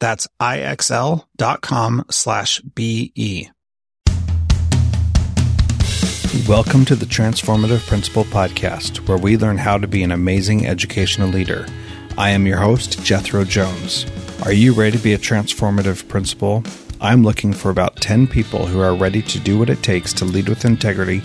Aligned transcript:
That's 0.00 0.28
ixl.com 0.40 2.04
slash 2.10 2.60
BE. 2.60 3.50
Welcome 6.46 6.84
to 6.84 6.94
the 6.94 7.06
Transformative 7.06 7.86
Principal 7.86 8.24
Podcast, 8.24 9.08
where 9.08 9.18
we 9.18 9.36
learn 9.36 9.58
how 9.58 9.76
to 9.76 9.86
be 9.86 10.02
an 10.02 10.12
amazing 10.12 10.66
educational 10.66 11.28
leader. 11.28 11.66
I 12.16 12.30
am 12.30 12.46
your 12.46 12.58
host, 12.58 13.02
Jethro 13.02 13.44
Jones. 13.44 14.06
Are 14.44 14.52
you 14.52 14.72
ready 14.72 14.96
to 14.96 15.02
be 15.02 15.14
a 15.14 15.18
transformative 15.18 16.06
principal? 16.08 16.62
I'm 17.00 17.22
looking 17.22 17.52
for 17.52 17.70
about 17.70 17.96
10 17.96 18.26
people 18.26 18.66
who 18.66 18.80
are 18.80 18.94
ready 18.94 19.22
to 19.22 19.38
do 19.40 19.58
what 19.58 19.70
it 19.70 19.82
takes 19.82 20.12
to 20.14 20.24
lead 20.24 20.48
with 20.48 20.64
integrity, 20.64 21.20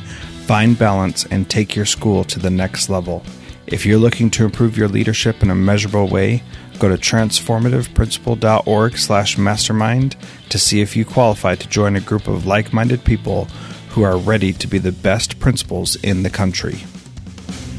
find 0.46 0.78
balance, 0.78 1.26
and 1.26 1.50
take 1.50 1.76
your 1.76 1.86
school 1.86 2.24
to 2.26 2.40
the 2.40 2.50
next 2.50 2.90
level. 2.90 3.24
If 3.68 3.86
you're 3.86 3.98
looking 3.98 4.30
to 4.32 4.46
improve 4.46 4.78
your 4.78 4.88
leadership 4.88 5.42
in 5.42 5.50
a 5.50 5.56
measurable 5.56 6.08
way, 6.08 6.44
go 6.80 6.90
to 6.90 6.96
transformativeprincipal.org 6.96 8.98
slash 8.98 9.38
mastermind 9.38 10.16
to 10.50 10.60
see 10.60 10.82
if 10.82 10.96
you 10.96 11.06
qualify 11.06 11.56
to 11.56 11.68
join 11.68 11.96
a 11.96 12.02
group 12.02 12.28
of 12.28 12.46
like-minded 12.46 13.04
people 13.04 13.46
who 13.90 14.04
are 14.04 14.18
ready 14.18 14.54
to 14.54 14.68
be 14.68 14.78
the 14.78 14.92
best 14.92 15.40
principals 15.40 15.96
in 15.98 16.24
the 16.24 16.30
country. 16.30 16.84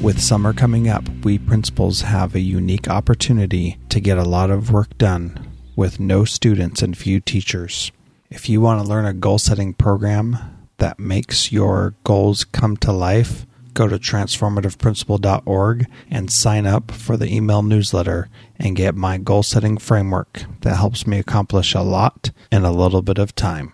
With 0.01 0.21
summer 0.21 0.53
coming 0.53 0.89
up, 0.89 1.09
we 1.25 1.39
principals 1.39 2.03
have 2.03 2.35
a 2.35 2.41
unique 2.41 2.89
opportunity 2.89 3.79
to 3.89 4.01
get 4.01 4.19
a 4.19 4.25
lot 4.25 4.51
of 4.51 4.71
work 4.71 4.97
done 4.99 5.51
with 5.77 5.99
no 5.99 6.25
students 6.25 6.83
and 6.83 6.97
few 6.97 7.21
teachers. 7.21 7.91
If 8.31 8.49
you 8.49 8.61
want 8.61 8.83
to 8.83 8.89
learn 8.89 9.07
a 9.07 9.13
goal 9.13 9.39
setting 9.39 9.75
program 9.75 10.39
that 10.79 10.99
makes 10.99 11.53
your 11.53 11.95
goals 12.05 12.45
come 12.45 12.77
to 12.79 12.93
life, 12.93 13.47
go 13.75 13.89
to 13.89 13.99
transformativeprincipal.org 13.99 15.87
and 16.09 16.31
sign 16.31 16.65
up 16.65 16.93
for 16.93 17.17
the 17.17 17.27
email 17.27 17.61
newsletter 17.61 18.29
and 18.57 18.77
get 18.77 18.95
my 18.95 19.19
goal 19.19 19.43
setting 19.43 19.77
framework 19.77 20.45
that 20.61 20.77
helps 20.77 21.09
me 21.09 21.19
accomplish 21.19 21.75
a 21.75 21.81
lot 21.81 22.31
in 22.53 22.65
a 22.65 22.71
little 22.71 23.03
bit 23.03 23.19
of 23.19 23.35
time. 23.35 23.73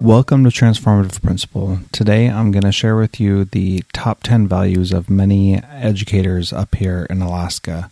Welcome 0.00 0.44
to 0.44 0.50
Transformative 0.50 1.20
Principal. 1.20 1.80
Today 1.90 2.28
I'm 2.28 2.52
going 2.52 2.62
to 2.62 2.70
share 2.70 2.94
with 2.94 3.18
you 3.18 3.44
the 3.44 3.82
top 3.92 4.22
10 4.22 4.46
values 4.46 4.92
of 4.92 5.10
many 5.10 5.56
educators 5.56 6.52
up 6.52 6.76
here 6.76 7.08
in 7.10 7.20
Alaska. 7.20 7.90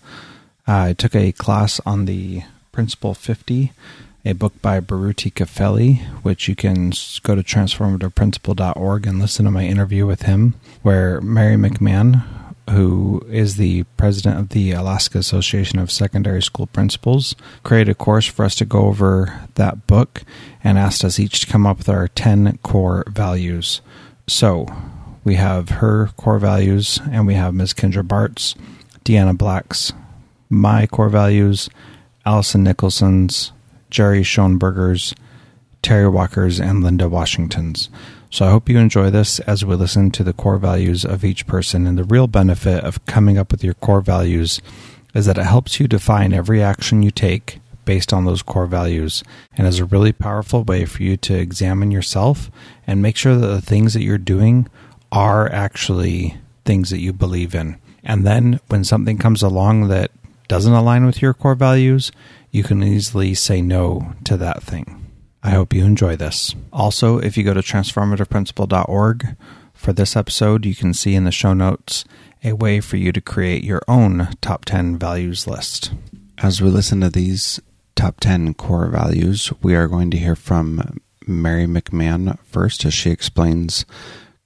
I 0.69 0.93
took 0.93 1.17
a 1.17 1.33
class 1.33 1.81
on 1.85 2.05
the 2.05 2.45
Principal 2.71 3.15
50 3.15 3.73
a 4.25 4.33
book 4.33 4.61
by 4.63 4.81
Baruti 4.81 5.33
Kafele, 5.33 6.01
which 6.23 6.49
you 6.49 6.57
can 6.57 6.93
go 7.23 7.35
to 7.35 7.43
transformativeprincipal.org 7.43 9.07
and 9.07 9.19
listen 9.19 9.45
to 9.45 9.51
my 9.51 9.65
interview 9.65 10.07
with 10.07 10.23
him, 10.23 10.55
where 10.83 11.21
Mary 11.21 11.57
McMahon, 11.57 12.25
who 12.71 13.25
is 13.29 13.57
the 13.57 13.83
president 13.99 14.41
of 14.41 14.49
the 14.51 14.73
Alaska 14.73 15.19
Association 15.19 15.79
of 15.79 15.91
Secondary 15.91 16.43
School 16.43 16.67
Principals, 16.67 17.35
created 17.63 17.91
a 17.91 17.95
course 17.95 18.27
for 18.27 18.45
us 18.45 18.55
to 18.55 18.65
go 18.65 18.87
over 18.87 19.41
that 19.57 19.87
book 19.87 20.23
and 20.63 20.79
asked 20.79 21.05
us 21.05 21.19
each 21.21 21.41
to 21.41 21.47
come 21.47 21.67
up 21.67 21.79
with 21.79 21.91
our 21.91 22.09
10 22.09 22.59
core 22.63 23.05
values. 23.09 23.83
So 24.27 24.67
we 25.23 25.35
have 25.35 25.69
her 25.69 26.09
core 26.17 26.39
values, 26.39 26.99
and 27.11 27.27
we 27.27 27.35
have 27.35 27.53
Ms. 27.53 27.75
Kendra 27.75 28.07
Bart's, 28.07 28.55
Deanna 29.05 29.37
Black's, 29.37 29.93
my 30.49 30.87
core 30.87 31.11
values, 31.11 31.69
Allison 32.25 32.63
Nicholson's, 32.63 33.53
Jerry 33.95 34.23
Schoenberger's, 34.23 35.15
Terry 35.81 36.09
Walker's, 36.09 36.59
and 36.59 36.83
Linda 36.83 37.09
Washington's. 37.09 37.89
So 38.29 38.45
I 38.45 38.51
hope 38.51 38.69
you 38.69 38.77
enjoy 38.77 39.11
this 39.11 39.39
as 39.39 39.65
we 39.65 39.77
listen 39.77 40.11
to 40.11 40.25
the 40.25 40.33
core 40.33 40.59
values 40.59 41.05
of 41.05 41.25
each 41.25 41.47
person. 41.47 41.87
And 41.87 41.97
the 41.97 42.03
real 42.03 42.27
benefit 42.27 42.83
of 42.83 43.07
coming 43.07 43.39
up 43.39 43.53
with 43.53 43.63
your 43.63 43.75
core 43.75 44.01
values 44.01 44.61
is 45.15 45.27
that 45.27 45.39
it 45.39 45.45
helps 45.45 45.79
you 45.79 45.87
define 45.87 46.33
every 46.33 46.61
action 46.61 47.05
you 47.05 47.13
take 47.13 47.61
based 47.85 48.13
on 48.13 48.25
those 48.25 48.43
core 48.43 48.67
values 48.67 49.23
and 49.57 49.65
is 49.65 49.79
a 49.79 49.85
really 49.85 50.11
powerful 50.11 50.65
way 50.65 50.87
for 50.87 51.05
you 51.05 51.17
to 51.19 51.39
examine 51.39 51.93
yourself 51.93 52.51
and 52.89 53.01
make 53.01 53.17
sure 53.17 53.37
that 53.37 53.47
the 53.47 53.63
things 53.63 53.95
that 53.95 54.03
you're 54.03 54.19
doing 54.19 54.67
are 55.13 55.49
actually 55.53 56.37
things 56.65 56.91
that 56.91 56.99
you 56.99 57.13
believe 57.13 57.55
in. 57.55 57.77
And 58.03 58.27
then 58.27 58.59
when 58.67 58.83
something 58.83 59.19
comes 59.19 59.41
along 59.41 59.87
that 59.87 60.11
doesn't 60.49 60.73
align 60.73 61.07
with 61.07 61.23
your 61.23 61.33
core 61.33 61.55
values, 61.55 62.11
you 62.55 62.63
can 62.63 62.85
easily 62.85 63.35
say 63.35 63.61
no 63.61 64.15
to 64.23 64.37
that 64.37 64.63
thing. 64.63 65.11
I 65.43 65.51
hope 65.51 65.75
you 65.75 65.85
enjoy 65.85 66.15
this. 66.15 66.55
Also, 66.73 67.19
if 67.19 67.37
you 67.37 67.43
go 67.43 67.53
to 67.53 67.61
transformativeprincipal.org 67.61 69.37
for 69.75 69.93
this 69.93 70.15
episode, 70.15 70.65
you 70.65 70.77
can 70.77 70.95
see 70.95 71.17
in 71.17 71.25
the 71.25 71.33
show 71.33 71.53
notes 71.53 72.05
a 72.45 72.53
way 72.53 72.81
for 72.81 72.97
you 72.97 73.11
to 73.11 73.21
create 73.21 73.65
your 73.65 73.83
own 73.89 74.29
top 74.41 74.67
10 74.67 74.97
values 74.99 75.49
list. 75.49 75.93
As 76.39 76.63
we 76.63 76.71
listen 76.71 77.01
to 77.01 77.11
these 77.11 77.59
top 77.97 78.21
10 78.21 78.55
core 78.55 78.87
values, 78.87 79.53
we 79.61 79.75
are 79.75 79.89
going 79.89 80.13
to 80.13 80.17
hear 80.17 80.37
from 80.37 81.01
Mary 81.27 81.67
McMahon 81.67 82.39
first 82.45 82.85
as 82.85 82.95
she 82.95 83.11
explains 83.11 83.85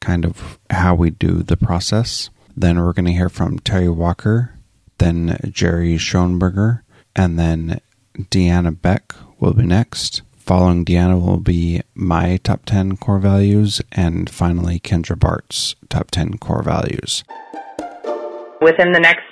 kind 0.00 0.24
of 0.24 0.58
how 0.70 0.94
we 0.94 1.10
do 1.10 1.42
the 1.42 1.58
process. 1.58 2.30
Then 2.56 2.80
we're 2.80 2.94
going 2.94 3.04
to 3.04 3.12
hear 3.12 3.28
from 3.28 3.58
Terry 3.58 3.90
Walker, 3.90 4.54
then 4.96 5.38
Jerry 5.52 5.96
Schoenberger, 5.96 6.80
and 7.14 7.38
then 7.38 7.80
Deanna 8.18 8.80
Beck 8.80 9.14
will 9.38 9.54
be 9.54 9.64
next. 9.64 10.22
Following 10.36 10.84
Deanna 10.84 11.24
will 11.24 11.38
be 11.38 11.82
my 11.94 12.38
top 12.38 12.64
10 12.64 12.96
core 12.96 13.20
values, 13.20 13.80
and 13.92 14.28
finally, 14.28 14.80
Kendra 14.80 15.18
Bart's 15.18 15.76
top 15.88 16.10
10 16.10 16.38
core 16.38 16.62
values. 16.62 17.22
Within 18.60 18.92
the 18.92 18.98
next 18.98 19.22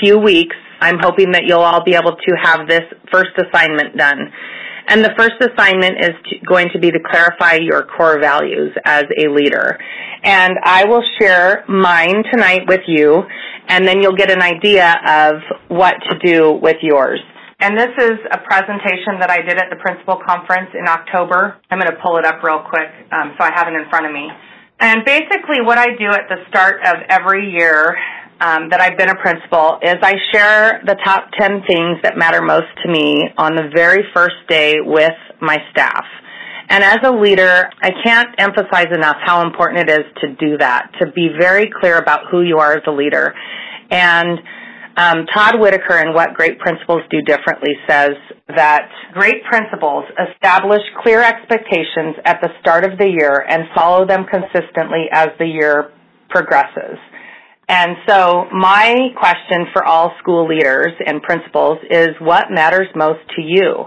few 0.00 0.18
weeks, 0.18 0.56
I'm 0.80 0.98
hoping 1.00 1.32
that 1.32 1.44
you'll 1.46 1.60
all 1.60 1.84
be 1.84 1.94
able 1.94 2.16
to 2.16 2.36
have 2.42 2.66
this 2.66 2.82
first 3.12 3.30
assignment 3.36 3.96
done. 3.96 4.32
And 4.88 5.04
the 5.04 5.12
first 5.16 5.34
assignment 5.40 5.98
is 6.00 6.10
to, 6.30 6.46
going 6.46 6.68
to 6.72 6.78
be 6.78 6.90
to 6.90 6.98
clarify 6.98 7.54
your 7.54 7.86
core 7.86 8.18
values 8.20 8.74
as 8.84 9.04
a 9.16 9.28
leader. 9.28 9.78
And 10.24 10.58
I 10.64 10.84
will 10.84 11.02
share 11.20 11.64
mine 11.68 12.24
tonight 12.32 12.62
with 12.66 12.82
you, 12.86 13.22
and 13.68 13.86
then 13.86 14.02
you'll 14.02 14.16
get 14.16 14.30
an 14.30 14.42
idea 14.42 14.96
of 15.06 15.34
what 15.68 15.94
to 16.10 16.18
do 16.18 16.58
with 16.60 16.76
yours. 16.82 17.20
And 17.60 17.78
this 17.78 17.90
is 17.98 18.18
a 18.32 18.38
presentation 18.38 19.20
that 19.20 19.30
I 19.30 19.40
did 19.40 19.56
at 19.58 19.70
the 19.70 19.76
principal 19.76 20.18
conference 20.26 20.70
in 20.74 20.88
October. 20.88 21.56
I'm 21.70 21.78
going 21.78 21.90
to 21.90 22.00
pull 22.02 22.16
it 22.18 22.24
up 22.24 22.42
real 22.42 22.60
quick 22.68 22.90
um, 23.12 23.34
so 23.38 23.44
I 23.44 23.52
have 23.54 23.68
it 23.68 23.74
in 23.74 23.88
front 23.88 24.06
of 24.06 24.12
me. 24.12 24.28
And 24.80 25.04
basically, 25.04 25.62
what 25.62 25.78
I 25.78 25.86
do 25.96 26.10
at 26.10 26.28
the 26.28 26.44
start 26.48 26.80
of 26.84 26.96
every 27.08 27.50
year 27.50 27.96
um, 28.40 28.68
that 28.70 28.80
I've 28.80 28.98
been 28.98 29.08
a 29.08 29.14
principal 29.14 29.78
is 29.82 29.96
I 30.02 30.14
share 30.32 30.82
the 30.84 30.96
top 31.04 31.30
10 31.38 31.62
things 31.66 31.98
that 32.02 32.18
matter 32.18 32.42
most 32.42 32.66
to 32.84 32.90
me 32.90 33.22
on 33.38 33.54
the 33.54 33.70
very 33.74 34.04
first 34.12 34.36
day 34.48 34.76
with 34.80 35.14
my 35.40 35.58
staff. 35.70 36.04
And 36.68 36.82
as 36.82 36.98
a 37.04 37.12
leader, 37.12 37.70
I 37.80 37.90
can't 38.02 38.28
emphasize 38.38 38.88
enough 38.92 39.16
how 39.24 39.46
important 39.46 39.88
it 39.88 40.00
is 40.00 40.04
to 40.22 40.34
do 40.34 40.58
that, 40.58 40.90
to 41.00 41.12
be 41.12 41.28
very 41.38 41.70
clear 41.80 41.98
about 41.98 42.30
who 42.30 42.42
you 42.42 42.58
are 42.58 42.72
as 42.72 42.82
a 42.86 42.90
leader. 42.90 43.34
And 43.90 44.40
um, 44.96 45.26
Todd 45.34 45.58
Whitaker 45.58 45.98
in 45.98 46.14
What 46.14 46.34
Great 46.34 46.58
Principals 46.58 47.02
Do 47.10 47.20
Differently 47.22 47.74
says 47.88 48.12
that 48.48 48.88
great 49.12 49.42
principals 49.50 50.04
establish 50.30 50.82
clear 51.02 51.22
expectations 51.22 52.16
at 52.24 52.40
the 52.40 52.50
start 52.60 52.84
of 52.84 52.98
the 52.98 53.08
year 53.08 53.44
and 53.48 53.64
follow 53.74 54.06
them 54.06 54.24
consistently 54.30 55.06
as 55.12 55.28
the 55.38 55.46
year 55.46 55.90
progresses. 56.30 56.98
And 57.68 57.96
so 58.06 58.44
my 58.52 59.08
question 59.18 59.66
for 59.72 59.84
all 59.84 60.12
school 60.20 60.46
leaders 60.46 60.92
and 61.04 61.22
principals 61.22 61.78
is 61.90 62.10
what 62.20 62.46
matters 62.50 62.88
most 62.94 63.20
to 63.36 63.42
you? 63.42 63.86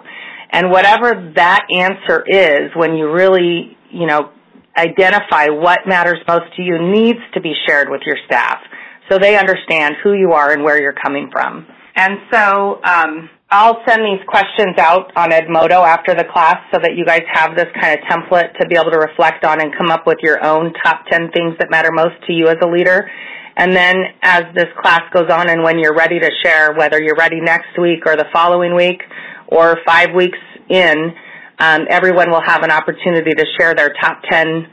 And 0.51 0.71
whatever 0.71 1.31
that 1.35 1.67
answer 1.73 2.23
is 2.27 2.71
when 2.75 2.95
you 2.95 3.11
really, 3.11 3.77
you 3.91 4.07
know, 4.07 4.31
identify 4.77 5.47
what 5.49 5.87
matters 5.87 6.17
most 6.27 6.55
to 6.55 6.63
you 6.63 6.79
needs 6.79 7.19
to 7.33 7.41
be 7.41 7.53
shared 7.67 7.89
with 7.89 8.01
your 8.05 8.17
staff 8.25 8.59
so 9.09 9.17
they 9.17 9.37
understand 9.37 9.95
who 10.03 10.13
you 10.13 10.31
are 10.33 10.51
and 10.51 10.63
where 10.63 10.81
you're 10.81 10.95
coming 11.01 11.29
from. 11.31 11.65
And 11.95 12.19
so 12.31 12.79
um, 12.83 13.29
I'll 13.49 13.81
send 13.87 14.03
these 14.03 14.23
questions 14.27 14.77
out 14.77 15.11
on 15.15 15.31
Edmodo 15.31 15.85
after 15.85 16.13
the 16.13 16.25
class 16.31 16.57
so 16.73 16.79
that 16.79 16.95
you 16.95 17.05
guys 17.05 17.23
have 17.31 17.55
this 17.55 17.67
kind 17.79 17.97
of 17.97 18.03
template 18.05 18.53
to 18.59 18.67
be 18.67 18.75
able 18.75 18.91
to 18.91 18.99
reflect 18.99 19.45
on 19.45 19.61
and 19.61 19.71
come 19.75 19.89
up 19.89 20.05
with 20.05 20.17
your 20.21 20.43
own 20.43 20.73
top 20.83 21.05
10 21.09 21.31
things 21.31 21.55
that 21.59 21.71
matter 21.71 21.91
most 21.91 22.15
to 22.27 22.33
you 22.33 22.47
as 22.47 22.57
a 22.61 22.67
leader. 22.67 23.09
And 23.55 23.75
then 23.75 23.95
as 24.21 24.43
this 24.53 24.67
class 24.81 25.01
goes 25.13 25.31
on 25.31 25.49
and 25.49 25.63
when 25.63 25.79
you're 25.79 25.95
ready 25.95 26.19
to 26.19 26.29
share, 26.43 26.73
whether 26.73 27.01
you're 27.01 27.15
ready 27.15 27.39
next 27.41 27.79
week 27.81 28.05
or 28.05 28.15
the 28.15 28.25
following 28.31 28.75
week 28.75 29.01
or 29.47 29.77
five 29.85 30.13
weeks 30.13 30.37
in, 30.69 31.13
um, 31.59 31.87
everyone 31.89 32.29
will 32.29 32.43
have 32.45 32.63
an 32.63 32.69
opportunity 32.69 33.31
to 33.31 33.45
share 33.57 33.73
their 33.73 33.89
top 33.99 34.21
10 34.29 34.67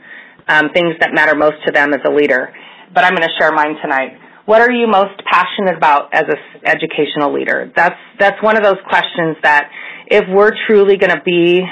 um, 0.47 0.69
things 0.73 0.93
that 0.99 1.13
matter 1.13 1.33
most 1.33 1.57
to 1.65 1.71
them 1.71 1.93
as 1.93 2.01
a 2.05 2.11
leader. 2.11 2.53
But 2.93 3.05
I'm 3.05 3.15
going 3.15 3.27
to 3.27 3.33
share 3.39 3.51
mine 3.51 3.75
tonight. 3.81 4.19
What 4.45 4.61
are 4.61 4.71
you 4.71 4.85
most 4.87 5.19
passionate 5.25 5.75
about 5.75 6.13
as 6.13 6.25
an 6.29 6.37
educational 6.65 7.33
leader? 7.33 7.71
That's 7.75 7.97
that's 8.19 8.41
one 8.43 8.57
of 8.57 8.63
those 8.63 8.77
questions 8.87 9.37
that 9.41 9.71
if 10.07 10.23
we're 10.29 10.51
truly 10.67 10.97
going 10.97 11.15
to 11.17 11.21
be 11.25 11.65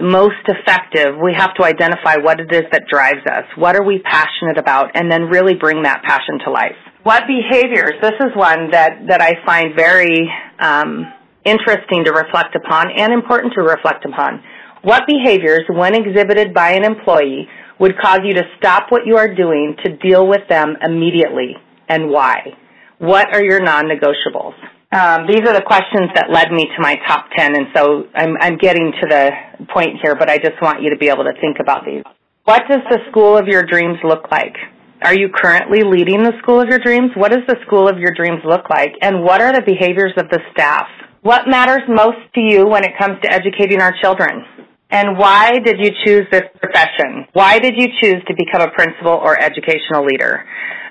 most 0.00 0.42
effective, 0.48 1.16
we 1.22 1.34
have 1.34 1.54
to 1.54 1.64
identify 1.64 2.16
what 2.16 2.40
it 2.40 2.50
is 2.50 2.62
that 2.72 2.84
drives 2.90 3.24
us. 3.30 3.44
What 3.56 3.76
are 3.76 3.84
we 3.84 4.00
passionate 4.00 4.58
about? 4.58 4.90
And 4.94 5.10
then 5.10 5.24
really 5.24 5.54
bring 5.54 5.82
that 5.82 6.02
passion 6.02 6.40
to 6.46 6.50
life. 6.50 6.76
What 7.04 7.24
behaviors? 7.28 7.92
This 8.00 8.16
is 8.18 8.32
one 8.34 8.70
that, 8.72 9.06
that 9.08 9.20
I 9.20 9.34
find 9.44 9.76
very 9.76 10.28
um, 10.58 11.12
interesting 11.44 12.04
to 12.04 12.12
reflect 12.12 12.56
upon 12.56 12.90
and 12.96 13.12
important 13.12 13.52
to 13.54 13.62
reflect 13.62 14.04
upon. 14.04 14.42
What 14.82 15.04
behaviors, 15.06 15.64
when 15.68 15.94
exhibited 15.94 16.54
by 16.54 16.72
an 16.72 16.84
employee, 16.84 17.46
would 17.78 17.98
cause 18.00 18.20
you 18.24 18.34
to 18.34 18.42
stop 18.56 18.90
what 18.90 19.02
you 19.06 19.16
are 19.16 19.32
doing 19.32 19.76
to 19.84 19.96
deal 19.96 20.26
with 20.26 20.48
them 20.48 20.76
immediately? 20.82 21.56
And 21.88 22.10
why? 22.10 22.56
What 22.98 23.34
are 23.34 23.42
your 23.42 23.60
non-negotiables? 23.60 24.54
Um, 24.92 25.26
these 25.26 25.42
are 25.42 25.52
the 25.52 25.64
questions 25.66 26.10
that 26.14 26.30
led 26.30 26.52
me 26.52 26.66
to 26.66 26.78
my 26.80 26.96
top 27.08 27.26
10, 27.36 27.56
and 27.56 27.66
so 27.74 28.04
I'm, 28.14 28.36
I'm 28.40 28.56
getting 28.58 28.92
to 29.02 29.08
the 29.08 29.30
point 29.72 29.98
here, 30.02 30.14
but 30.14 30.30
I 30.30 30.38
just 30.38 30.60
want 30.62 30.82
you 30.82 30.90
to 30.90 30.96
be 30.96 31.08
able 31.08 31.24
to 31.24 31.34
think 31.40 31.58
about 31.60 31.84
these. 31.84 32.04
What 32.44 32.62
does 32.70 32.82
the 32.90 32.98
school 33.10 33.36
of 33.36 33.48
your 33.48 33.64
dreams 33.64 33.98
look 34.04 34.30
like? 34.30 34.54
Are 35.02 35.14
you 35.14 35.28
currently 35.34 35.82
leading 35.82 36.22
the 36.22 36.32
school 36.42 36.60
of 36.60 36.68
your 36.68 36.78
dreams? 36.78 37.10
What 37.16 37.32
does 37.32 37.42
the 37.48 37.56
school 37.66 37.88
of 37.88 37.98
your 37.98 38.12
dreams 38.14 38.40
look 38.44 38.70
like? 38.70 38.92
And 39.02 39.24
what 39.24 39.40
are 39.40 39.52
the 39.52 39.62
behaviors 39.62 40.12
of 40.16 40.30
the 40.30 40.40
staff? 40.52 40.86
What 41.22 41.48
matters 41.48 41.82
most 41.88 42.20
to 42.34 42.40
you 42.40 42.66
when 42.66 42.84
it 42.84 42.92
comes 42.98 43.20
to 43.22 43.32
educating 43.32 43.80
our 43.80 43.92
children? 44.00 44.44
And 44.90 45.18
why 45.18 45.58
did 45.64 45.76
you 45.80 45.90
choose 46.04 46.26
this 46.30 46.44
profession? 46.60 47.26
Why 47.32 47.58
did 47.58 47.74
you 47.76 47.88
choose 48.00 48.22
to 48.28 48.34
become 48.36 48.62
a 48.62 48.70
principal 48.70 49.12
or 49.12 49.36
educational 49.40 50.04
leader? 50.04 50.44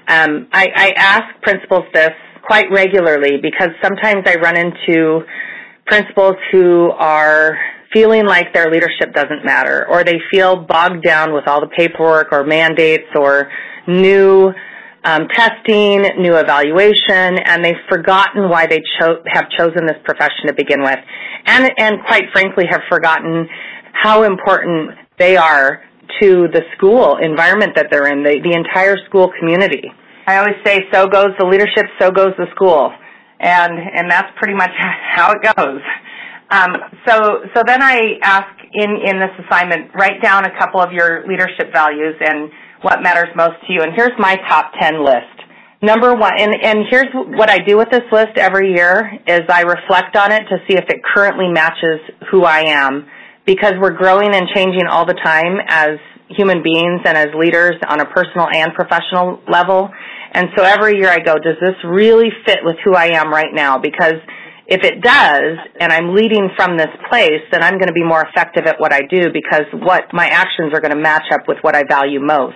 Um, 0.07 0.47
I, 0.51 0.67
I 0.75 0.93
ask 0.97 1.41
principals 1.41 1.85
this 1.93 2.11
quite 2.45 2.69
regularly 2.71 3.37
because 3.41 3.69
sometimes 3.81 4.23
I 4.25 4.35
run 4.35 4.57
into 4.57 5.21
principals 5.85 6.35
who 6.51 6.91
are 6.91 7.57
feeling 7.93 8.25
like 8.25 8.53
their 8.53 8.71
leadership 8.71 9.13
doesn't 9.13 9.45
matter 9.45 9.87
or 9.89 10.03
they 10.03 10.19
feel 10.31 10.65
bogged 10.65 11.03
down 11.03 11.33
with 11.33 11.47
all 11.47 11.61
the 11.61 11.69
paperwork 11.77 12.29
or 12.31 12.43
mandates 12.43 13.07
or 13.15 13.49
new 13.87 14.51
um, 15.05 15.27
testing, 15.33 16.01
new 16.17 16.35
evaluation, 16.35 17.37
and 17.45 17.63
they've 17.63 17.75
forgotten 17.89 18.49
why 18.49 18.65
they 18.67 18.81
cho- 18.99 19.21
have 19.27 19.49
chosen 19.57 19.85
this 19.85 19.97
profession 20.05 20.47
to 20.47 20.53
begin 20.53 20.81
with, 20.81 20.97
and 21.45 21.69
and 21.77 21.97
quite 22.07 22.23
frankly 22.31 22.63
have 22.69 22.81
forgotten 22.89 23.47
how 23.91 24.23
important 24.23 24.91
they 25.19 25.35
are 25.35 25.81
to 26.21 26.47
the 26.51 26.61
school 26.77 27.17
environment 27.21 27.73
that 27.75 27.87
they're 27.91 28.07
in, 28.07 28.23
the, 28.23 28.39
the 28.43 28.55
entire 28.55 28.97
school 29.07 29.31
community. 29.39 29.91
I 30.25 30.37
always 30.37 30.55
say, 30.65 30.81
so 30.91 31.07
goes 31.07 31.31
the 31.37 31.45
leadership, 31.45 31.85
so 31.99 32.11
goes 32.11 32.33
the 32.37 32.47
school. 32.55 32.91
And, 33.39 33.73
and 33.77 34.09
that's 34.09 34.29
pretty 34.37 34.55
much 34.55 34.71
how 35.15 35.33
it 35.33 35.41
goes. 35.55 35.81
Um, 36.49 36.75
so, 37.07 37.43
so 37.55 37.63
then 37.65 37.81
I 37.81 38.19
ask 38.21 38.47
in, 38.73 38.89
in 39.05 39.19
this 39.19 39.31
assignment, 39.45 39.91
write 39.95 40.21
down 40.21 40.45
a 40.45 40.57
couple 40.57 40.81
of 40.81 40.91
your 40.91 41.27
leadership 41.27 41.73
values 41.73 42.15
and 42.19 42.49
what 42.81 43.01
matters 43.01 43.29
most 43.35 43.55
to 43.67 43.73
you. 43.73 43.81
And 43.81 43.93
here's 43.95 44.13
my 44.19 44.35
top 44.47 44.71
10 44.79 45.03
list. 45.03 45.43
Number 45.81 46.15
one, 46.15 46.31
and, 46.37 46.55
and 46.63 46.85
here's 46.89 47.11
what 47.13 47.49
I 47.49 47.57
do 47.57 47.77
with 47.77 47.89
this 47.91 48.07
list 48.11 48.37
every 48.37 48.71
year 48.71 49.19
is 49.27 49.41
I 49.49 49.61
reflect 49.61 50.15
on 50.15 50.31
it 50.31 50.43
to 50.47 50.57
see 50.67 50.77
if 50.77 50.85
it 50.87 51.01
currently 51.13 51.49
matches 51.49 51.99
who 52.31 52.45
I 52.45 52.61
am 52.67 53.05
because 53.45 53.73
we're 53.79 53.95
growing 53.95 54.33
and 54.33 54.47
changing 54.53 54.87
all 54.89 55.05
the 55.05 55.17
time 55.23 55.57
as 55.67 55.99
human 56.29 56.63
beings 56.63 57.01
and 57.05 57.17
as 57.17 57.27
leaders 57.37 57.75
on 57.87 57.99
a 57.99 58.05
personal 58.05 58.47
and 58.51 58.73
professional 58.73 59.39
level. 59.51 59.89
And 60.31 60.47
so 60.57 60.63
every 60.63 60.97
year 60.97 61.09
I 61.09 61.19
go, 61.19 61.35
does 61.35 61.57
this 61.61 61.75
really 61.85 62.29
fit 62.45 62.59
with 62.63 62.77
who 62.83 62.95
I 62.95 63.17
am 63.17 63.31
right 63.31 63.53
now? 63.53 63.77
Because 63.77 64.17
if 64.65 64.83
it 64.83 65.01
does, 65.01 65.57
and 65.79 65.91
I'm 65.91 66.15
leading 66.15 66.49
from 66.55 66.77
this 66.77 66.89
place, 67.09 67.43
then 67.51 67.61
I'm 67.61 67.73
going 67.73 67.87
to 67.87 67.93
be 67.93 68.03
more 68.03 68.25
effective 68.25 68.65
at 68.65 68.79
what 68.79 68.93
I 68.93 69.01
do 69.09 69.27
because 69.33 69.65
what 69.73 70.05
my 70.13 70.27
actions 70.27 70.71
are 70.73 70.79
going 70.79 70.95
to 70.95 71.01
match 71.01 71.25
up 71.31 71.41
with 71.47 71.57
what 71.61 71.75
I 71.75 71.83
value 71.87 72.21
most. 72.21 72.55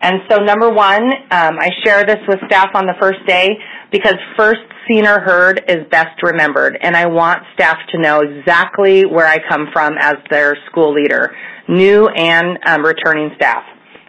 And 0.00 0.20
so 0.30 0.38
number 0.38 0.70
one, 0.70 1.04
um, 1.30 1.58
I 1.60 1.70
share 1.84 2.04
this 2.04 2.20
with 2.26 2.38
staff 2.46 2.70
on 2.74 2.86
the 2.86 2.94
first 2.98 3.18
day 3.26 3.50
because 3.90 4.14
first 4.36 4.60
seen 4.88 5.06
or 5.06 5.20
heard 5.20 5.62
is 5.68 5.86
best 5.90 6.22
remembered. 6.22 6.78
And 6.80 6.96
I 6.96 7.06
want 7.06 7.42
staff 7.54 7.78
to 7.92 8.00
know 8.00 8.20
exactly 8.20 9.04
where 9.04 9.26
I 9.26 9.38
come 9.48 9.66
from 9.72 9.94
as 9.98 10.16
their 10.30 10.56
school 10.70 10.92
leader, 10.92 11.34
new 11.68 12.08
and 12.08 12.58
um, 12.66 12.84
returning 12.84 13.30
staff. 13.36 13.62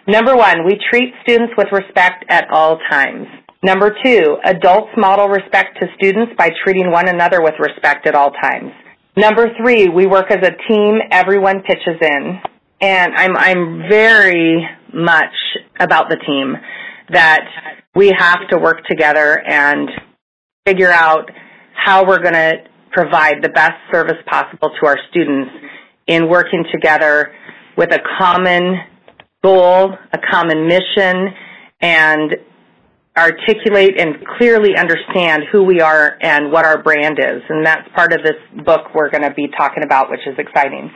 Number 0.08 0.36
one, 0.36 0.66
we 0.66 0.80
treat 0.90 1.14
students 1.24 1.54
with 1.58 1.68
respect 1.72 2.26
at 2.30 2.50
all 2.52 2.80
times. 2.90 3.28
Number 3.64 3.96
two, 4.04 4.38
adults 4.44 4.90
model 4.98 5.28
respect 5.28 5.78
to 5.80 5.88
students 5.96 6.34
by 6.38 6.50
treating 6.64 6.92
one 6.92 7.08
another 7.08 7.42
with 7.42 7.54
respect 7.60 8.08
at 8.08 8.16
all 8.16 8.32
times. 8.32 8.72
Number 9.16 9.50
three, 9.62 9.88
we 9.88 10.08
work 10.08 10.32
as 10.32 10.40
a 10.42 10.52
team, 10.68 11.00
everyone 11.12 11.62
pitches 11.62 12.02
in. 12.02 12.40
And 12.82 13.14
I'm, 13.16 13.38
I'm 13.38 13.84
very 13.88 14.68
much 14.92 15.36
about 15.80 16.10
the 16.10 16.18
team 16.26 16.56
that 17.12 17.42
we 17.96 18.14
have 18.18 18.40
to 18.50 18.58
work 18.58 18.84
together 18.90 19.42
and 19.48 19.90
figure 20.66 20.92
out 20.92 21.30
how 21.74 22.06
we're 22.06 22.22
going 22.22 22.34
to 22.34 22.54
provide 22.92 23.36
the 23.42 23.50
best 23.50 23.74
service 23.92 24.18
possible 24.30 24.70
to 24.80 24.88
our 24.88 24.98
students 25.10 25.52
in 26.08 26.30
working 26.30 26.64
together 26.72 27.32
with 27.78 27.92
a 27.94 28.00
common 28.20 28.76
goal, 29.44 29.94
a 30.14 30.18
common 30.32 30.68
mission, 30.68 31.28
and 31.82 32.32
articulate 33.18 34.00
and 34.00 34.16
clearly 34.38 34.78
understand 34.78 35.44
who 35.52 35.64
we 35.64 35.82
are 35.82 36.18
and 36.22 36.52
what 36.52 36.66
our 36.66 36.82
brand 36.82 37.20
is. 37.20 37.42
And 37.50 37.66
that's 37.66 37.88
part 37.96 38.14
of 38.14 38.20
this 38.24 38.38
book 38.66 38.94
we're 38.96 39.10
going 39.10 39.24
to 39.24 39.34
be 39.34 39.48
talking 39.58 39.84
about, 39.84 40.10
which 40.10 40.22
is 40.26 40.36
exciting. 40.38 40.90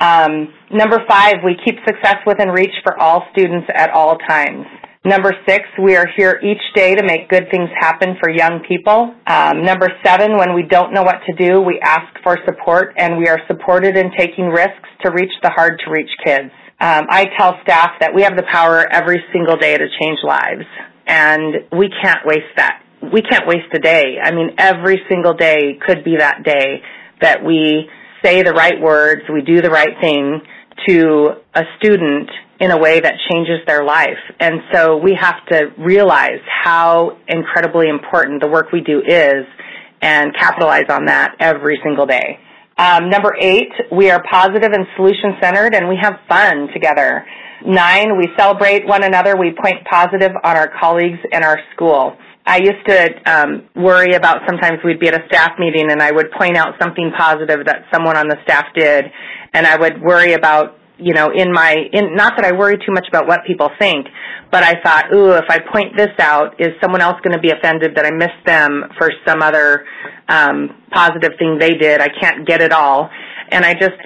Um, 0.00 0.54
number 0.70 0.98
five, 1.08 1.36
we 1.44 1.56
keep 1.64 1.76
success 1.86 2.16
within 2.26 2.50
reach 2.50 2.74
for 2.84 3.00
all 3.00 3.24
students 3.32 3.66
at 3.74 3.90
all 3.90 4.16
times. 4.28 4.66
Number 5.04 5.32
six, 5.46 5.64
we 5.80 5.94
are 5.96 6.08
here 6.16 6.40
each 6.42 6.60
day 6.74 6.94
to 6.96 7.04
make 7.04 7.28
good 7.28 7.48
things 7.50 7.70
happen 7.78 8.16
for 8.20 8.30
young 8.30 8.60
people. 8.68 9.14
Um, 9.26 9.64
number 9.64 9.88
seven, 10.04 10.36
when 10.36 10.54
we 10.54 10.64
don't 10.64 10.92
know 10.92 11.04
what 11.04 11.20
to 11.26 11.32
do, 11.34 11.60
we 11.60 11.78
ask 11.80 12.06
for 12.24 12.36
support 12.44 12.94
and 12.96 13.16
we 13.16 13.28
are 13.28 13.38
supported 13.46 13.96
in 13.96 14.10
taking 14.18 14.46
risks 14.46 14.88
to 15.04 15.12
reach 15.12 15.32
the 15.42 15.50
hard 15.50 15.80
to 15.84 15.90
reach 15.90 16.10
kids. 16.24 16.50
Um, 16.80 17.06
I 17.08 17.26
tell 17.38 17.58
staff 17.62 17.92
that 18.00 18.12
we 18.14 18.22
have 18.22 18.36
the 18.36 18.44
power 18.50 18.86
every 18.90 19.22
single 19.32 19.56
day 19.56 19.76
to 19.76 19.86
change 20.00 20.18
lives, 20.24 20.66
and 21.06 21.54
we 21.76 21.90
can't 22.02 22.20
waste 22.24 22.54
that. 22.56 22.82
We 23.12 23.22
can't 23.22 23.46
waste 23.46 23.72
a 23.74 23.78
day. 23.78 24.16
I 24.22 24.32
mean, 24.32 24.50
every 24.58 25.00
single 25.08 25.34
day 25.34 25.78
could 25.86 26.04
be 26.04 26.16
that 26.18 26.42
day 26.44 26.82
that 27.20 27.44
we 27.44 27.88
say 28.22 28.42
the 28.42 28.52
right 28.52 28.80
words, 28.80 29.22
we 29.32 29.42
do 29.42 29.60
the 29.60 29.70
right 29.70 29.94
thing 30.00 30.40
to 30.88 31.30
a 31.54 31.62
student 31.78 32.30
in 32.60 32.70
a 32.70 32.78
way 32.78 33.00
that 33.00 33.14
changes 33.30 33.60
their 33.66 33.84
life. 33.84 34.18
And 34.40 34.60
so 34.72 34.96
we 34.96 35.16
have 35.18 35.44
to 35.46 35.70
realize 35.78 36.40
how 36.64 37.18
incredibly 37.28 37.88
important 37.88 38.42
the 38.42 38.48
work 38.48 38.72
we 38.72 38.80
do 38.80 39.00
is 39.06 39.44
and 40.00 40.34
capitalize 40.34 40.86
on 40.88 41.06
that 41.06 41.36
every 41.40 41.78
single 41.84 42.06
day. 42.06 42.38
Um, 42.76 43.10
number 43.10 43.34
eight, 43.40 43.72
we 43.90 44.10
are 44.10 44.22
positive 44.30 44.72
and 44.72 44.86
solution 44.96 45.34
centered 45.40 45.74
and 45.74 45.88
we 45.88 45.98
have 46.00 46.14
fun 46.28 46.68
together. 46.72 47.26
Nine, 47.66 48.16
we 48.16 48.28
celebrate 48.36 48.86
one 48.86 49.02
another. 49.02 49.36
We 49.36 49.52
point 49.60 49.84
positive 49.90 50.30
on 50.44 50.56
our 50.56 50.70
colleagues 50.80 51.18
and 51.32 51.44
our 51.44 51.58
school. 51.74 52.16
I 52.46 52.58
used 52.58 52.86
to 52.86 53.30
um, 53.30 53.68
worry 53.76 54.14
about 54.14 54.38
sometimes 54.46 54.78
we'd 54.84 55.00
be 55.00 55.08
at 55.08 55.14
a 55.14 55.26
staff 55.26 55.52
meeting 55.58 55.90
and 55.90 56.00
I 56.00 56.12
would 56.12 56.30
point 56.32 56.56
out 56.56 56.74
something 56.80 57.12
positive 57.18 57.66
that 57.66 57.84
someone 57.92 58.16
on 58.16 58.28
the 58.28 58.36
staff 58.44 58.66
did, 58.74 59.04
and 59.52 59.66
I 59.66 59.76
would 59.76 60.00
worry 60.00 60.32
about 60.32 60.77
you 60.98 61.14
know, 61.14 61.30
in 61.34 61.52
my, 61.52 61.76
in, 61.92 62.14
not 62.14 62.34
that 62.36 62.44
I 62.44 62.52
worry 62.52 62.76
too 62.76 62.92
much 62.92 63.06
about 63.08 63.26
what 63.26 63.40
people 63.46 63.70
think, 63.78 64.06
but 64.50 64.62
I 64.62 64.74
thought, 64.82 65.14
ooh, 65.14 65.32
if 65.32 65.44
I 65.48 65.58
point 65.72 65.96
this 65.96 66.10
out, 66.18 66.60
is 66.60 66.68
someone 66.80 67.00
else 67.00 67.16
going 67.22 67.36
to 67.36 67.40
be 67.40 67.50
offended 67.50 67.94
that 67.96 68.04
I 68.04 68.10
missed 68.10 68.44
them 68.46 68.84
for 68.98 69.10
some 69.26 69.42
other 69.42 69.84
um, 70.28 70.70
positive 70.90 71.32
thing 71.38 71.58
they 71.58 71.74
did? 71.74 72.00
I 72.00 72.08
can't 72.08 72.46
get 72.46 72.60
it 72.60 72.72
all. 72.72 73.10
And 73.50 73.64
I 73.64 73.74
just 73.74 73.96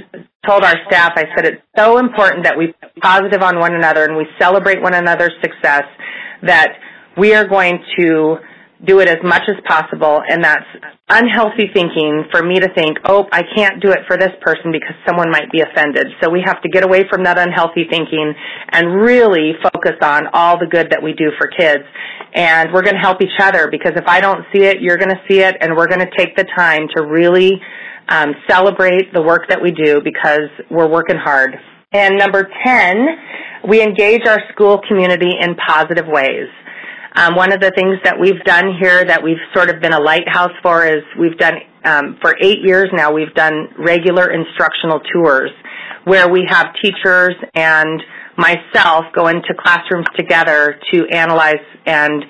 told 0.46 0.64
our 0.64 0.76
staff, 0.86 1.12
I 1.16 1.24
said, 1.34 1.46
it's 1.46 1.62
so 1.76 1.98
important 1.98 2.44
that 2.44 2.56
we 2.58 2.74
positive 3.00 3.42
on 3.42 3.58
one 3.58 3.74
another 3.74 4.04
and 4.04 4.16
we 4.16 4.26
celebrate 4.40 4.82
one 4.82 4.94
another's 4.94 5.34
success 5.40 5.84
that 6.42 6.72
we 7.16 7.34
are 7.34 7.46
going 7.46 7.82
to 7.98 8.36
do 8.86 9.00
it 9.00 9.08
as 9.08 9.18
much 9.22 9.42
as 9.48 9.56
possible 9.66 10.22
and 10.28 10.42
that's 10.42 10.66
unhealthy 11.08 11.68
thinking 11.72 12.24
for 12.30 12.42
me 12.42 12.58
to 12.58 12.68
think, 12.74 12.98
oh, 13.04 13.26
I 13.30 13.42
can't 13.54 13.82
do 13.82 13.90
it 13.90 14.00
for 14.08 14.16
this 14.16 14.32
person 14.40 14.72
because 14.72 14.94
someone 15.06 15.30
might 15.30 15.50
be 15.52 15.60
offended. 15.60 16.06
So 16.22 16.30
we 16.30 16.42
have 16.44 16.60
to 16.62 16.68
get 16.68 16.84
away 16.84 17.04
from 17.10 17.24
that 17.24 17.38
unhealthy 17.38 17.84
thinking 17.90 18.34
and 18.70 19.02
really 19.02 19.52
focus 19.62 19.96
on 20.02 20.28
all 20.32 20.58
the 20.58 20.66
good 20.66 20.90
that 20.90 21.02
we 21.02 21.12
do 21.12 21.30
for 21.38 21.48
kids. 21.48 21.84
And 22.34 22.72
we're 22.72 22.82
going 22.82 22.94
to 22.94 23.00
help 23.00 23.22
each 23.22 23.38
other 23.40 23.68
because 23.70 23.92
if 23.94 24.06
I 24.06 24.20
don't 24.20 24.44
see 24.52 24.64
it, 24.64 24.80
you're 24.80 24.96
going 24.96 25.10
to 25.10 25.20
see 25.28 25.40
it 25.40 25.56
and 25.60 25.76
we're 25.76 25.88
going 25.88 26.00
to 26.00 26.10
take 26.16 26.34
the 26.34 26.46
time 26.56 26.88
to 26.96 27.02
really 27.04 27.60
um, 28.08 28.34
celebrate 28.48 29.12
the 29.12 29.22
work 29.22 29.48
that 29.48 29.60
we 29.62 29.70
do 29.70 30.00
because 30.02 30.48
we're 30.70 30.88
working 30.88 31.16
hard. 31.16 31.54
And 31.92 32.16
number 32.16 32.48
10, 32.64 33.06
we 33.68 33.82
engage 33.82 34.22
our 34.26 34.40
school 34.52 34.80
community 34.88 35.30
in 35.38 35.54
positive 35.56 36.06
ways. 36.08 36.48
Um, 37.14 37.36
one 37.36 37.52
of 37.52 37.60
the 37.60 37.72
things 37.76 37.98
that 38.04 38.18
we've 38.18 38.42
done 38.44 38.72
here 38.80 39.04
that 39.04 39.22
we've 39.22 39.42
sort 39.54 39.68
of 39.68 39.80
been 39.80 39.92
a 39.92 40.00
lighthouse 40.00 40.52
for 40.62 40.86
is 40.86 41.02
we've 41.20 41.36
done, 41.36 41.54
um, 41.84 42.16
for 42.22 42.34
eight 42.40 42.60
years 42.64 42.88
now, 42.92 43.12
we've 43.12 43.34
done 43.34 43.68
regular 43.78 44.32
instructional 44.32 45.00
tours 45.12 45.50
where 46.04 46.28
we 46.28 46.44
have 46.48 46.68
teachers 46.82 47.34
and 47.54 48.02
myself 48.36 49.04
go 49.14 49.28
into 49.28 49.52
classrooms 49.58 50.06
together 50.16 50.80
to 50.90 51.06
analyze 51.12 51.62
and 51.86 52.24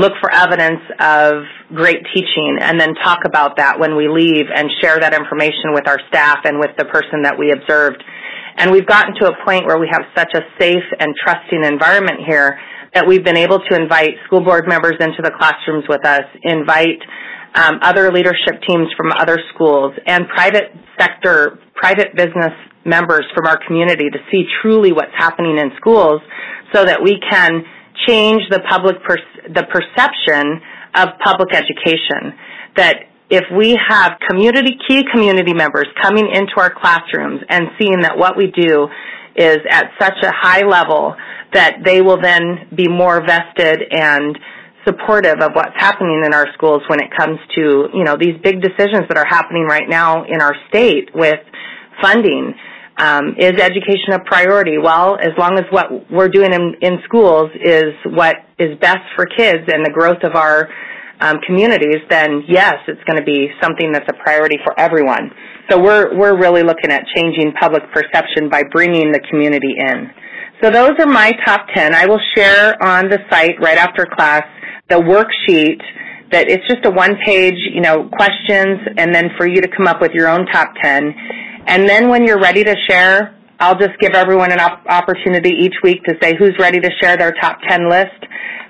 look 0.00 0.12
for 0.20 0.32
evidence 0.32 0.80
of 0.98 1.44
great 1.74 2.00
teaching 2.14 2.56
and 2.60 2.80
then 2.80 2.94
talk 3.04 3.20
about 3.26 3.58
that 3.58 3.78
when 3.78 3.96
we 3.96 4.08
leave 4.08 4.46
and 4.54 4.70
share 4.80 4.98
that 4.98 5.12
information 5.12 5.74
with 5.74 5.86
our 5.86 5.98
staff 6.08 6.38
and 6.44 6.58
with 6.58 6.70
the 6.78 6.86
person 6.86 7.22
that 7.22 7.38
we 7.38 7.52
observed. 7.52 8.02
And 8.56 8.70
we've 8.70 8.86
gotten 8.86 9.14
to 9.20 9.26
a 9.28 9.44
point 9.44 9.66
where 9.66 9.78
we 9.78 9.88
have 9.92 10.02
such 10.16 10.32
a 10.34 10.40
safe 10.58 10.84
and 10.98 11.12
trusting 11.22 11.64
environment 11.64 12.20
here 12.26 12.58
that 12.94 13.06
we've 13.06 13.24
been 13.24 13.36
able 13.36 13.58
to 13.58 13.74
invite 13.74 14.14
school 14.26 14.44
board 14.44 14.68
members 14.68 14.94
into 15.00 15.22
the 15.22 15.32
classrooms 15.38 15.84
with 15.88 16.04
us, 16.04 16.24
invite 16.42 17.00
um, 17.54 17.78
other 17.82 18.12
leadership 18.12 18.60
teams 18.66 18.88
from 18.96 19.12
other 19.18 19.38
schools, 19.54 19.92
and 20.06 20.28
private 20.28 20.72
sector, 20.98 21.58
private 21.74 22.14
business 22.14 22.52
members 22.84 23.24
from 23.34 23.46
our 23.46 23.58
community 23.66 24.10
to 24.10 24.18
see 24.30 24.44
truly 24.60 24.92
what's 24.92 25.14
happening 25.16 25.58
in 25.58 25.70
schools 25.76 26.20
so 26.74 26.84
that 26.84 27.02
we 27.02 27.20
can 27.30 27.62
change 28.06 28.42
the 28.50 28.60
public 28.68 28.96
per- 29.04 29.16
the 29.48 29.64
perception 29.70 30.60
of 30.94 31.08
public 31.24 31.54
education. 31.54 32.36
That 32.76 32.96
if 33.30 33.44
we 33.56 33.78
have 33.88 34.12
community 34.28 34.76
key 34.88 35.04
community 35.12 35.54
members 35.54 35.86
coming 36.02 36.28
into 36.32 36.52
our 36.58 36.72
classrooms 36.72 37.40
and 37.48 37.68
seeing 37.80 38.00
that 38.00 38.18
what 38.18 38.36
we 38.36 38.50
do 38.50 38.88
is 39.36 39.58
at 39.70 39.86
such 39.98 40.18
a 40.22 40.30
high 40.30 40.66
level 40.66 41.14
that 41.52 41.78
they 41.84 42.00
will 42.00 42.20
then 42.20 42.68
be 42.74 42.88
more 42.88 43.20
vested 43.24 43.82
and 43.90 44.38
supportive 44.84 45.40
of 45.40 45.52
what's 45.54 45.76
happening 45.76 46.22
in 46.24 46.34
our 46.34 46.46
schools 46.54 46.82
when 46.88 47.00
it 47.00 47.10
comes 47.16 47.38
to, 47.54 47.88
you 47.94 48.04
know, 48.04 48.16
these 48.18 48.34
big 48.42 48.60
decisions 48.60 49.06
that 49.08 49.16
are 49.16 49.26
happening 49.28 49.64
right 49.64 49.88
now 49.88 50.24
in 50.24 50.40
our 50.40 50.54
state 50.68 51.10
with 51.14 51.38
funding. 52.00 52.54
Um, 52.98 53.34
is 53.38 53.52
education 53.58 54.12
a 54.12 54.18
priority? 54.20 54.76
Well, 54.76 55.16
as 55.20 55.32
long 55.38 55.58
as 55.58 55.64
what 55.70 56.10
we're 56.10 56.28
doing 56.28 56.52
in, 56.52 56.74
in 56.82 56.98
schools 57.04 57.50
is 57.54 57.94
what 58.04 58.36
is 58.58 58.78
best 58.80 59.00
for 59.16 59.24
kids 59.24 59.64
and 59.72 59.84
the 59.84 59.90
growth 59.90 60.22
of 60.22 60.34
our 60.34 60.68
um, 61.20 61.36
communities, 61.46 62.02
then 62.10 62.42
yes, 62.48 62.76
it's 62.88 63.02
going 63.04 63.18
to 63.18 63.24
be 63.24 63.48
something 63.62 63.92
that's 63.92 64.08
a 64.08 64.22
priority 64.22 64.56
for 64.64 64.78
everyone. 64.78 65.30
So 65.70 65.80
we're 65.80 66.18
we're 66.18 66.36
really 66.38 66.62
looking 66.62 66.90
at 66.90 67.04
changing 67.14 67.52
public 67.58 67.82
perception 67.94 68.50
by 68.50 68.62
bringing 68.70 69.12
the 69.12 69.20
community 69.30 69.74
in. 69.78 70.10
So 70.62 70.70
those 70.70 70.92
are 71.00 71.06
my 71.06 71.32
top 71.44 71.66
10. 71.74 71.92
I 71.92 72.06
will 72.06 72.20
share 72.36 72.80
on 72.80 73.08
the 73.08 73.18
site 73.28 73.56
right 73.60 73.76
after 73.76 74.06
class 74.06 74.44
the 74.88 74.94
worksheet 74.94 75.82
that 76.30 76.48
it's 76.48 76.62
just 76.68 76.86
a 76.86 76.90
one 76.90 77.16
page, 77.26 77.58
you 77.74 77.80
know, 77.80 78.08
questions 78.14 78.78
and 78.96 79.12
then 79.12 79.30
for 79.36 79.48
you 79.48 79.60
to 79.60 79.68
come 79.76 79.88
up 79.88 80.00
with 80.00 80.12
your 80.12 80.28
own 80.28 80.46
top 80.46 80.68
10. 80.80 81.12
And 81.66 81.88
then 81.88 82.08
when 82.08 82.24
you're 82.24 82.38
ready 82.38 82.62
to 82.62 82.76
share, 82.88 83.36
I'll 83.58 83.76
just 83.78 83.98
give 83.98 84.12
everyone 84.14 84.52
an 84.52 84.60
op- 84.60 84.86
opportunity 84.86 85.50
each 85.50 85.74
week 85.82 86.04
to 86.04 86.14
say 86.22 86.36
who's 86.38 86.54
ready 86.60 86.78
to 86.78 86.90
share 87.02 87.16
their 87.16 87.32
top 87.40 87.58
10 87.68 87.90
list 87.90 88.22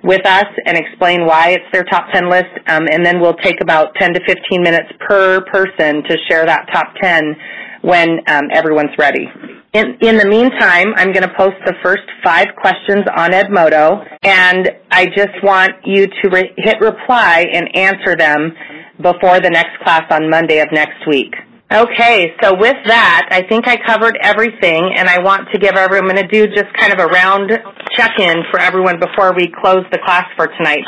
with 0.03 0.25
us 0.25 0.47
and 0.65 0.79
explain 0.79 1.27
why 1.27 1.51
it's 1.51 1.65
their 1.75 1.85
top 1.85 2.07
10 2.15 2.31
list. 2.31 2.53
Um, 2.69 2.89
and 2.91 3.05
then 3.05 3.21
we'll 3.21 3.37
take 3.45 3.61
about 3.61 3.95
10 4.01 4.15
to 4.15 4.21
15 4.27 4.63
minutes 4.63 4.89
per 5.07 5.45
person 5.53 6.03
to 6.05 6.17
share 6.27 6.47
that 6.47 6.69
top 6.73 6.87
10 7.03 7.37
when 7.83 8.21
um, 8.29 8.49
everyone's 8.53 8.97
ready. 8.99 9.29
In, 9.75 9.97
in 10.01 10.19
the 10.19 10.27
meantime, 10.27 10.93
I'm 10.97 11.13
going 11.13 11.27
to 11.27 11.35
post 11.37 11.57
the 11.65 11.75
first 11.83 12.03
five 12.23 12.49
questions 12.61 13.05
on 13.17 13.31
Edmodo, 13.33 14.07
and 14.23 14.71
I 14.91 15.07
just 15.07 15.43
want 15.43 15.73
you 15.85 16.07
to 16.07 16.29
re- 16.31 16.53
hit 16.57 16.81
reply 16.81 17.47
and 17.53 17.75
answer 17.75 18.17
them 18.17 18.53
before 19.01 19.41
the 19.41 19.51
next 19.51 19.83
class 19.83 20.05
on 20.11 20.29
Monday 20.29 20.61
of 20.61 20.69
next 20.73 21.07
week. 21.09 21.35
Okay, 21.73 22.35
so 22.43 22.55
with 22.55 22.77
that, 22.85 23.29
I 23.31 23.49
think 23.49 23.67
I 23.67 23.79
covered 23.87 24.19
everything, 24.23 24.93
and 24.95 25.09
I 25.09 25.21
want 25.21 25.49
to 25.55 25.59
give 25.59 25.73
everyone, 25.75 26.11
I'm 26.11 26.17
going 26.17 26.29
to 26.29 26.47
do 26.47 26.47
just 26.55 26.69
kind 26.77 26.93
of 26.93 26.99
a 26.99 27.07
round 27.07 27.51
check-in 27.97 28.45
for 28.51 28.61
everyone 28.61 29.01
before 29.01 29.33
we 29.35 29.49
close 29.49 29.85
the 29.91 29.99
class 30.05 30.27
for 30.37 30.49
tonight. 30.49 30.85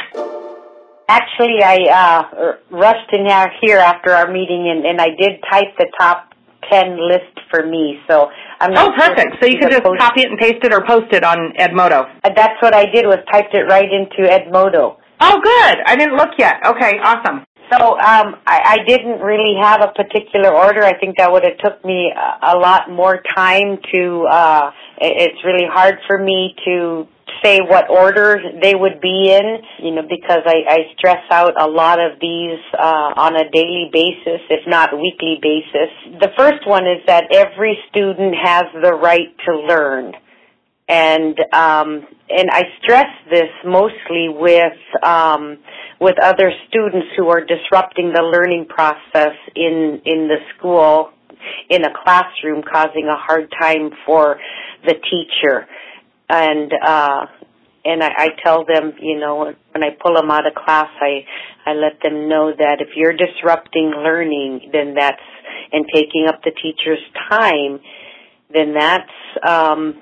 Actually, 1.08 1.62
I 1.64 1.78
uh, 1.88 2.52
rushed 2.70 3.10
in 3.12 3.24
here 3.62 3.78
after 3.78 4.10
our 4.10 4.30
meeting, 4.30 4.68
and, 4.68 4.84
and 4.84 5.00
I 5.00 5.08
did 5.18 5.40
type 5.50 5.72
the 5.78 5.86
top 5.98 6.33
10 6.70 6.98
list 7.08 7.34
for 7.50 7.66
me, 7.66 8.00
so 8.08 8.30
I'm 8.60 8.72
not 8.72 8.88
Oh, 8.88 8.92
perfect. 8.96 9.36
So 9.40 9.46
you 9.46 9.58
can 9.58 9.70
just 9.70 9.82
post- 9.82 10.00
copy 10.00 10.22
it 10.22 10.30
and 10.30 10.38
paste 10.38 10.64
it 10.64 10.72
or 10.72 10.84
post 10.86 11.12
it 11.12 11.24
on 11.24 11.52
Edmodo. 11.58 12.08
Uh, 12.24 12.30
that's 12.34 12.60
what 12.62 12.74
I 12.74 12.86
did 12.86 13.06
was 13.06 13.18
typed 13.30 13.54
it 13.54 13.64
right 13.64 13.88
into 13.90 14.28
Edmodo. 14.28 14.96
Oh, 15.20 15.40
good. 15.42 15.76
I 15.86 15.96
didn't 15.96 16.16
look 16.16 16.30
yet. 16.38 16.56
Okay, 16.66 16.98
awesome. 17.02 17.44
So 17.72 17.98
um, 17.98 18.36
I, 18.46 18.76
I 18.76 18.78
didn't 18.86 19.20
really 19.20 19.54
have 19.60 19.80
a 19.80 19.88
particular 19.94 20.52
order. 20.52 20.82
I 20.82 20.98
think 20.98 21.16
that 21.16 21.32
would 21.32 21.44
have 21.44 21.56
took 21.58 21.84
me 21.84 22.12
a, 22.14 22.54
a 22.54 22.58
lot 22.58 22.90
more 22.90 23.22
time 23.34 23.78
to. 23.94 24.26
Uh, 24.30 24.70
it's 24.98 25.42
really 25.44 25.66
hard 25.66 25.98
for 26.06 26.18
me 26.18 26.54
to 26.66 27.08
say 27.42 27.60
what 27.60 27.90
order 27.90 28.38
they 28.62 28.74
would 28.74 29.00
be 29.00 29.30
in, 29.30 29.58
you 29.82 29.94
know, 29.94 30.02
because 30.02 30.42
I, 30.46 30.64
I 30.68 30.78
stress 30.96 31.22
out 31.30 31.60
a 31.60 31.66
lot 31.66 31.98
of 32.00 32.18
these 32.20 32.58
uh, 32.78 33.12
on 33.16 33.36
a 33.36 33.50
daily 33.50 33.90
basis, 33.92 34.40
if 34.50 34.66
not 34.66 34.90
weekly 34.92 35.38
basis. 35.40 36.20
The 36.20 36.30
first 36.36 36.66
one 36.66 36.84
is 36.84 37.04
that 37.06 37.24
every 37.32 37.78
student 37.90 38.34
has 38.42 38.64
the 38.82 38.92
right 38.92 39.34
to 39.46 39.58
learn. 39.58 40.12
And 40.86 41.38
um, 41.52 42.06
and 42.28 42.50
I 42.50 42.64
stress 42.82 43.08
this 43.30 43.48
mostly 43.64 44.28
with 44.28 44.76
um, 45.02 45.58
with 45.98 46.16
other 46.22 46.52
students 46.68 47.06
who 47.16 47.28
are 47.28 47.40
disrupting 47.40 48.12
the 48.14 48.22
learning 48.22 48.66
process 48.68 49.32
in 49.56 50.02
in 50.04 50.28
the 50.28 50.36
school 50.54 51.10
in 51.70 51.84
a 51.84 51.90
classroom, 52.04 52.62
causing 52.70 53.06
a 53.08 53.16
hard 53.16 53.50
time 53.58 53.90
for 54.04 54.36
the 54.84 54.94
teacher 54.94 55.66
and 56.28 56.72
uh 56.72 57.26
and 57.86 58.02
I, 58.02 58.08
I 58.16 58.28
tell 58.42 58.64
them, 58.64 58.94
you 58.98 59.20
know, 59.20 59.52
when 59.72 59.84
I 59.84 59.90
pull 60.02 60.14
them 60.14 60.30
out 60.30 60.46
of 60.46 60.54
class, 60.54 60.88
I 61.00 61.26
I 61.66 61.74
let 61.74 62.02
them 62.02 62.28
know 62.28 62.52
that 62.56 62.80
if 62.80 62.96
you're 62.96 63.12
disrupting 63.12 63.92
learning, 63.96 64.70
then 64.72 64.94
that's 64.94 65.20
and 65.72 65.86
taking 65.92 66.26
up 66.28 66.42
the 66.42 66.52
teacher's 66.52 67.02
time, 67.28 67.80
then 68.52 68.74
that's 68.74 69.10
um, 69.46 70.00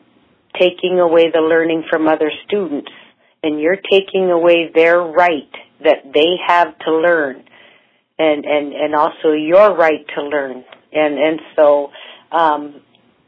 taking 0.61 1.01
away 1.01 1.31
the 1.33 1.41
learning 1.41 1.85
from 1.91 2.09
other 2.09 2.31
students, 2.47 2.91
and 3.43 3.61
you're 3.61 3.81
taking 3.91 4.31
away 4.31 4.71
their 4.75 5.01
right 5.01 5.53
that 5.83 6.13
they 6.13 6.37
have 6.47 6.79
to 6.81 6.93
learn, 6.93 7.43
and 8.19 8.45
and 8.45 8.73
and 8.73 8.95
also 8.95 9.33
your 9.33 9.75
right 9.77 10.07
to 10.15 10.23
learn, 10.23 10.65
and 10.93 11.19
and 11.19 11.41
so 11.57 11.91
um, 12.31 12.81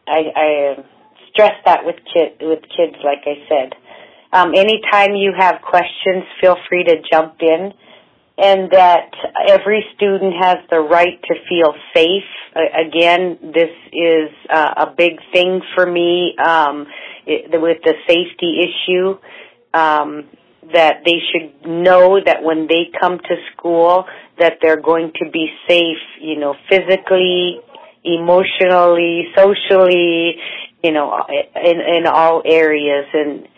I, 0.06 0.20
I 0.36 0.84
stress 1.34 1.52
that 1.66 1.84
with 1.84 1.96
with 2.40 2.62
kids, 2.62 2.96
like 3.04 3.26
I 3.26 3.44
said. 3.48 3.74
Um, 4.32 4.52
anytime 4.56 5.14
you 5.14 5.32
have 5.36 5.60
questions, 5.62 6.24
feel 6.40 6.56
free 6.68 6.84
to 6.84 6.96
jump 7.10 7.36
in 7.40 7.72
and 8.36 8.70
that 8.72 9.10
every 9.48 9.84
student 9.94 10.34
has 10.40 10.56
the 10.70 10.80
right 10.80 11.20
to 11.22 11.34
feel 11.48 11.74
safe. 11.94 12.24
again, 12.54 13.38
this 13.54 13.70
is 13.92 14.30
uh, 14.52 14.86
a 14.88 14.94
big 14.96 15.18
thing 15.32 15.60
for 15.74 15.86
me 15.86 16.34
um, 16.44 16.86
it, 17.26 17.50
with 17.60 17.78
the 17.84 17.94
safety 18.08 18.60
issue. 18.60 19.18
Um, 19.72 20.28
that 20.72 21.02
they 21.04 21.18
should 21.30 21.68
know 21.68 22.18
that 22.24 22.42
when 22.42 22.66
they 22.66 22.90
come 22.98 23.18
to 23.18 23.36
school, 23.52 24.06
that 24.38 24.54
they're 24.62 24.80
going 24.80 25.12
to 25.22 25.30
be 25.30 25.48
safe. 25.68 25.98
You 26.20 26.38
know, 26.38 26.54
physically, 26.70 27.60
emotionally, 28.02 29.24
socially. 29.36 30.36
You 30.84 30.92
know, 30.92 31.24
in 31.28 31.80
in 31.80 32.06
all 32.06 32.42
areas, 32.44 33.06
and 33.14 33.48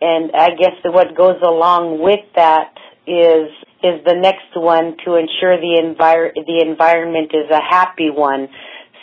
and 0.00 0.30
I 0.36 0.50
guess 0.50 0.76
what 0.84 1.16
goes 1.16 1.42
along 1.42 2.00
with 2.00 2.20
that 2.36 2.74
is 3.08 3.50
is 3.82 4.04
the 4.06 4.14
next 4.14 4.54
one 4.54 4.96
to 5.04 5.16
ensure 5.16 5.58
the 5.58 5.82
envir- 5.82 6.34
the 6.34 6.64
environment 6.64 7.32
is 7.34 7.50
a 7.50 7.60
happy 7.60 8.10
one. 8.10 8.48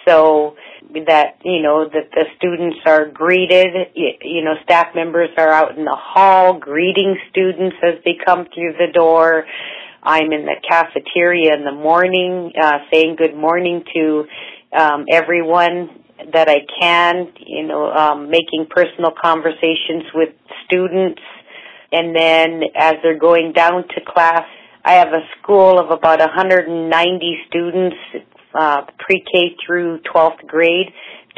So 0.07 0.55
that 1.07 1.39
you 1.43 1.61
know 1.61 1.89
that 1.89 2.11
the 2.11 2.25
students 2.37 2.77
are 2.85 3.09
greeted 3.09 3.73
you 3.95 4.43
know 4.43 4.53
staff 4.63 4.95
members 4.95 5.29
are 5.37 5.49
out 5.49 5.77
in 5.77 5.85
the 5.85 5.97
hall 5.97 6.59
greeting 6.59 7.17
students 7.31 7.75
as 7.83 7.95
they 8.05 8.15
come 8.25 8.45
through 8.53 8.73
the 8.73 8.91
door. 8.93 9.45
I'm 10.01 10.31
in 10.31 10.45
the 10.45 10.55
cafeteria 10.69 11.53
in 11.55 11.65
the 11.65 11.71
morning 11.71 12.51
uh 12.61 12.79
saying 12.91 13.15
good 13.17 13.35
morning 13.35 13.83
to 13.93 14.25
um 14.73 15.05
everyone 15.11 16.02
that 16.31 16.47
i 16.49 16.59
can 16.79 17.27
you 17.45 17.63
know 17.63 17.91
um 17.91 18.29
making 18.29 18.65
personal 18.69 19.11
conversations 19.11 20.03
with 20.13 20.29
students 20.65 21.21
and 21.91 22.15
then 22.15 22.61
as 22.75 22.95
they're 23.03 23.19
going 23.19 23.51
down 23.53 23.83
to 23.89 24.01
class 24.07 24.43
I 24.85 24.93
have 24.95 25.13
a 25.13 25.21
school 25.39 25.79
of 25.79 25.91
about 25.91 26.19
190 26.19 27.37
students, 27.47 27.95
uh, 28.53 28.81
pre-K 28.99 29.55
through 29.65 29.99
12th 30.13 30.45
grade, 30.45 30.87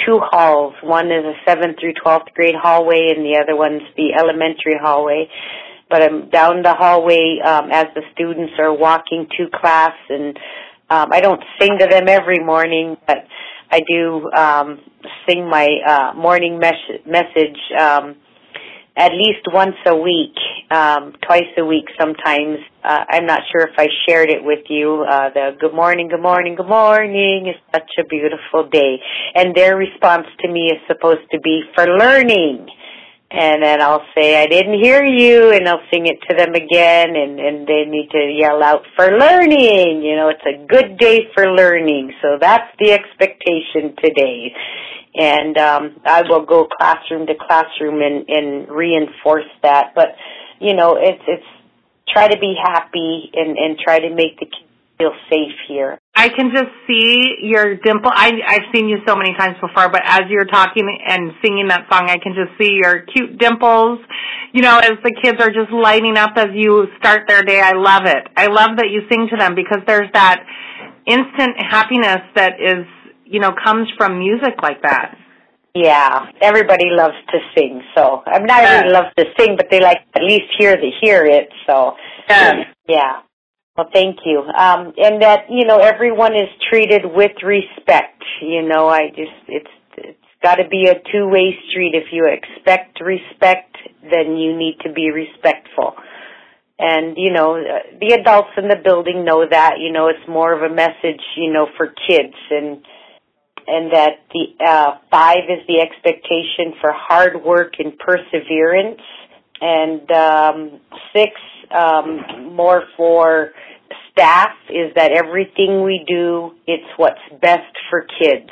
two 0.04 0.20
halls. 0.20 0.74
One 0.82 1.12
is 1.12 1.24
a 1.24 1.50
7th 1.50 1.80
through 1.80 1.94
12th 2.04 2.34
grade 2.34 2.56
hallway 2.60 3.14
and 3.16 3.24
the 3.24 3.40
other 3.40 3.56
one's 3.56 3.84
the 3.96 4.14
elementary 4.18 4.78
hallway. 4.82 5.30
But 5.92 6.02
I'm 6.02 6.30
down 6.32 6.64
the 6.64 6.74
hallway 6.74 7.38
um, 7.46 7.70
as 7.72 7.86
the 7.94 8.02
students 8.14 8.54
are 8.58 8.74
walking 8.74 9.28
to 9.38 9.46
class 9.54 9.94
and 10.10 10.36
um, 10.90 11.10
I 11.12 11.22
don't 11.22 11.44
sing 11.60 11.78
to 11.80 11.86
them 11.86 12.10
every 12.10 12.40
morning, 12.44 12.98
but 13.06 13.28
I 13.72 13.82
do 13.88 14.30
um, 14.32 14.80
sing 15.28 15.50
my 15.50 15.68
uh, 15.88 16.14
morning 16.16 16.60
mes- 16.60 17.02
message 17.06 17.58
um, 17.80 18.16
at 18.98 19.12
least 19.12 19.46
once 19.52 19.76
a 19.86 19.96
week, 19.96 20.36
um, 20.72 21.14
twice 21.26 21.52
a 21.58 21.66
week 21.66 21.86
sometimes. 22.00 22.60
Uh, 22.84 23.04
I'm 23.10 23.26
not 23.26 23.42
sure 23.52 23.68
if 23.68 23.76
I 23.78 23.88
shared 24.08 24.30
it 24.30 24.44
with 24.44 24.66
you. 24.70 25.06
Uh, 25.10 25.30
the 25.34 25.58
good 25.60 25.74
morning, 25.74 26.08
good 26.08 26.22
morning, 26.22 26.56
good 26.56 26.70
morning 26.70 27.48
is 27.48 27.56
such 27.74 27.90
a 28.00 28.06
beautiful 28.06 28.70
day. 28.70 28.98
And 29.36 29.54
their 29.54 29.76
response 29.76 30.28
to 30.42 30.48
me 30.52 30.68
is 30.72 30.80
supposed 30.88 31.30
to 31.32 31.40
be 31.42 31.64
for 31.76 31.86
learning. 31.86 32.68
And 33.32 33.64
then 33.64 33.82
I'll 33.82 34.06
say, 34.16 34.42
I 34.42 34.46
didn't 34.48 34.82
hear 34.82 35.04
you, 35.04 35.52
and 35.52 35.68
I'll 35.68 35.82
sing 35.92 36.06
it 36.06 36.20
to 36.30 36.38
them 36.38 36.54
again, 36.54 37.16
and, 37.16 37.40
and 37.40 37.68
they 37.68 37.84
need 37.86 38.10
to 38.12 38.32
yell 38.38 38.64
out 38.64 38.84
for 38.96 39.18
learning. 39.18 40.04
You 40.04 40.16
know, 40.16 40.30
it's 40.30 40.46
a 40.46 40.66
good 40.66 40.98
day 40.98 41.28
for 41.34 41.52
learning. 41.52 42.14
So 42.22 42.38
that's 42.40 42.72
the 42.80 42.92
expectation 42.92 43.96
today 44.02 44.54
and 45.16 45.58
um, 45.58 46.02
I 46.06 46.24
will 46.28 46.46
go 46.46 46.68
classroom 46.68 47.28
to 47.28 47.36
classroom 47.36 48.02
and, 48.02 48.28
and 48.28 48.70
reinforce 48.70 49.50
that. 49.64 49.94
But 49.96 50.10
you 50.60 50.74
know, 50.74 50.98
it's 51.00 51.24
it's 51.28 51.46
try 52.10 52.28
to 52.28 52.38
be 52.40 52.56
happy 52.62 53.32
and 53.34 53.58
and 53.58 53.80
try 53.80 54.00
to 54.00 54.10
make 54.10 54.40
the 54.40 54.46
kids 54.46 54.75
feel 54.98 55.12
safe 55.30 55.56
here. 55.68 56.00
I 56.16 56.30
can 56.30 56.52
just 56.54 56.72
see 56.88 57.36
your 57.42 57.76
dimple. 57.76 58.12
I 58.14 58.32
I've 58.48 58.74
seen 58.74 58.88
you 58.88 58.98
so 59.08 59.16
many 59.16 59.34
times 59.36 59.58
before, 59.62 59.90
but 59.90 60.02
as 60.06 60.22
you're 60.30 60.46
talking 60.46 60.88
and 61.08 61.32
singing 61.44 61.68
that 61.70 61.88
song, 61.92 62.10
I 62.10 62.18
can 62.18 62.34
just 62.34 62.58
see 62.60 62.80
your 62.82 63.02
cute 63.02 63.38
dimples. 63.38 64.00
You 64.54 64.62
know, 64.62 64.80
as 64.80 64.94
the 65.04 65.14
kids 65.22 65.42
are 65.42 65.52
just 65.52 65.72
lighting 65.72 66.18
up 66.18 66.38
as 66.38 66.50
you 66.54 66.88
start 66.98 67.28
their 67.28 67.44
day. 67.44 67.60
I 67.60 67.74
love 67.74 68.06
it. 68.06 68.28
I 68.38 68.48
love 68.48 68.78
that 68.78 68.90
you 68.90 69.02
sing 69.10 69.28
to 69.32 69.38
them 69.38 69.56
because 69.56 69.80
there's 69.86 70.10
that 70.14 70.46
instant 71.06 71.58
happiness 71.60 72.22
that 72.36 72.54
is 72.60 72.86
you 73.26 73.40
know, 73.40 73.52
comes 73.64 73.90
from 73.98 74.20
music 74.20 74.54
like 74.62 74.82
that. 74.84 75.18
Yeah, 75.74 76.28
everybody 76.42 76.86
loves 76.90 77.16
to 77.32 77.40
sing. 77.56 77.82
So 77.98 78.24
I'm 78.26 78.46
not 78.46 78.64
yeah. 78.64 78.80
really 78.80 78.94
love 78.94 79.06
to 79.18 79.26
sing, 79.38 79.58
but 79.58 79.68
they 79.70 79.82
like 79.82 79.98
at 80.16 80.24
least 80.24 80.46
hear 80.58 80.78
the 80.78 80.90
hear 81.02 81.26
it. 81.26 81.50
So 81.68 81.96
yeah. 82.88 83.22
Well, 83.78 83.90
thank 83.94 84.20
you. 84.26 84.40
Um, 84.40 84.94
and 84.98 85.22
that 85.22 85.48
you 85.50 85.66
know 85.66 85.80
everyone 85.80 86.34
is 86.34 86.50
treated 86.70 87.02
with 87.06 87.34
respect. 87.44 88.24
You 88.42 88.62
know, 88.68 88.88
I 88.88 89.10
just 89.10 89.36
it's 89.50 89.72
it's 89.98 90.18
got 90.42 90.56
to 90.56 90.68
be 90.70 90.88
a 90.88 90.96
two 91.12 91.28
way 91.28 91.58
street. 91.70 91.94
If 91.94 92.12
you 92.12 92.26
expect 92.26 93.02
respect, 93.02 93.76
then 94.02 94.38
you 94.38 94.58
need 94.58 94.78
to 94.86 94.94
be 94.94 95.12
respectful. 95.12 95.94
And 96.80 97.18
you 97.18 97.34
know, 97.34 97.62
the 98.00 98.14
adults 98.14 98.52
in 98.58 98.70
the 98.70 98.78
building 98.82 99.26
know 99.26 99.46
that. 99.50 99.76
You 99.80 99.92
know, 99.92 100.08
it's 100.08 100.28
more 100.28 100.54
of 100.54 100.70
a 100.70 100.74
message. 100.74 101.22
You 101.36 101.52
know, 101.52 101.68
for 101.76 101.88
kids 102.08 102.36
and 102.52 102.82
and 103.68 103.92
that 103.92 104.24
the 104.32 104.66
uh, 104.66 104.98
five 105.12 105.50
is 105.50 105.66
the 105.68 105.82
expectation 105.82 106.80
for 106.80 106.94
hard 106.94 107.44
work 107.44 107.74
and 107.80 107.98
perseverance, 108.00 109.02
and 109.60 110.10
um, 110.12 110.80
six 111.14 111.32
um, 111.76 112.56
more 112.56 112.84
for 112.98 113.52
staff 114.12 114.52
is 114.70 114.94
that 114.96 115.12
everything 115.12 115.84
we 115.84 116.04
do, 116.08 116.52
it's 116.66 116.88
what's 116.98 117.20
best 117.42 117.74
for 117.90 118.02
kids. 118.20 118.50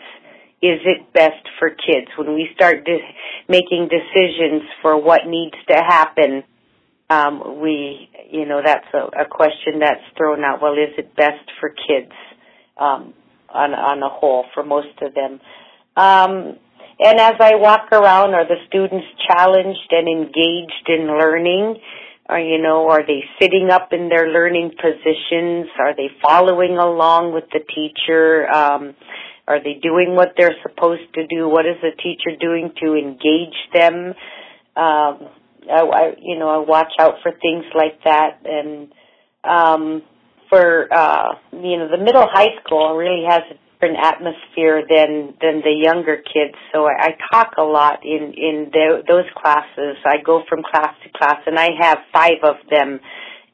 Is 0.61 0.79
it 0.85 1.11
best 1.13 1.47
for 1.59 1.69
kids? 1.69 2.07
When 2.17 2.33
we 2.35 2.49
start 2.55 2.85
de- 2.85 3.15
making 3.49 3.89
decisions 3.89 4.63
for 4.81 5.01
what 5.01 5.21
needs 5.27 5.55
to 5.69 5.75
happen, 5.75 6.43
um, 7.09 7.61
we, 7.61 8.09
you 8.31 8.45
know, 8.45 8.61
that's 8.63 8.87
a, 8.93 9.23
a 9.23 9.25
question 9.29 9.79
that's 9.79 10.01
thrown 10.17 10.43
out. 10.43 10.61
Well, 10.61 10.73
is 10.73 10.97
it 10.97 11.15
best 11.15 11.51
for 11.59 11.69
kids? 11.69 12.11
Um, 12.77 13.13
on 13.53 13.73
on 13.73 14.01
a 14.01 14.09
whole 14.09 14.45
for 14.53 14.63
most 14.63 14.97
of 15.01 15.13
them. 15.13 15.39
Um, 15.95 16.57
and 16.99 17.19
as 17.19 17.35
I 17.39 17.55
walk 17.55 17.91
around, 17.91 18.33
are 18.33 18.47
the 18.47 18.57
students 18.67 19.05
challenged 19.29 19.91
and 19.91 20.07
engaged 20.07 20.87
in 20.87 21.07
learning? 21.07 21.77
Or, 22.29 22.39
you 22.39 22.61
know, 22.61 22.89
are 22.89 23.05
they 23.05 23.23
sitting 23.39 23.69
up 23.69 23.89
in 23.91 24.09
their 24.09 24.29
learning 24.29 24.71
positions? 24.81 25.67
Are 25.77 25.95
they 25.95 26.07
following 26.21 26.77
along 26.77 27.33
with 27.33 27.45
the 27.51 27.59
teacher? 27.59 28.47
Um, 28.49 28.95
are 29.47 29.61
they 29.61 29.73
doing 29.81 30.15
what 30.15 30.29
they're 30.37 30.55
supposed 30.63 31.13
to 31.15 31.27
do? 31.27 31.49
What 31.49 31.65
is 31.65 31.75
the 31.81 31.91
teacher 32.01 32.37
doing 32.39 32.71
to 32.81 32.95
engage 32.95 33.57
them? 33.73 34.13
Um, 34.75 35.29
I, 35.69 35.81
I, 35.81 36.13
you 36.21 36.39
know, 36.39 36.49
I 36.49 36.57
watch 36.65 36.93
out 36.99 37.15
for 37.21 37.31
things 37.31 37.65
like 37.75 38.03
that, 38.05 38.39
and 38.45 38.93
um, 39.43 40.01
for 40.49 40.87
uh, 40.93 41.35
you 41.51 41.77
know 41.77 41.89
the 41.89 42.01
middle 42.03 42.25
high 42.31 42.55
school 42.63 42.95
really 42.95 43.25
has 43.27 43.43
different 43.83 44.03
atmosphere 44.03 44.83
than 44.89 45.33
than 45.41 45.61
the 45.61 45.73
younger 45.83 46.17
kids. 46.17 46.55
So 46.73 46.85
I, 46.85 47.07
I 47.07 47.17
talk 47.31 47.53
a 47.57 47.63
lot 47.63 47.99
in 48.03 48.33
in 48.35 48.69
the, 48.71 49.03
those 49.07 49.25
classes. 49.35 49.97
I 50.05 50.17
go 50.23 50.43
from 50.49 50.63
class 50.63 50.95
to 51.03 51.09
class, 51.17 51.41
and 51.45 51.57
I 51.57 51.69
have 51.79 51.99
five 52.13 52.43
of 52.43 52.55
them 52.69 52.99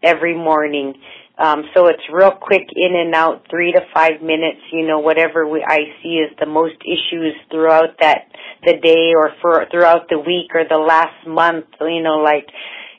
every 0.03 0.35
morning. 0.35 0.93
Um, 1.37 1.63
so 1.73 1.87
it's 1.87 2.03
real 2.11 2.31
quick 2.31 2.67
in 2.75 2.95
and 2.95 3.15
out, 3.15 3.45
three 3.49 3.71
to 3.71 3.79
five 3.93 4.21
minutes. 4.21 4.59
You 4.71 4.85
know, 4.87 4.99
whatever 4.99 5.47
we, 5.47 5.63
I 5.65 5.79
see 6.03 6.19
is 6.19 6.35
the 6.39 6.45
most 6.45 6.75
issues 6.81 7.33
throughout 7.49 7.95
that 8.01 8.27
the 8.65 8.73
day 8.73 9.13
or 9.15 9.31
for 9.41 9.65
throughout 9.71 10.09
the 10.09 10.19
week 10.19 10.51
or 10.53 10.63
the 10.69 10.77
last 10.77 11.25
month. 11.27 11.65
You 11.79 12.03
know, 12.03 12.17
like 12.17 12.47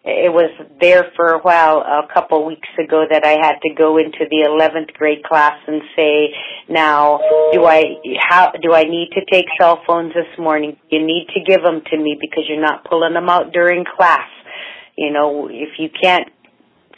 it 0.02 0.32
was 0.32 0.50
there 0.80 1.12
for 1.14 1.34
a 1.34 1.38
while 1.40 1.80
a 1.80 2.08
couple 2.12 2.46
weeks 2.46 2.68
ago 2.82 3.04
that 3.10 3.24
I 3.24 3.36
had 3.40 3.60
to 3.62 3.74
go 3.74 3.98
into 3.98 4.24
the 4.30 4.48
11th 4.48 4.94
grade 4.94 5.22
class 5.24 5.58
and 5.66 5.82
say, 5.94 6.34
now, 6.68 7.20
do 7.52 7.66
I, 7.66 7.96
how, 8.18 8.52
do 8.62 8.72
I 8.72 8.84
need 8.84 9.10
to 9.12 9.20
take 9.30 9.44
cell 9.60 9.82
phones 9.86 10.14
this 10.14 10.38
morning? 10.38 10.76
You 10.88 11.04
need 11.04 11.26
to 11.34 11.40
give 11.46 11.62
them 11.62 11.82
to 11.90 11.96
me 11.98 12.16
because 12.18 12.44
you're 12.48 12.60
not 12.60 12.84
pulling 12.84 13.12
them 13.12 13.28
out 13.28 13.52
during 13.52 13.84
class. 13.84 14.28
You 14.96 15.12
know, 15.12 15.48
if 15.50 15.78
you 15.78 15.90
can't 16.02 16.28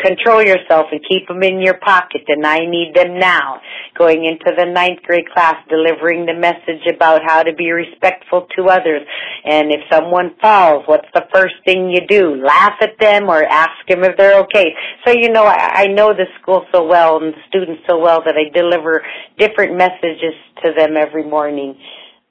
control 0.03 0.43
yourself 0.43 0.87
and 0.91 1.01
keep 1.09 1.29
them 1.29 1.43
in 1.43 1.61
your 1.61 1.79
pocket 1.79 2.23
and 2.29 2.47
I 2.47 2.59
need 2.59 2.93
them 2.95 3.19
now. 3.19 3.61
Going 3.97 4.25
into 4.25 4.53
the 4.57 4.65
ninth 4.65 5.03
grade 5.03 5.29
class, 5.33 5.57
delivering 5.69 6.27
the 6.27 6.35
message 6.35 6.83
about 6.93 7.23
how 7.25 7.43
to 7.43 7.53
be 7.55 7.71
respectful 7.71 8.47
to 8.57 8.69
others. 8.69 9.03
And 9.45 9.71
if 9.71 9.81
someone 9.91 10.35
falls, 10.41 10.85
what's 10.87 11.09
the 11.15 11.25
first 11.33 11.55
thing 11.65 11.91
you 11.91 12.07
do? 12.07 12.35
Laugh 12.45 12.75
at 12.81 12.99
them 13.01 13.29
or 13.29 13.45
ask 13.45 13.73
them 13.89 14.05
if 14.05 14.17
they're 14.17 14.41
okay. 14.41 14.75
So, 15.07 15.13
you 15.13 15.31
know, 15.31 15.45
I, 15.45 15.85
I 15.85 15.87
know 15.87 16.13
the 16.13 16.27
school 16.41 16.67
so 16.73 16.87
well 16.87 17.23
and 17.23 17.33
the 17.33 17.41
students 17.49 17.83
so 17.89 17.99
well 17.99 18.23
that 18.25 18.35
I 18.35 18.53
deliver 18.53 19.03
different 19.39 19.77
messages 19.77 20.35
to 20.63 20.73
them 20.77 20.97
every 20.97 21.25
morning. 21.25 21.77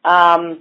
Um, 0.03 0.59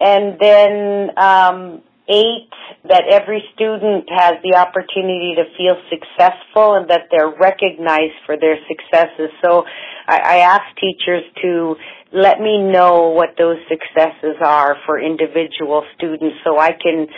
and 0.00 0.38
then 0.40 1.10
um, 1.18 1.82
eight 2.08 2.50
that 2.88 3.04
every 3.10 3.42
student 3.54 4.04
has 4.10 4.34
the 4.42 4.56
opportunity 4.56 5.34
to 5.36 5.44
feel 5.56 5.76
successful 5.88 6.74
and 6.74 6.90
that 6.90 7.08
they're 7.10 7.32
recognized 7.32 8.18
for 8.26 8.36
their 8.36 8.58
successes. 8.68 9.30
So 9.44 9.64
I, 10.06 10.18
I 10.18 10.36
ask 10.38 10.62
teachers 10.76 11.24
to 11.42 11.76
let 12.12 12.40
me 12.40 12.58
know 12.58 13.10
what 13.10 13.30
those 13.38 13.56
successes 13.68 14.36
are 14.44 14.76
for 14.86 15.00
individual 15.00 15.84
students 15.96 16.36
so 16.44 16.58
I 16.58 16.72
can 16.72 17.08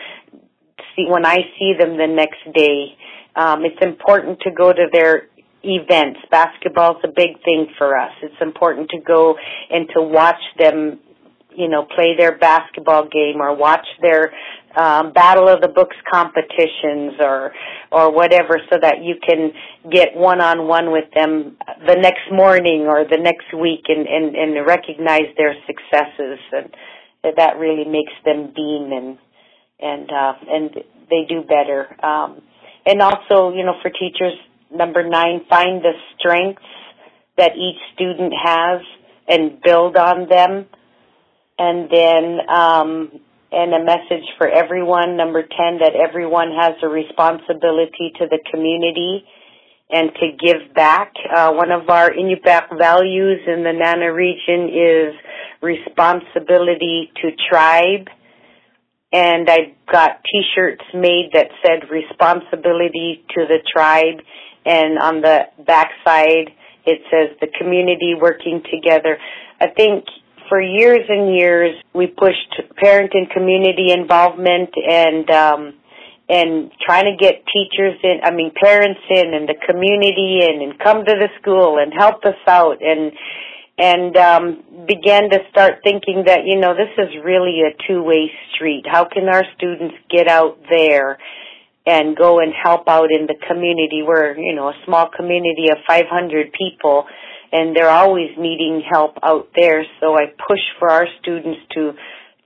see 0.95 1.05
when 1.09 1.27
I 1.27 1.39
see 1.59 1.75
them 1.79 1.99
the 1.99 2.07
next 2.07 2.41
day. 2.55 2.97
Um, 3.35 3.65
it's 3.65 3.83
important 3.83 4.41
to 4.41 4.51
go 4.51 4.73
to 4.73 4.87
their 4.93 5.29
events. 5.63 6.21
Basketball 6.31 6.93
is 6.99 7.05
a 7.05 7.13
big 7.15 7.43
thing 7.45 7.67
for 7.77 7.99
us. 7.99 8.13
It's 8.23 8.41
important 8.41 8.89
to 8.91 9.01
go 9.01 9.37
and 9.71 9.89
to 9.95 10.03
watch 10.03 10.41
them, 10.59 11.01
you 11.57 11.69
know, 11.69 11.87
play 11.95 12.15
their 12.17 12.37
basketball 12.39 13.05
game 13.09 13.41
or 13.41 13.55
watch 13.57 13.87
their 14.01 14.33
um, 14.77 15.13
battle 15.13 15.49
of 15.49 15.61
the 15.61 15.69
books 15.69 15.97
competitions 16.11 17.15
or 17.21 17.53
or 17.91 18.13
whatever, 18.13 18.61
so 18.71 18.79
that 18.81 19.03
you 19.03 19.17
can 19.27 19.53
get 19.91 20.15
one 20.15 20.41
on 20.41 20.69
one 20.69 20.93
with 20.93 21.05
them 21.15 21.57
the 21.87 21.95
next 21.95 22.31
morning 22.31 22.87
or 22.89 23.05
the 23.05 23.19
next 23.19 23.53
week 23.55 23.85
and, 23.89 24.07
and 24.07 24.37
and 24.37 24.67
recognize 24.67 25.29
their 25.37 25.55
successes, 25.67 26.39
and 26.53 26.71
that 27.37 27.57
really 27.59 27.85
makes 27.85 28.13
them 28.25 28.53
beam 28.55 28.93
and 28.93 29.19
and 29.81 30.11
uh, 30.11 30.33
and 30.49 30.71
they 31.11 31.25
do 31.29 31.43
better. 31.43 31.89
Um, 32.05 32.43
and 32.85 33.03
also, 33.03 33.51
you 33.55 33.65
know, 33.65 33.75
for 33.83 33.91
teachers, 33.91 34.35
number 34.71 35.09
nine, 35.09 35.41
find 35.49 35.83
the 35.83 35.93
strengths 36.19 36.63
that 37.37 37.53
each 37.57 37.79
student 37.95 38.33
has 38.43 38.81
and 39.29 39.61
build 39.63 39.97
on 39.97 40.29
them. 40.29 40.67
And 41.59 41.89
then, 41.91 42.39
um, 42.49 43.21
and 43.53 43.75
a 43.75 43.85
message 43.85 44.27
for 44.37 44.49
everyone, 44.49 45.17
number 45.17 45.43
10, 45.43 45.79
that 45.79 45.93
everyone 45.95 46.53
has 46.61 46.75
a 46.83 46.89
responsibility 46.89 48.13
to 48.19 48.27
the 48.29 48.39
community 48.51 49.25
and 49.91 50.11
to 50.15 50.33
give 50.45 50.75
back. 50.75 51.13
Uh, 51.35 51.53
one 51.53 51.71
of 51.71 51.89
our 51.89 52.11
Inupiaq 52.11 52.77
values 52.77 53.41
in 53.47 53.63
the 53.63 53.73
Nana 53.73 54.13
region 54.13 54.69
is 54.69 55.15
responsibility 55.63 57.11
to 57.23 57.31
tribe 57.49 58.09
and 59.13 59.49
I 59.49 59.75
got 59.91 60.21
T-shirts 60.31 60.85
made 60.93 61.31
that 61.33 61.49
said 61.65 61.89
"Responsibility 61.91 63.25
to 63.35 63.47
the 63.47 63.59
Tribe," 63.73 64.21
and 64.65 64.99
on 64.99 65.21
the 65.21 65.47
backside 65.65 66.53
it 66.85 67.01
says 67.11 67.37
"The 67.41 67.49
Community 67.59 68.15
Working 68.21 68.63
Together." 68.71 69.19
I 69.61 69.69
think 69.69 70.05
for 70.49 70.61
years 70.61 71.07
and 71.09 71.35
years 71.35 71.77
we 71.95 72.07
pushed 72.07 72.61
parent 72.77 73.13
and 73.15 73.29
community 73.31 73.93
involvement 73.93 74.71
and 74.89 75.31
um, 75.31 75.75
and 76.29 76.73
trying 76.85 77.05
to 77.05 77.17
get 77.17 77.45
teachers 77.47 77.99
in, 78.03 78.21
I 78.25 78.33
mean 78.33 78.53
parents 78.61 79.01
in, 79.11 79.35
and 79.35 79.49
the 79.49 79.55
community 79.67 80.41
in, 80.43 80.63
and 80.63 80.79
come 80.79 81.05
to 81.05 81.15
the 81.15 81.29
school 81.41 81.79
and 81.79 81.93
help 81.95 82.25
us 82.25 82.41
out 82.47 82.83
and 82.83 83.13
and 83.79 84.17
um, 84.17 84.87
began 84.89 85.29
to 85.31 85.39
start 85.51 85.81
thinking 85.85 86.25
that 86.27 86.47
you 86.47 86.59
know 86.59 86.75
this 86.75 86.93
is 86.99 87.15
really 87.25 87.61
a 87.61 87.77
two-way 87.87 88.31
street. 88.55 88.85
How 88.91 89.05
can 89.05 89.29
our 89.29 89.45
students 89.57 89.95
get 90.11 90.29
out 90.29 90.59
there 90.71 91.19
and 91.87 92.17
go 92.17 92.41
and 92.41 92.53
help 92.53 92.89
out 92.89 93.13
in 93.13 93.27
the 93.27 93.37
community? 93.47 94.03
We're 94.03 94.37
you 94.37 94.55
know 94.55 94.69
a 94.69 94.75
small 94.85 95.09
community 95.15 95.71
of 95.71 95.79
500 95.87 96.53
people, 96.53 97.07
and 97.57 97.75
they're 97.75 97.91
always 97.91 98.29
needing 98.37 98.83
help 98.89 99.17
out 99.23 99.49
there. 99.57 99.83
So 100.01 100.15
I 100.15 100.27
push 100.47 100.61
for 100.79 100.91
our 100.91 101.07
students 101.23 101.61
to 101.75 101.93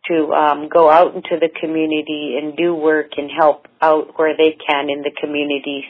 to 0.09 0.33
um, 0.33 0.69
go 0.69 0.91
out 0.91 1.15
into 1.15 1.37
the 1.39 1.49
community 1.61 2.39
and 2.41 2.57
do 2.57 2.75
work 2.75 3.11
and 3.17 3.31
help 3.37 3.67
out 3.83 4.19
where 4.19 4.35
they 4.37 4.57
can 4.67 4.89
in 4.89 5.03
the 5.03 5.11
communities. 5.21 5.85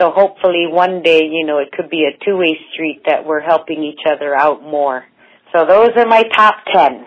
So 0.00 0.10
hopefully 0.10 0.66
one 0.68 1.02
day, 1.02 1.22
you 1.24 1.46
know, 1.46 1.58
it 1.58 1.72
could 1.72 1.90
be 1.90 2.04
a 2.04 2.24
two-way 2.24 2.58
street 2.72 3.02
that 3.06 3.24
we're 3.24 3.40
helping 3.40 3.82
each 3.82 4.00
other 4.06 4.34
out 4.34 4.62
more. 4.62 5.04
So 5.52 5.64
those 5.66 5.90
are 5.96 6.06
my 6.06 6.22
top 6.36 6.56
10. 6.72 7.06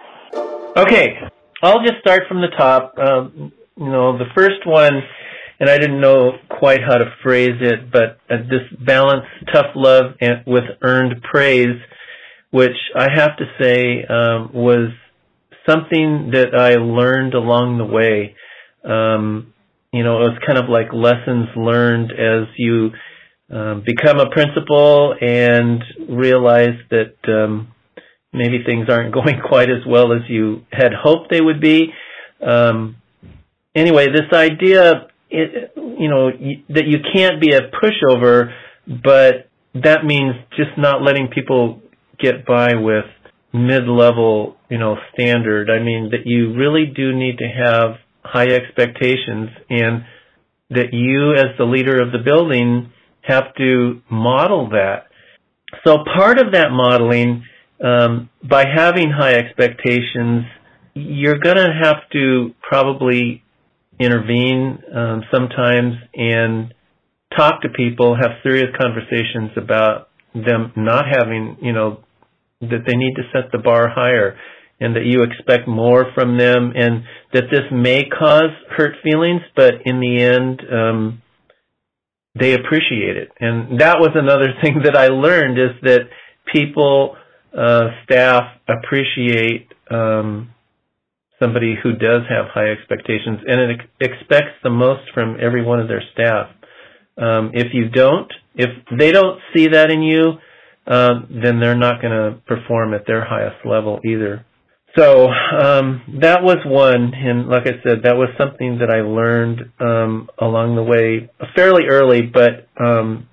Okay. 0.75 1.19
I'll 1.62 1.82
just 1.82 1.99
start 2.01 2.23
from 2.27 2.41
the 2.41 2.51
top. 2.58 2.97
Um, 2.97 3.53
you 3.77 3.89
know, 3.89 4.17
the 4.17 4.25
first 4.36 4.65
one, 4.65 5.01
and 5.59 5.69
I 5.69 5.77
didn't 5.77 6.01
know 6.01 6.33
quite 6.49 6.81
how 6.81 6.97
to 6.97 7.13
phrase 7.21 7.59
it, 7.61 7.91
but 7.91 8.19
uh, 8.29 8.37
this 8.49 8.67
balance 8.85 9.25
tough 9.53 9.67
love 9.75 10.13
and, 10.19 10.43
with 10.45 10.63
earned 10.81 11.21
praise, 11.23 11.79
which 12.51 12.77
I 12.95 13.07
have 13.13 13.37
to 13.37 13.45
say 13.61 14.03
um, 14.03 14.51
was 14.53 14.89
something 15.67 16.31
that 16.33 16.55
I 16.55 16.75
learned 16.75 17.33
along 17.33 17.77
the 17.77 17.85
way. 17.85 18.35
Um, 18.83 19.53
you 19.91 20.03
know, 20.03 20.17
it 20.17 20.31
was 20.31 20.39
kind 20.45 20.57
of 20.57 20.69
like 20.69 20.91
lessons 20.91 21.47
learned 21.55 22.11
as 22.11 22.47
you 22.57 22.91
um, 23.51 23.83
become 23.85 24.19
a 24.19 24.29
principal 24.29 25.15
and 25.21 25.83
realize 26.09 26.77
that 26.89 27.15
um, 27.27 27.73
maybe 28.33 28.63
things 28.65 28.87
aren't 28.89 29.13
going 29.19 29.39
quite 29.47 29.69
as 29.69 29.85
well 29.87 30.11
as 30.13 30.21
you 30.27 30.65
had 30.71 30.91
hoped 30.93 31.29
they 31.29 31.41
would 31.41 31.61
be. 31.61 31.93
Um, 32.41 32.97
anyway, 33.75 34.07
this 34.07 34.33
idea, 34.33 35.07
you 35.34 36.10
know, 36.10 36.30
that 36.69 36.86
you 36.86 37.00
can't 37.13 37.41
be 37.41 37.54
a 37.54 37.62
pushover, 37.72 38.54
but 38.88 39.50
that 39.74 40.06
means 40.06 40.36
just 40.56 40.78
not 40.78 41.02
letting 41.02 41.30
people 41.30 41.82
get 42.19 42.46
by 42.46 42.76
with 42.76 43.06
mid-level, 43.52 44.56
you 44.69 44.78
know, 44.78 44.98
standard. 45.13 45.69
I 45.69 45.84
mean, 45.84 46.12
that 46.12 46.26
you 46.26 46.54
really 46.54 46.86
do 46.96 47.13
need 47.15 47.39
to 47.39 47.46
have 47.48 47.98
high 48.24 48.48
expectations 48.48 49.50
and 49.69 50.06
that 50.69 50.93
you 50.93 51.34
as 51.34 51.58
the 51.58 51.65
leader 51.65 52.02
of 52.02 52.12
the 52.12 52.19
building 52.19 52.91
have 53.22 53.54
to 53.58 54.02
model 54.10 54.69
that. 54.69 55.08
So 55.86 56.04
part 56.15 56.39
of 56.39 56.54
that 56.54 56.72
modeling, 56.72 57.43
um, 57.84 58.30
by 58.48 58.65
having 58.74 59.10
high 59.10 59.34
expectations, 59.34 60.46
you're 60.93 61.39
going 61.39 61.58
to 61.58 61.72
have 61.82 61.98
to 62.12 62.54
probably 62.62 63.42
intervene 63.99 64.79
um, 64.95 65.23
sometimes 65.32 65.93
and 66.13 66.73
talk 67.36 67.62
to 67.62 67.69
people, 67.69 68.15
have 68.15 68.32
serious 68.43 68.69
conversations 68.79 69.51
about 69.58 70.10
them 70.34 70.71
not 70.75 71.06
having, 71.12 71.58
you 71.62 71.73
know, 71.73 72.03
that 72.62 72.84
they 72.88 72.95
need 72.95 73.15
to 73.15 73.23
set 73.32 73.51
the 73.51 73.58
bar 73.58 73.89
higher 73.89 74.38
and 74.79 74.95
that 74.95 75.06
you 75.06 75.23
expect 75.23 75.67
more 75.67 76.12
from 76.15 76.38
them 76.38 76.73
and 76.75 77.03
that 77.34 77.45
this 77.51 77.63
may 77.71 78.03
cause 78.03 78.51
hurt 78.75 78.95
feelings, 79.03 79.41
but 79.56 79.73
in 79.86 79.99
the 79.99 80.21
end, 80.21 80.62
um, 80.71 81.21
they 82.39 82.53
appreciate 82.53 83.15
it. 83.17 83.29
And 83.39 83.79
that 83.79 83.99
was 83.99 84.12
another 84.15 84.53
thing 84.63 84.82
that 84.84 84.97
I 84.97 85.08
learned 85.08 85.58
is 85.58 85.82
that 85.84 86.01
people, 86.51 87.15
uh, 87.58 87.89
staff 88.03 88.43
appreciate, 88.67 89.67
um, 89.91 90.49
somebody 91.43 91.75
who 91.82 91.91
does 91.93 92.21
have 92.29 92.45
high 92.53 92.71
expectations 92.71 93.39
and 93.45 93.60
it 93.60 93.79
expects 93.99 94.56
the 94.63 94.69
most 94.69 95.01
from 95.13 95.38
every 95.41 95.63
one 95.63 95.79
of 95.79 95.89
their 95.89 96.03
staff. 96.13 96.47
Um, 97.17 97.51
if 97.53 97.73
you 97.73 97.89
don't, 97.89 98.32
if 98.56 98.69
they 98.97 99.12
don't 99.12 99.39
see 99.53 99.67
that 99.67 99.91
in 99.91 100.01
you, 100.01 100.34
uh, 100.88 101.13
then 101.29 101.60
they're 101.60 101.77
not 101.77 102.01
going 102.01 102.13
to 102.13 102.39
perform 102.47 102.93
at 102.93 103.06
their 103.06 103.23
highest 103.23 103.65
level 103.65 103.99
either. 104.06 104.45
So 104.95 105.27
um, 105.27 106.19
that 106.21 106.43
was 106.43 106.58
one, 106.65 107.13
and 107.15 107.47
like 107.49 107.63
I 107.63 107.82
said, 107.84 108.03
that 108.03 108.15
was 108.15 108.29
something 108.38 108.77
that 108.77 108.91
I 108.91 109.01
learned 109.01 109.62
um, 109.79 110.29
along 110.39 110.75
the 110.75 110.84
way, 110.84 111.32
fairly 111.56 111.86
early, 111.89 112.21
but 112.21 112.67
um, 112.79 113.27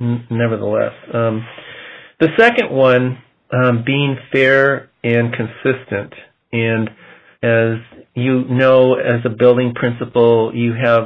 n- 0.00 0.26
nevertheless. 0.30 0.94
Um, 1.12 1.46
the 2.18 2.28
second 2.38 2.70
one, 2.70 3.18
um, 3.52 3.82
being 3.84 4.16
fair 4.32 4.90
and 5.04 5.34
consistent, 5.34 6.14
and 6.52 6.88
as 7.42 7.78
you 8.14 8.44
know, 8.48 8.94
as 8.94 9.20
a 9.24 9.30
building 9.30 9.72
principal, 9.74 10.52
you 10.54 10.72
have 10.74 11.04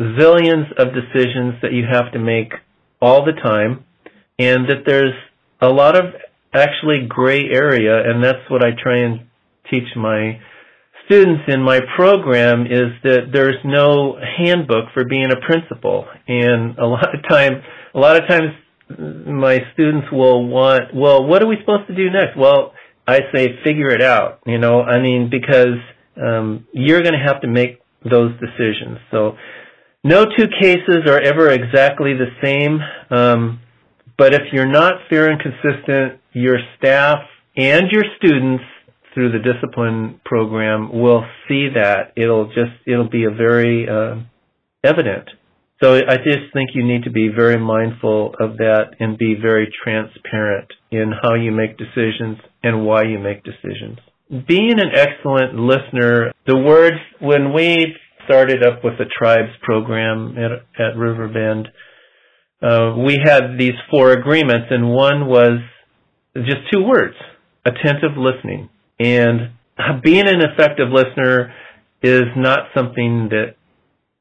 zillions 0.00 0.72
of 0.78 0.88
decisions 0.94 1.54
that 1.62 1.72
you 1.72 1.84
have 1.90 2.12
to 2.12 2.18
make 2.18 2.52
all 3.00 3.24
the 3.24 3.32
time, 3.32 3.84
and 4.38 4.68
that 4.68 4.84
there's 4.86 5.14
a 5.60 5.68
lot 5.68 5.96
of 5.96 6.04
actually 6.54 7.06
gray 7.08 7.44
area, 7.52 8.08
and 8.08 8.22
that's 8.22 8.48
what 8.48 8.64
I 8.64 8.70
try 8.82 8.98
and 8.98 9.26
teach 9.70 9.88
my 9.96 10.40
students 11.04 11.42
in 11.48 11.62
my 11.62 11.80
program 11.96 12.66
is 12.66 12.90
that 13.04 13.30
there's 13.32 13.56
no 13.64 14.18
handbook 14.38 14.86
for 14.92 15.04
being 15.04 15.30
a 15.30 15.46
principal, 15.46 16.06
and 16.26 16.78
a 16.78 16.86
lot 16.86 17.14
of 17.14 17.28
time, 17.28 17.62
a 17.94 17.98
lot 17.98 18.16
of 18.16 18.28
times, 18.28 18.52
my 18.88 19.58
students 19.72 20.06
will 20.12 20.46
want, 20.46 20.94
well, 20.94 21.24
what 21.26 21.42
are 21.42 21.48
we 21.48 21.56
supposed 21.60 21.88
to 21.88 21.94
do 21.94 22.08
next? 22.10 22.36
Well, 22.38 22.72
I 23.06 23.20
say 23.34 23.58
figure 23.64 23.90
it 23.90 24.02
out. 24.02 24.40
You 24.46 24.58
know, 24.58 24.82
I 24.82 25.00
mean 25.00 25.30
because 25.30 25.78
um, 26.16 26.66
you're 26.72 27.02
going 27.02 27.14
to 27.14 27.24
have 27.24 27.40
to 27.42 27.48
make 27.48 27.80
those 28.08 28.32
decisions. 28.40 28.98
So 29.10 29.36
no 30.04 30.24
two 30.24 30.46
cases 30.60 31.06
are 31.06 31.20
ever 31.20 31.50
exactly 31.50 32.14
the 32.14 32.28
same. 32.42 32.80
Um, 33.10 33.60
but 34.16 34.34
if 34.34 34.52
you're 34.52 34.70
not 34.70 34.94
fair 35.10 35.30
and 35.30 35.40
consistent, 35.40 36.20
your 36.32 36.58
staff 36.78 37.18
and 37.56 37.90
your 37.90 38.04
students 38.16 38.64
through 39.12 39.32
the 39.32 39.38
discipline 39.38 40.20
program 40.24 40.92
will 40.92 41.24
see 41.48 41.68
that. 41.74 42.12
It'll 42.16 42.46
just 42.46 42.72
it'll 42.86 43.08
be 43.08 43.24
a 43.24 43.30
very 43.30 43.88
uh, 43.88 44.16
evident. 44.84 45.28
So 45.82 45.94
I 45.96 46.16
just 46.16 46.52
think 46.54 46.70
you 46.74 46.86
need 46.86 47.04
to 47.04 47.10
be 47.10 47.28
very 47.28 47.58
mindful 47.58 48.34
of 48.40 48.58
that 48.58 48.94
and 48.98 49.18
be 49.18 49.34
very 49.40 49.70
transparent 49.82 50.72
in 50.90 51.12
how 51.22 51.34
you 51.34 51.52
make 51.52 51.76
decisions 51.76 52.38
and 52.62 52.84
why 52.84 53.02
you 53.02 53.18
make 53.18 53.42
decisions. 53.44 53.98
Being 54.48 54.80
an 54.80 54.90
excellent 54.94 55.54
listener, 55.54 56.32
the 56.46 56.56
words 56.56 56.96
when 57.20 57.52
we 57.52 57.94
started 58.24 58.64
up 58.64 58.82
with 58.82 58.98
the 58.98 59.04
tribes 59.04 59.52
program 59.62 60.36
at, 60.36 60.84
at 60.84 60.96
Riverbend, 60.96 61.68
uh, 62.62 62.94
we 62.96 63.18
had 63.22 63.58
these 63.58 63.74
four 63.90 64.12
agreements, 64.12 64.66
and 64.70 64.88
one 64.88 65.26
was 65.26 65.60
just 66.34 66.58
two 66.72 66.82
words: 66.82 67.14
attentive 67.64 68.16
listening. 68.16 68.68
And 68.98 69.52
being 70.02 70.26
an 70.26 70.40
effective 70.40 70.88
listener 70.90 71.54
is 72.02 72.24
not 72.36 72.70
something 72.74 73.28
that 73.30 73.56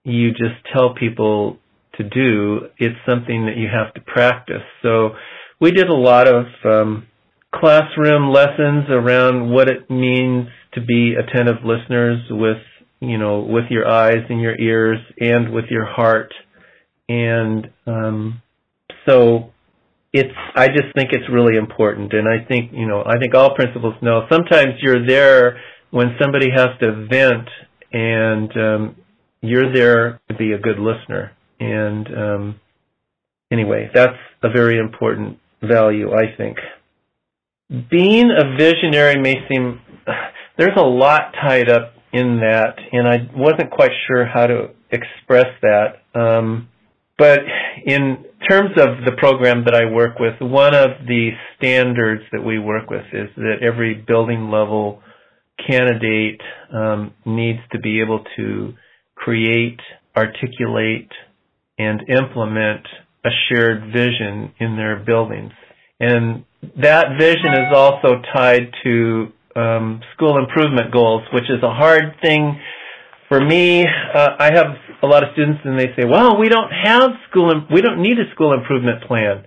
you 0.04 0.32
just 0.32 0.56
tell 0.74 0.94
people 0.94 1.58
to 1.98 2.04
do. 2.04 2.68
It's 2.78 2.96
something 3.08 3.46
that 3.46 3.58
you 3.58 3.68
have 3.74 3.94
to 3.94 4.02
practice. 4.02 4.64
So 4.82 5.12
we 5.60 5.72
did 5.72 5.88
a 5.88 5.94
lot 5.94 6.28
of 6.28 6.46
um, 6.64 7.08
classroom 7.54 8.32
lessons 8.32 8.86
around 8.90 9.52
what 9.52 9.70
it 9.70 9.90
means 9.90 10.48
to 10.74 10.82
be 10.82 11.16
attentive 11.16 11.64
listeners 11.64 12.20
with 12.30 12.58
you 13.00 13.18
know 13.18 13.40
with 13.40 13.66
your 13.70 13.88
eyes 13.88 14.24
and 14.30 14.42
your 14.42 14.60
ears 14.60 15.00
and 15.20 15.54
with 15.54 15.66
your 15.70 15.86
heart. 15.86 16.34
And 17.08 17.70
um, 17.86 18.42
so 19.08 19.52
it's 20.12 20.34
I 20.56 20.68
just 20.68 20.94
think 20.96 21.10
it's 21.12 21.30
really 21.32 21.58
important. 21.58 22.14
And 22.14 22.28
I 22.28 22.46
think 22.46 22.72
you 22.74 22.88
know 22.88 23.04
I 23.06 23.18
think 23.20 23.34
all 23.36 23.56
principals 23.56 23.96
know 24.02 24.26
sometimes 24.30 24.74
you're 24.82 25.06
there 25.06 25.60
when 25.92 26.16
somebody 26.22 26.48
has 26.54 26.70
to 26.82 27.08
vent 27.10 27.48
and 27.94 28.52
um, 28.58 28.96
you're 29.42 29.74
there 29.74 30.20
to 30.28 30.36
be 30.36 30.52
a 30.52 30.58
good 30.58 30.80
listener. 30.80 31.32
And 31.60 32.08
um, 32.08 32.60
anyway 33.52 33.90
that's 33.94 34.18
a 34.44 34.50
very 34.50 34.78
important 34.78 35.40
value 35.68 36.14
I 36.14 36.36
think 36.38 36.58
being 37.70 38.32
a 38.32 38.56
visionary 38.58 39.20
may 39.20 39.36
seem 39.50 39.82
there's 40.58 40.78
a 40.78 40.84
lot 40.84 41.34
tied 41.42 41.70
up 41.70 41.94
in 42.14 42.40
that, 42.40 42.76
and 42.92 43.08
I 43.08 43.30
wasn't 43.36 43.72
quite 43.72 43.92
sure 44.08 44.26
how 44.26 44.48
to 44.48 44.70
express 44.92 45.48
that. 45.62 46.20
Um, 46.20 46.70
but 47.18 47.40
in 47.86 48.26
terms 48.50 48.72
of 48.78 49.04
the 49.06 49.14
program 49.18 49.66
that 49.66 49.74
I 49.74 49.92
work 49.92 50.20
with, 50.20 50.36
one 50.40 50.74
of 50.76 50.92
the 51.08 51.32
standards 51.58 52.24
that 52.32 52.44
we 52.44 52.60
work 52.60 52.90
with 52.90 53.06
is 53.12 53.30
that 53.36 53.58
every 53.62 53.96
building 53.96 54.50
level 54.50 55.02
candidate 55.68 56.42
um, 56.74 57.14
needs 57.26 57.60
to 57.72 57.80
be 57.80 58.02
able 58.02 58.24
to 58.38 58.74
create, 59.16 59.80
articulate, 60.16 61.12
and 61.78 62.02
implement 62.10 62.86
a 63.26 63.30
shared 63.50 63.92
vision 63.92 64.54
in 64.60 64.78
their 64.78 65.04
buildings. 65.04 65.52
And 66.00 66.46
that 66.82 67.18
vision 67.18 67.54
is 67.54 67.74
also 67.74 68.22
tied 68.34 68.72
to 68.84 69.28
um, 69.56 70.02
school 70.16 70.38
improvement 70.38 70.92
goals, 70.92 71.24
which 71.34 71.46
is 71.46 71.64
a 71.64 71.74
hard 71.74 72.16
thing 72.22 72.60
for 73.30 73.40
me. 73.40 73.84
Uh, 73.84 74.30
I 74.38 74.52
have 74.54 74.68
a 75.02 75.08
lot 75.08 75.24
of 75.24 75.30
students, 75.34 75.62
and 75.64 75.80
they 75.80 75.90
say, 75.98 76.06
"Well, 76.06 76.38
we 76.38 76.50
don't 76.50 76.72
have 76.72 77.12
school. 77.30 77.52
Im- 77.52 77.68
we 77.72 77.82
don't 77.82 78.02
need 78.02 78.18
a 78.20 78.30
school 78.34 78.54
improvement 78.54 79.04
plan." 79.08 79.46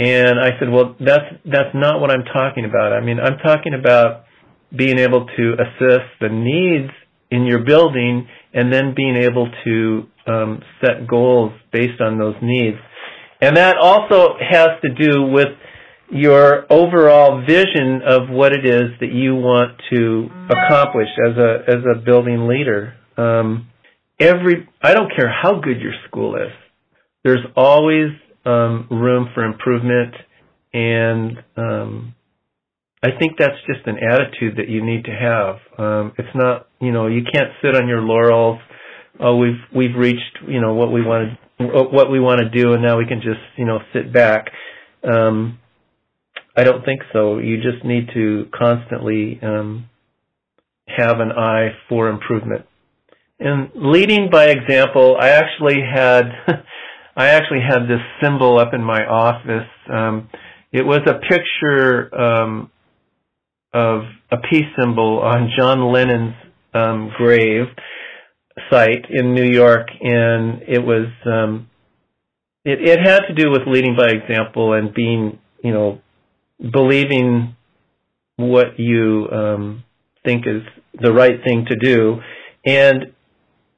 And 0.00 0.40
I 0.40 0.58
said, 0.58 0.68
"Well, 0.70 0.96
that's 0.98 1.28
that's 1.44 1.74
not 1.74 2.00
what 2.00 2.10
I'm 2.10 2.24
talking 2.24 2.64
about. 2.64 2.92
I 2.92 3.00
mean, 3.00 3.20
I'm 3.20 3.38
talking 3.38 3.74
about 3.74 4.24
being 4.74 4.98
able 4.98 5.26
to 5.26 5.54
assess 5.54 6.04
the 6.20 6.28
needs 6.28 6.90
in 7.30 7.46
your 7.46 7.60
building, 7.60 8.28
and 8.52 8.72
then 8.72 8.94
being 8.96 9.16
able 9.16 9.48
to 9.64 10.06
um, 10.26 10.62
set 10.80 11.06
goals 11.06 11.52
based 11.72 12.00
on 12.00 12.18
those 12.18 12.36
needs." 12.42 12.78
And 13.40 13.56
that 13.56 13.76
also 13.76 14.34
has 14.38 14.68
to 14.82 14.94
do 14.94 15.22
with 15.22 15.48
your 16.12 16.70
overall 16.70 17.42
vision 17.44 18.02
of 18.06 18.28
what 18.28 18.52
it 18.52 18.66
is 18.66 18.90
that 19.00 19.12
you 19.12 19.34
want 19.34 19.80
to 19.90 20.28
accomplish 20.50 21.08
as 21.26 21.36
a 21.38 21.64
as 21.66 21.82
a 21.90 21.98
building 21.98 22.46
leader. 22.46 22.94
Um, 23.16 23.68
every 24.20 24.68
I 24.82 24.94
don't 24.94 25.10
care 25.14 25.30
how 25.30 25.60
good 25.60 25.80
your 25.80 25.94
school 26.06 26.36
is, 26.36 26.52
there's 27.24 27.44
always 27.56 28.10
um, 28.44 28.88
room 28.90 29.28
for 29.34 29.44
improvement, 29.44 30.14
and 30.72 31.38
um, 31.56 32.14
I 33.02 33.08
think 33.18 33.38
that's 33.38 33.58
just 33.66 33.86
an 33.86 33.96
attitude 33.98 34.56
that 34.58 34.68
you 34.68 34.84
need 34.84 35.04
to 35.04 35.12
have. 35.12 35.56
Um, 35.78 36.12
it's 36.18 36.34
not 36.34 36.68
you 36.80 36.92
know 36.92 37.06
you 37.06 37.22
can't 37.24 37.50
sit 37.62 37.74
on 37.74 37.88
your 37.88 38.00
laurels. 38.02 38.60
Oh, 39.20 39.36
we've 39.36 39.60
we've 39.74 39.96
reached 39.96 40.38
you 40.48 40.60
know 40.60 40.74
what 40.74 40.92
we 40.92 41.02
want 41.02 41.38
to 41.58 41.64
what 41.64 42.10
we 42.10 42.20
want 42.20 42.40
to 42.40 42.48
do, 42.48 42.72
and 42.72 42.82
now 42.82 42.98
we 42.98 43.06
can 43.06 43.20
just 43.20 43.40
you 43.56 43.64
know 43.64 43.80
sit 43.92 44.12
back. 44.12 44.50
Um, 45.04 45.58
I 46.56 46.64
don't 46.64 46.84
think 46.84 47.02
so. 47.12 47.38
You 47.38 47.56
just 47.56 47.84
need 47.84 48.08
to 48.14 48.46
constantly 48.54 49.38
um, 49.42 49.88
have 50.86 51.20
an 51.20 51.32
eye 51.32 51.70
for 51.88 52.08
improvement. 52.08 52.66
And 53.38 53.70
leading 53.74 54.28
by 54.30 54.46
example, 54.46 55.16
I 55.18 55.30
actually 55.30 55.80
had 55.80 56.24
I 57.16 57.28
actually 57.28 57.60
had 57.60 57.82
this 57.82 58.00
symbol 58.22 58.58
up 58.58 58.72
in 58.74 58.82
my 58.82 59.04
office. 59.04 59.68
Um, 59.92 60.28
it 60.72 60.86
was 60.86 61.00
a 61.06 61.18
picture 61.28 62.14
um, 62.18 62.70
of 63.74 64.02
a 64.30 64.36
peace 64.50 64.66
symbol 64.78 65.20
on 65.20 65.50
John 65.56 65.92
Lennon's 65.92 66.34
um, 66.74 67.10
grave 67.16 67.66
site 68.70 69.06
in 69.10 69.34
New 69.34 69.44
York, 69.44 69.88
and 70.00 70.62
it 70.68 70.84
was 70.84 71.08
um, 71.26 71.68
it, 72.64 72.80
it 72.80 72.98
had 73.00 73.20
to 73.28 73.34
do 73.34 73.50
with 73.50 73.62
leading 73.66 73.96
by 73.96 74.08
example 74.08 74.72
and 74.74 74.94
being 74.94 75.38
you 75.62 75.72
know 75.72 76.00
believing 76.72 77.56
what 78.36 78.78
you 78.78 79.28
um, 79.30 79.84
think 80.24 80.46
is 80.46 80.62
the 81.00 81.12
right 81.12 81.42
thing 81.44 81.66
to 81.68 81.76
do. 81.76 82.20
And 82.64 83.12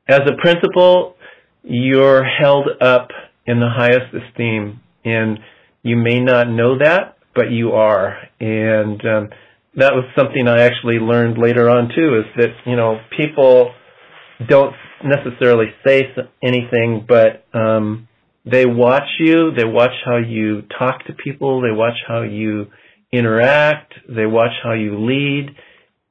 as 0.09 0.21
a 0.21 0.37
principal, 0.41 1.17
you're 1.63 2.25
held 2.25 2.69
up 2.81 3.09
in 3.47 3.61
the 3.61 3.69
highest 3.69 4.15
esteem. 4.15 4.81
And 5.05 5.39
you 5.83 5.97
may 5.97 6.21
not 6.21 6.49
know 6.49 6.79
that, 6.79 7.17
but 7.35 7.51
you 7.51 7.73
are. 7.73 8.17
And 8.41 9.01
um, 9.07 9.29
that 9.77 9.93
was 9.93 10.05
something 10.17 10.47
I 10.47 10.63
actually 10.63 10.99
learned 10.99 11.39
later 11.39 11.69
on 11.69 11.89
too, 11.95 12.21
is 12.21 12.25
that, 12.37 12.51
you 12.67 12.77
know, 12.77 13.01
people 13.17 13.73
don't 14.49 14.75
necessarily 15.05 15.66
say 15.87 16.09
anything, 16.42 17.05
but 17.07 17.47
um, 17.53 18.09
they 18.44 18.66
watch 18.66 19.09
you, 19.18 19.53
they 19.53 19.64
watch 19.64 19.92
how 20.05 20.16
you 20.16 20.62
talk 20.79 21.05
to 21.07 21.12
people, 21.12 21.61
they 21.61 21.70
watch 21.70 21.97
how 22.07 22.23
you 22.23 22.66
interact, 23.12 23.94
they 24.09 24.27
watch 24.27 24.53
how 24.62 24.73
you 24.73 24.99
lead, 24.99 25.55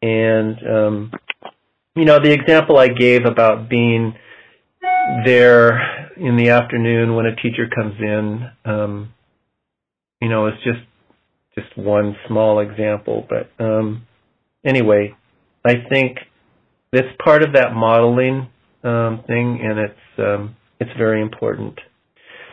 and 0.01 0.57
um, 0.67 1.11
you 1.95 2.05
know 2.05 2.19
the 2.19 2.31
example 2.31 2.77
I 2.77 2.87
gave 2.87 3.25
about 3.25 3.69
being 3.69 4.15
there 5.25 6.11
in 6.17 6.37
the 6.37 6.49
afternoon 6.49 7.15
when 7.15 7.25
a 7.25 7.35
teacher 7.35 7.67
comes 7.73 7.95
in, 7.99 8.49
um, 8.65 9.13
you 10.21 10.29
know, 10.29 10.47
it's 10.47 10.63
just 10.63 10.79
just 11.55 11.77
one 11.77 12.15
small 12.27 12.59
example, 12.59 13.27
but 13.29 13.51
um, 13.63 14.07
anyway, 14.65 15.15
I 15.63 15.75
think 15.89 16.17
it's 16.93 17.09
part 17.23 17.43
of 17.43 17.53
that 17.53 17.73
modeling 17.73 18.47
um, 18.83 19.23
thing, 19.27 19.59
and 19.63 19.79
it's 19.79 20.19
um, 20.19 20.55
it's 20.79 20.91
very 20.97 21.21
important. 21.21 21.79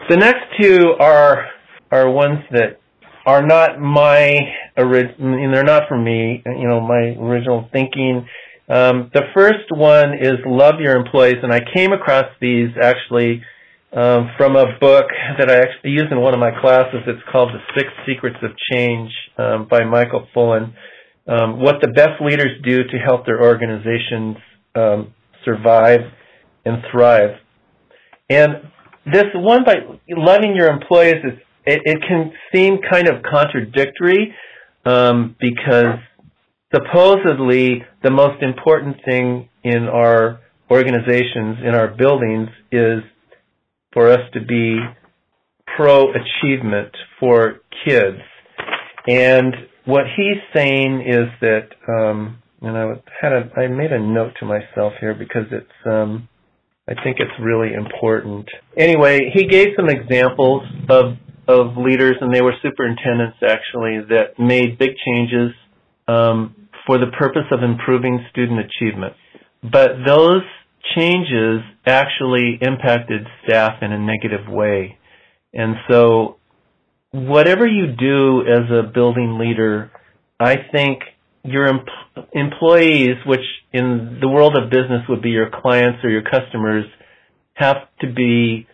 The 0.09 0.16
next 0.16 0.42
two 0.61 0.94
are 0.98 1.46
are 1.90 2.11
ones 2.11 2.38
that 2.53 2.81
are 3.26 3.46
not 3.46 3.79
my 3.79 4.38
original, 4.76 5.53
they're 5.53 5.62
not 5.62 5.83
for 5.88 5.98
me, 5.98 6.42
you 6.46 6.66
know, 6.66 6.81
my 6.81 7.14
original 7.20 7.68
thinking. 7.72 8.26
Um, 8.68 9.11
the 9.12 9.22
first 9.35 9.70
one 9.70 10.14
is 10.18 10.38
love 10.46 10.81
your 10.81 10.96
employees, 10.96 11.38
and 11.42 11.53
I 11.53 11.61
came 11.74 11.92
across 11.92 12.26
these 12.40 12.70
actually 12.81 13.42
um, 13.92 14.31
from 14.37 14.57
a 14.57 14.79
book 14.81 15.07
that 15.38 15.50
I 15.50 15.57
actually 15.57 15.90
used 15.90 16.12
in 16.12 16.20
one 16.20 16.33
of 16.33 16.40
my 16.40 16.53
classes. 16.61 17.00
It's 17.07 17.22
called 17.31 17.50
The 17.50 17.61
Six 17.76 17.88
Secrets 18.07 18.37
of 18.42 18.50
Change 18.72 19.11
um, 19.37 19.66
by 19.68 19.85
Michael 19.85 20.26
Fullan. 20.35 20.72
Um, 21.30 21.60
what 21.60 21.76
the 21.80 21.88
best 21.88 22.20
leaders 22.20 22.60
do 22.64 22.82
to 22.82 22.98
help 22.98 23.24
their 23.24 23.40
organizations 23.40 24.36
um, 24.74 25.14
survive 25.44 26.00
and 26.64 26.82
thrive. 26.90 27.36
And 28.28 28.50
this 29.06 29.26
one 29.34 29.64
by 29.64 29.76
loving 30.08 30.56
your 30.56 30.68
employees 30.68 31.22
is 31.24 31.38
it, 31.66 31.82
it 31.84 31.98
can 32.06 32.32
seem 32.52 32.78
kind 32.90 33.08
of 33.08 33.22
contradictory 33.22 34.34
um, 34.84 35.36
because 35.40 36.00
supposedly 36.74 37.84
the 38.02 38.10
most 38.10 38.42
important 38.42 38.96
thing 39.04 39.48
in 39.62 39.84
our 39.84 40.40
organizations, 40.68 41.58
in 41.64 41.74
our 41.76 41.88
buildings, 41.88 42.48
is 42.72 43.02
for 43.92 44.10
us 44.10 44.20
to 44.32 44.40
be 44.40 44.78
pro 45.76 46.08
achievement 46.10 46.90
for 47.18 47.60
kids. 47.86 48.18
And 49.08 49.54
what 49.84 50.04
he's 50.16 50.38
saying 50.54 51.04
is 51.06 51.28
that, 51.40 51.68
um, 51.88 52.38
and 52.62 52.76
I 52.76 52.94
had 53.20 53.32
a, 53.32 53.50
I 53.56 53.66
made 53.68 53.92
a 53.92 54.00
note 54.00 54.32
to 54.40 54.46
myself 54.46 54.92
here 55.00 55.14
because 55.14 55.46
it's, 55.50 55.86
um, 55.86 56.28
I 56.88 56.94
think 57.02 57.18
it's 57.20 57.30
really 57.40 57.72
important. 57.72 58.48
Anyway, 58.76 59.30
he 59.32 59.46
gave 59.46 59.68
some 59.76 59.88
examples 59.88 60.62
of 60.88 61.16
of 61.48 61.76
leaders, 61.76 62.16
and 62.20 62.32
they 62.32 62.42
were 62.42 62.54
superintendents 62.62 63.38
actually 63.42 64.00
that 64.08 64.38
made 64.38 64.78
big 64.78 64.90
changes 65.04 65.52
um, 66.06 66.54
for 66.86 66.98
the 66.98 67.10
purpose 67.18 67.46
of 67.50 67.62
improving 67.62 68.24
student 68.30 68.60
achievement. 68.60 69.14
But 69.62 69.90
those 70.06 70.42
changes 70.96 71.60
actually 71.86 72.58
impacted 72.60 73.26
staff 73.44 73.82
in 73.82 73.92
a 73.92 73.98
negative 73.98 74.48
way. 74.48 74.98
And 75.52 75.74
so 75.90 76.36
whatever 77.12 77.66
you 77.66 77.94
do 77.99 78.42
as 78.42 78.70
a 78.70 78.83
building 78.83 79.38
leader, 79.38 79.90
I 80.38 80.57
think 80.73 81.03
your 81.42 81.66
em- 81.66 81.87
employees, 82.33 83.16
which 83.27 83.44
in 83.73 84.18
the 84.20 84.29
world 84.29 84.57
of 84.57 84.70
business 84.70 85.03
would 85.09 85.23
be 85.23 85.31
your 85.31 85.51
clients 85.51 86.05
or 86.05 86.11
your 86.11 86.23
customers, 86.23 86.85
have 87.55 87.77
to 88.01 88.12
be 88.12 88.66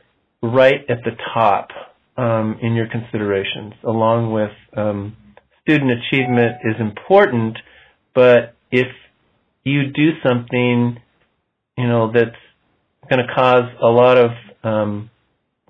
right 0.42 0.80
at 0.88 0.98
the 1.04 1.12
top 1.34 1.68
um, 2.16 2.58
in 2.62 2.74
your 2.74 2.88
considerations, 2.88 3.74
along 3.84 4.32
with 4.32 4.50
um, 4.76 5.16
student 5.62 5.90
achievement 5.90 6.56
is 6.64 6.76
important, 6.80 7.58
but 8.14 8.54
if 8.70 8.86
you 9.64 9.90
do 9.92 10.10
something, 10.24 10.98
you 11.76 11.86
know, 11.86 12.12
that's 12.12 12.36
going 13.10 13.26
to 13.26 13.34
cause 13.34 13.68
a 13.82 13.86
lot 13.86 14.16
of 14.16 14.30
um, 14.62 15.10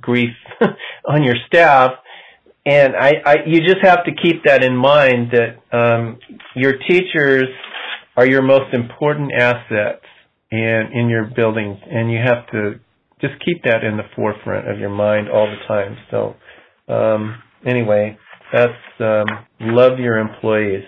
grief 0.00 0.34
on 1.08 1.22
your 1.22 1.34
staff, 1.46 1.92
and 2.66 2.96
I, 2.96 3.12
I, 3.24 3.36
you 3.46 3.60
just 3.60 3.78
have 3.82 4.04
to 4.04 4.10
keep 4.10 4.42
that 4.44 4.64
in 4.64 4.76
mind 4.76 5.30
that 5.30 5.76
um, 5.76 6.18
your 6.56 6.74
teachers 6.88 7.44
are 8.16 8.26
your 8.26 8.42
most 8.42 8.74
important 8.74 9.30
assets 9.38 10.04
in 10.50 10.90
in 10.92 11.08
your 11.08 11.30
buildings, 11.36 11.78
and 11.88 12.10
you 12.10 12.18
have 12.18 12.50
to 12.50 12.80
just 13.20 13.34
keep 13.44 13.62
that 13.62 13.84
in 13.84 13.96
the 13.96 14.02
forefront 14.16 14.68
of 14.68 14.80
your 14.80 14.90
mind 14.90 15.28
all 15.28 15.46
the 15.46 15.66
time. 15.68 15.96
So, 16.10 16.34
um, 16.92 17.40
anyway, 17.64 18.18
that's 18.52 18.72
um, 18.98 19.26
love 19.60 20.00
your 20.00 20.18
employees. 20.18 20.84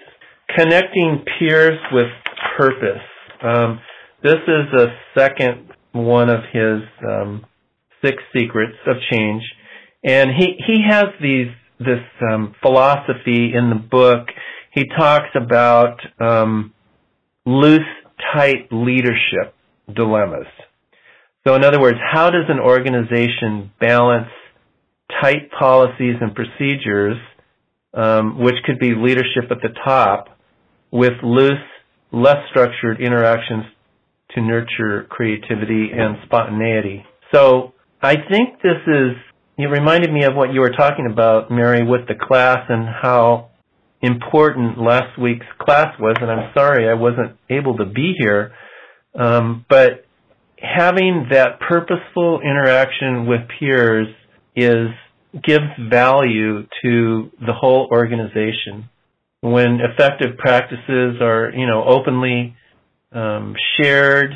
Connecting 0.56 1.24
peers 1.38 1.78
with 1.92 2.08
purpose. 2.56 3.06
Um, 3.40 3.78
this 4.24 4.34
is 4.34 4.80
a 4.80 4.86
second 5.16 5.70
one 5.92 6.28
of 6.28 6.40
his 6.52 6.82
um, 7.08 7.46
six 8.04 8.16
secrets 8.36 8.76
of 8.86 8.96
change, 9.12 9.42
and 10.02 10.30
he 10.36 10.56
he 10.66 10.82
has 10.88 11.06
these 11.22 11.48
this 11.78 12.00
um, 12.30 12.54
philosophy 12.62 13.52
in 13.54 13.70
the 13.70 13.80
book. 13.90 14.28
He 14.72 14.84
talks 14.96 15.28
about 15.34 15.98
um, 16.20 16.72
loose, 17.46 17.80
tight 18.34 18.68
leadership 18.70 19.54
dilemmas. 19.94 20.46
So, 21.46 21.54
in 21.54 21.64
other 21.64 21.80
words, 21.80 21.98
how 22.12 22.30
does 22.30 22.44
an 22.48 22.58
organization 22.60 23.72
balance 23.80 24.28
tight 25.22 25.50
policies 25.58 26.16
and 26.20 26.34
procedures, 26.34 27.16
um, 27.94 28.38
which 28.42 28.56
could 28.66 28.78
be 28.78 28.94
leadership 28.94 29.50
at 29.50 29.58
the 29.62 29.70
top, 29.84 30.28
with 30.90 31.14
loose, 31.22 31.54
less 32.12 32.36
structured 32.50 33.00
interactions 33.00 33.64
to 34.34 34.42
nurture 34.42 35.06
creativity 35.08 35.90
and 35.92 36.16
spontaneity? 36.26 37.04
So, 37.32 37.72
I 38.02 38.14
think 38.14 38.60
this 38.62 38.82
is 38.86 39.12
it 39.58 39.66
reminded 39.66 40.12
me 40.12 40.24
of 40.24 40.36
what 40.36 40.52
you 40.52 40.60
were 40.60 40.70
talking 40.70 41.08
about, 41.10 41.50
Mary, 41.50 41.84
with 41.84 42.06
the 42.06 42.14
class 42.14 42.60
and 42.68 42.86
how 42.88 43.50
important 44.00 44.78
last 44.78 45.18
week's 45.20 45.46
class 45.58 45.98
was. 45.98 46.16
And 46.20 46.30
I'm 46.30 46.52
sorry 46.54 46.88
I 46.88 46.94
wasn't 46.94 47.36
able 47.50 47.76
to 47.78 47.84
be 47.84 48.14
here. 48.16 48.52
Um, 49.18 49.66
but 49.68 50.06
having 50.60 51.26
that 51.32 51.58
purposeful 51.60 52.40
interaction 52.40 53.26
with 53.26 53.40
peers 53.58 54.06
is 54.54 54.88
gives 55.44 55.66
value 55.90 56.62
to 56.82 57.30
the 57.40 57.52
whole 57.52 57.88
organization. 57.90 58.88
When 59.40 59.80
effective 59.80 60.38
practices 60.38 61.16
are, 61.20 61.52
you 61.54 61.66
know, 61.66 61.84
openly 61.84 62.56
um, 63.12 63.54
shared, 63.76 64.32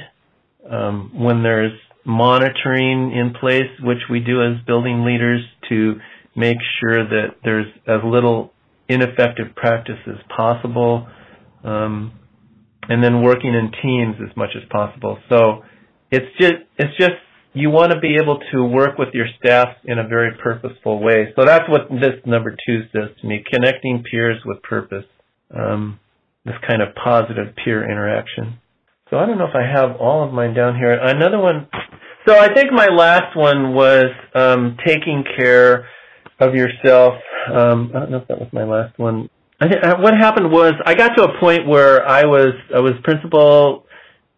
um, 0.69 1.13
when 1.15 1.43
there's 1.43 1.73
monitoring 2.05 3.13
in 3.13 3.35
place, 3.39 3.71
which 3.81 3.99
we 4.11 4.21
do 4.21 4.43
as 4.43 4.65
building 4.67 5.05
leaders 5.05 5.41
to 5.69 5.95
make 6.35 6.57
sure 6.81 7.05
that 7.05 7.37
there's 7.45 7.67
as 7.87 8.01
little 8.05 8.53
ineffective 8.89 9.55
practice 9.55 9.99
as 10.07 10.17
possible, 10.35 11.07
um, 11.65 12.13
and 12.89 13.03
then 13.03 13.23
working 13.23 13.55
in 13.55 13.71
teams 13.83 14.17
as 14.29 14.37
much 14.37 14.51
as 14.57 14.63
possible. 14.71 15.19
So 15.29 15.63
it's 16.11 16.27
just 16.41 16.55
it's 16.79 16.97
just 16.99 17.13
you 17.55 17.71
want 17.71 17.93
to 17.93 18.01
be 18.01 18.17
able 18.21 18.41
to 18.53 18.65
work 18.65 18.99
with 18.99 19.09
your 19.13 19.27
staff 19.39 19.69
in 19.85 19.99
a 19.99 20.09
very 20.09 20.37
purposeful 20.43 21.03
way. 21.03 21.33
So 21.37 21.45
that's 21.45 21.69
what 21.69 21.89
this 21.91 22.21
number 22.25 22.57
two 22.67 22.83
says 22.93 23.11
to 23.21 23.27
me: 23.27 23.45
connecting 23.53 24.03
peers 24.11 24.39
with 24.45 24.63
purpose. 24.63 25.05
Um, 25.55 26.01
this 26.45 26.55
kind 26.67 26.83
of 26.83 26.89
positive 26.95 27.55
peer 27.65 27.89
interaction. 27.89 28.59
So 29.13 29.19
I 29.19 29.27
don't 29.27 29.37
know 29.37 29.45
if 29.47 29.55
I 29.55 29.63
have 29.63 30.01
all 30.01 30.27
of 30.27 30.33
mine 30.33 30.55
down 30.55 30.75
here. 30.75 30.93
Another 30.93 31.39
one 31.39 31.69
so 32.27 32.39
I 32.39 32.55
think 32.55 32.73
my 32.73 32.87
last 32.87 33.37
one 33.37 33.75
was 33.75 34.07
um, 34.35 34.77
taking 34.87 35.25
care 35.37 35.89
of 36.39 36.55
yourself. 36.55 37.15
Um, 37.53 37.91
I 37.95 37.99
don't 37.99 38.11
know 38.13 38.19
if 38.19 38.29
that 38.29 38.39
was 38.39 38.49
my 38.53 38.63
last 38.63 38.97
one. 38.97 39.29
I 39.61 39.67
th- 39.69 39.83
uh, 39.83 39.97
what 39.99 40.15
happened 40.15 40.53
was 40.53 40.75
I 40.87 40.95
got 40.95 41.17
to 41.17 41.25
a 41.25 41.41
point 41.41 41.67
where 41.67 42.07
I 42.07 42.25
was 42.25 42.55
I 42.75 42.79
was 42.79 42.93
principal 43.03 43.87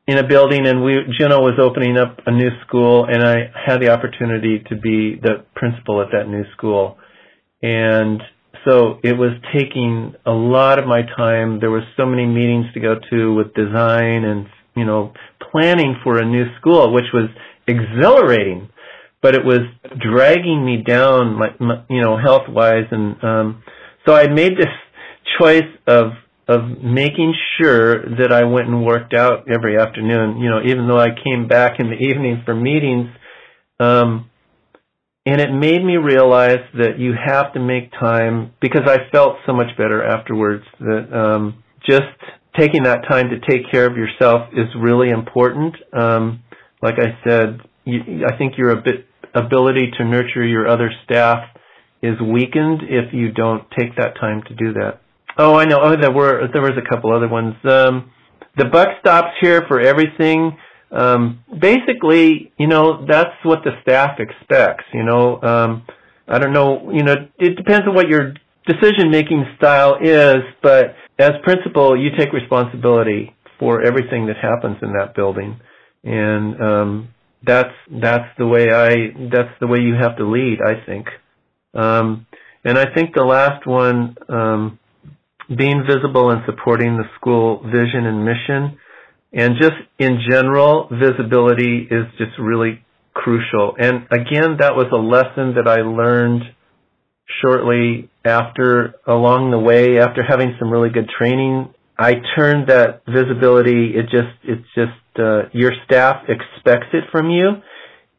in 0.07 0.17
a 0.17 0.27
building, 0.27 0.67
and 0.67 0.83
we 0.83 1.01
Juneau 1.19 1.41
was 1.41 1.59
opening 1.61 1.99
up 1.99 2.21
a 2.25 2.31
new 2.31 2.51
school, 2.67 3.05
and 3.05 3.23
I 3.23 3.51
had 3.67 3.83
the 3.83 3.91
opportunity 3.91 4.65
to 4.71 4.77
be 4.77 5.21
the 5.23 5.45
principal 5.55 6.01
at 6.01 6.09
that 6.13 6.27
new 6.27 6.45
school, 6.57 6.97
and 7.63 8.23
so 8.67 8.99
it 9.03 9.13
was 9.13 9.33
taking 9.53 10.15
a 10.25 10.33
lot 10.33 10.79
of 10.79 10.87
my 10.87 11.03
time. 11.17 11.61
There 11.61 11.71
were 11.71 11.85
so 11.99 12.07
many 12.07 12.27
meetings 12.27 12.67
to 12.73 12.81
go 12.81 12.97
to 13.11 13.35
with 13.35 13.53
design 13.53 14.25
and 14.25 14.47
you 14.77 14.85
know 14.85 15.13
planning 15.51 15.97
for 16.03 16.19
a 16.19 16.25
new 16.25 16.45
school, 16.59 16.93
which 16.93 17.13
was 17.13 17.29
exhilarating, 17.67 18.69
but 19.23 19.35
it 19.35 19.45
was 19.45 19.61
dragging 19.99 20.65
me 20.65 20.83
down, 20.83 21.35
my, 21.35 21.49
my, 21.59 21.83
you 21.89 22.03
know, 22.03 22.19
health 22.19 22.49
wise, 22.49 22.87
and 22.91 23.23
um, 23.23 23.63
so 24.07 24.15
I 24.15 24.29
made 24.29 24.53
this 24.53 24.73
choice 25.39 25.71
of 25.87 26.13
of 26.47 26.61
making 26.83 27.33
sure 27.57 28.03
that 28.19 28.31
I 28.31 28.45
went 28.45 28.69
and 28.69 28.85
worked 28.85 29.15
out 29.15 29.49
every 29.49 29.79
afternoon. 29.79 30.39
You 30.39 30.51
know, 30.51 30.61
even 30.63 30.87
though 30.87 31.01
I 31.01 31.09
came 31.09 31.49
back 31.49 31.81
in 31.81 31.87
the 31.87 31.97
evening 31.97 32.43
for 32.45 32.55
meetings, 32.55 33.09
um, 33.81 34.29
and 35.25 35.41
it 35.41 35.51
made 35.51 35.83
me 35.83 35.97
realize 35.97 36.61
that 36.75 36.99
you 36.99 37.15
have 37.15 37.55
to 37.55 37.61
make 37.61 37.91
time 37.93 38.53
because 38.61 38.83
I 38.87 39.11
felt 39.11 39.37
so 39.47 39.55
much 39.55 39.75
better 39.79 40.05
afterwards. 40.05 40.65
That 40.81 41.09
um, 41.13 41.65
just 41.89 42.03
taking 42.59 42.85
that 42.85 43.03
time 43.09 43.31
to 43.31 43.41
take 43.41 43.71
care 43.71 43.87
of 43.87 43.97
yourself 43.97 44.49
is 44.53 44.69
really 44.79 45.11
important. 45.11 45.75
Um, 45.93 46.43
like 46.83 46.97
I 46.99 47.19
said, 47.27 47.61
you, 47.85 48.25
I 48.27 48.37
think 48.37 48.57
your 48.57 48.71
ability 49.35 49.91
to 49.99 50.05
nurture 50.05 50.45
your 50.45 50.69
other 50.69 50.91
staff 51.05 51.49
is 52.03 52.21
weakened 52.21 52.83
if 52.83 53.13
you 53.13 53.33
don't 53.33 53.65
take 53.79 53.97
that 53.97 54.15
time 54.21 54.43
to 54.49 54.55
do 54.55 54.75
that. 54.75 55.01
Oh, 55.37 55.57
I 55.57 55.65
know. 55.65 55.81
Oh, 55.83 55.97
there 56.01 56.13
were 56.13 56.49
there 56.53 56.63
was 56.63 56.79
a 56.79 56.89
couple 56.89 57.13
other 57.15 57.29
ones. 57.29 57.55
Um, 57.65 58.13
the 58.57 58.67
buck 58.67 58.89
stops 59.01 59.33
here 59.41 59.65
for 59.67 59.81
everything. 59.81 60.57
Um, 60.93 61.41
basically, 61.61 62.53
you 62.57 62.69
know, 62.69 63.05
that's 63.07 63.35
what 63.43 63.61
the 63.65 63.73
staff 63.83 64.21
expects. 64.21 64.85
You 64.93 65.03
know, 65.03 65.43
um, 65.43 65.87
I 66.29 66.39
don't 66.39 66.53
know. 66.53 66.91
You 66.93 67.03
know, 67.03 67.15
it 67.39 67.57
depends 67.57 67.89
on 67.89 67.95
what 67.95 68.09
your 68.09 68.35
decision 68.67 69.11
making 69.11 69.45
style 69.57 69.97
is, 70.01 70.37
but 70.63 70.95
as 71.19 71.33
principal, 71.43 71.97
you 72.01 72.11
take 72.19 72.33
responsibility 72.33 73.35
for 73.59 73.83
everything 73.83 74.27
that 74.27 74.37
happens 74.37 74.77
in 74.83 74.93
that 74.93 75.15
building 75.15 75.61
and 76.05 76.61
um, 76.61 77.09
that's 77.45 77.75
that's 77.91 78.29
the 78.39 78.47
way 78.47 78.71
I 78.71 79.29
that's 79.33 79.59
the 79.61 79.67
way 79.67 79.79
you 79.81 79.95
have 80.01 80.17
to 80.19 80.29
lead. 80.29 80.59
I 80.65 80.85
think, 80.85 81.07
um, 81.75 82.27
and 82.63 82.79
I 82.79 82.95
think 82.95 83.15
the 83.15 83.25
last 83.25 83.67
one, 83.67 84.17
um, 84.29 84.79
being 85.49 85.85
visible 85.89 86.31
and 86.31 86.43
supporting 86.47 86.97
the 86.97 87.05
school 87.17 87.63
vision 87.65 88.07
and 88.07 88.25
mission, 88.25 88.79
and 89.33 89.55
just 89.61 89.77
in 89.99 90.19
general, 90.29 90.89
visibility 90.93 91.89
is 91.91 92.07
just 92.19 92.39
really 92.39 92.85
crucial. 93.15 93.75
And 93.79 94.07
again, 94.11 94.57
that 94.61 94.75
was 94.75 94.87
a 94.93 94.97
lesson 94.97 95.55
that 95.55 95.69
I 95.69 95.83
learned 95.83 96.43
shortly 97.43 98.11
after 98.25 98.95
along 99.07 99.51
the 99.51 99.59
way 99.59 99.99
after 99.99 100.23
having 100.23 100.57
some 100.59 100.71
really 100.71 100.91
good 100.91 101.09
training 101.09 101.75
I 101.99 102.15
turned 102.37 102.69
that 102.69 103.03
visibility. 103.07 103.95
It 103.95 104.05
just 104.05 104.35
it's 104.43 104.67
just 104.75 105.19
uh, 105.19 105.49
your 105.53 105.73
staff 105.85 106.25
expects 106.29 106.89
it 106.93 107.05
from 107.13 107.31
you, 107.31 107.51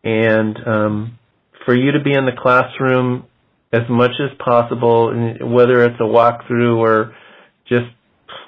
and 0.03 0.57
um, 0.65 1.19
for 1.65 1.75
you 1.75 1.91
to 1.91 2.01
be 2.01 2.13
in 2.13 2.25
the 2.25 2.31
classroom 2.41 3.25
as 3.73 3.81
much 3.89 4.11
as 4.23 4.37
possible, 4.37 5.11
whether 5.41 5.83
it's 5.83 5.99
a 5.99 6.03
walkthrough 6.03 6.77
or 6.77 7.15
just 7.67 7.91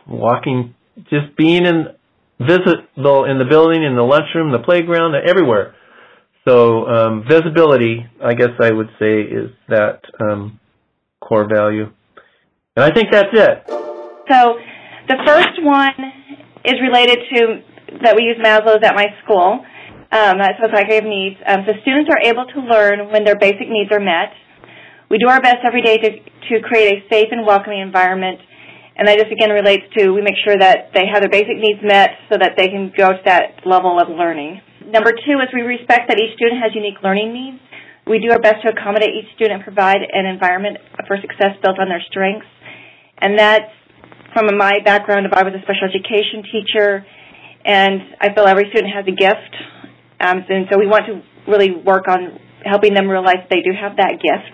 walking, 0.08 0.74
just 1.10 1.36
being 1.36 1.66
in 1.66 1.88
visible 2.39 3.26
in 3.26 3.38
the 3.38 3.47
building, 3.49 3.84
in 3.84 3.97
the 3.97 4.03
lunchroom, 4.03 4.53
the 4.53 4.60
playground, 4.60 5.16
everywhere. 5.16 5.76
So 6.47 6.86
um, 6.86 7.26
visibility, 7.30 8.05
I 8.24 8.34
guess 8.34 8.51
I 8.62 8.72
would 8.72 8.88
say, 8.97 9.24
is 9.24 9.51
that 9.68 9.99
um, 10.22 10.62
core 11.28 11.48
value. 11.48 11.92
And 12.76 12.86
I 12.86 12.94
think 12.94 13.12
that's 13.12 13.34
it. 13.34 13.64
So 14.30 14.56
the 15.08 15.18
first 15.26 15.58
one 15.62 15.98
is 16.64 16.76
related 16.80 17.20
to 17.34 17.40
that 18.04 18.16
we 18.16 18.24
use 18.24 18.38
Maslow's 18.44 18.84
at 18.84 18.96
my 18.96 19.08
school. 19.24 19.64
Um, 20.12 20.40
that's 20.40 20.60
socioeconomic 20.60 21.04
needs. 21.04 21.36
Um, 21.46 21.68
so 21.68 21.74
students 21.82 22.08
are 22.12 22.22
able 22.24 22.46
to 22.48 22.60
learn 22.64 23.12
when 23.12 23.24
their 23.24 23.36
basic 23.36 23.68
needs 23.68 23.92
are 23.92 24.00
met. 24.00 24.32
We 25.10 25.18
do 25.18 25.28
our 25.28 25.42
best 25.42 25.64
every 25.66 25.82
day 25.82 25.98
to, 25.98 26.10
to 26.12 26.54
create 26.64 26.96
a 26.96 26.98
safe 27.12 27.28
and 27.32 27.46
welcoming 27.46 27.80
environment. 27.80 28.40
And 28.98 29.08
that 29.08 29.20
just 29.20 29.32
again 29.32 29.52
relates 29.52 29.84
to 29.98 30.12
we 30.12 30.22
make 30.22 30.36
sure 30.44 30.58
that 30.58 30.92
they 30.94 31.06
have 31.12 31.22
their 31.22 31.32
basic 31.32 31.56
needs 31.60 31.80
met 31.84 32.12
so 32.32 32.38
that 32.40 32.58
they 32.58 32.68
can 32.68 32.92
go 32.96 33.14
to 33.14 33.22
that 33.26 33.62
level 33.66 34.00
of 34.00 34.10
learning. 34.10 34.60
Number 34.86 35.12
two 35.12 35.38
is 35.44 35.48
we 35.54 35.62
respect 35.62 36.10
that 36.10 36.20
each 36.20 36.36
student 36.36 36.64
has 36.64 36.74
unique 36.74 37.04
learning 37.04 37.32
needs. 37.34 37.60
We 38.08 38.20
do 38.20 38.32
our 38.32 38.39
best 38.39 38.64
to 38.64 38.72
accommodate 38.72 39.12
each 39.12 39.36
student 39.36 39.60
and 39.60 39.64
provide 39.64 39.99
an 39.99 40.26
environment 40.26 40.78
for 41.08 41.18
success 41.20 41.60
built 41.62 41.78
on 41.80 41.89
their 41.89 42.01
strengths. 42.08 42.47
And 43.20 43.38
that's 43.38 43.72
from 44.34 44.47
my 44.58 44.80
background 44.86 45.26
of 45.26 45.34
I 45.34 45.43
was 45.43 45.53
a 45.53 45.62
special 45.64 45.91
education 45.91 46.43
teacher, 46.47 47.05
and 47.66 48.01
I 48.22 48.34
feel 48.34 48.45
every 48.47 48.70
student 48.72 48.93
has 48.93 49.05
a 49.08 49.16
gift. 49.16 49.53
Um, 50.20 50.45
and 50.47 50.68
so 50.72 50.80
we 50.80 50.88
want 50.88 51.05
to 51.08 51.22
really 51.51 51.72
work 51.72 52.08
on 52.08 52.39
helping 52.64 52.93
them 52.93 53.08
realize 53.08 53.43
they 53.49 53.62
do 53.62 53.72
have 53.76 53.97
that 53.97 54.20
gift. 54.24 54.53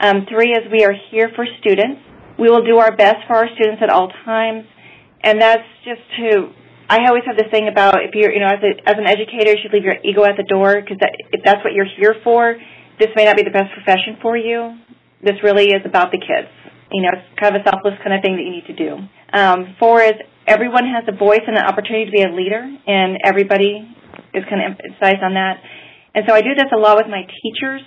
Um, 0.00 0.26
three 0.30 0.52
is 0.52 0.70
we 0.70 0.84
are 0.84 0.94
here 1.10 1.30
for 1.34 1.44
students. 1.60 2.00
We 2.38 2.48
will 2.48 2.64
do 2.64 2.78
our 2.78 2.94
best 2.94 3.26
for 3.26 3.36
our 3.36 3.48
students 3.54 3.82
at 3.82 3.90
all 3.90 4.08
times, 4.24 4.64
and 5.22 5.42
that's 5.42 5.66
just 5.84 6.00
to. 6.20 6.54
I 6.88 7.04
always 7.08 7.24
have 7.26 7.36
this 7.36 7.50
thing 7.52 7.68
about 7.68 8.00
if 8.00 8.14
you're, 8.14 8.32
you 8.32 8.40
know, 8.40 8.48
as, 8.48 8.64
a, 8.64 8.72
as 8.88 8.96
an 8.96 9.06
educator, 9.06 9.52
you 9.52 9.58
should 9.60 9.74
leave 9.74 9.84
your 9.84 10.00
ego 10.02 10.24
at 10.24 10.38
the 10.38 10.46
door 10.48 10.80
because 10.80 10.96
that, 11.00 11.12
if 11.36 11.44
that's 11.44 11.60
what 11.62 11.74
you're 11.74 11.90
here 12.00 12.14
for, 12.24 12.56
this 12.98 13.08
may 13.16 13.24
not 13.24 13.36
be 13.36 13.42
the 13.42 13.54
best 13.54 13.72
profession 13.72 14.18
for 14.20 14.36
you. 14.36 14.76
This 15.22 15.36
really 15.42 15.70
is 15.70 15.82
about 15.84 16.10
the 16.10 16.18
kids. 16.18 16.50
You 16.92 17.02
know, 17.02 17.10
it's 17.14 17.40
kind 17.40 17.54
of 17.54 17.62
a 17.62 17.64
selfless 17.68 17.94
kind 18.02 18.14
of 18.14 18.22
thing 18.22 18.36
that 18.36 18.44
you 18.44 18.54
need 18.54 18.66
to 18.66 18.76
do. 18.76 18.90
Um, 19.32 19.76
four 19.78 20.00
is 20.02 20.14
everyone 20.46 20.86
has 20.88 21.04
a 21.06 21.16
voice 21.16 21.44
and 21.46 21.56
an 21.56 21.64
opportunity 21.64 22.06
to 22.06 22.12
be 22.12 22.22
a 22.22 22.32
leader, 22.32 22.64
and 22.64 23.18
everybody 23.24 23.84
is 24.32 24.44
kind 24.48 24.64
of 24.64 24.72
emphasized 24.72 25.22
on 25.22 25.34
that. 25.34 25.60
And 26.14 26.24
so 26.26 26.34
I 26.34 26.40
do 26.40 26.54
this 26.56 26.72
a 26.72 26.78
lot 26.78 26.96
with 26.96 27.06
my 27.06 27.22
teachers, 27.22 27.82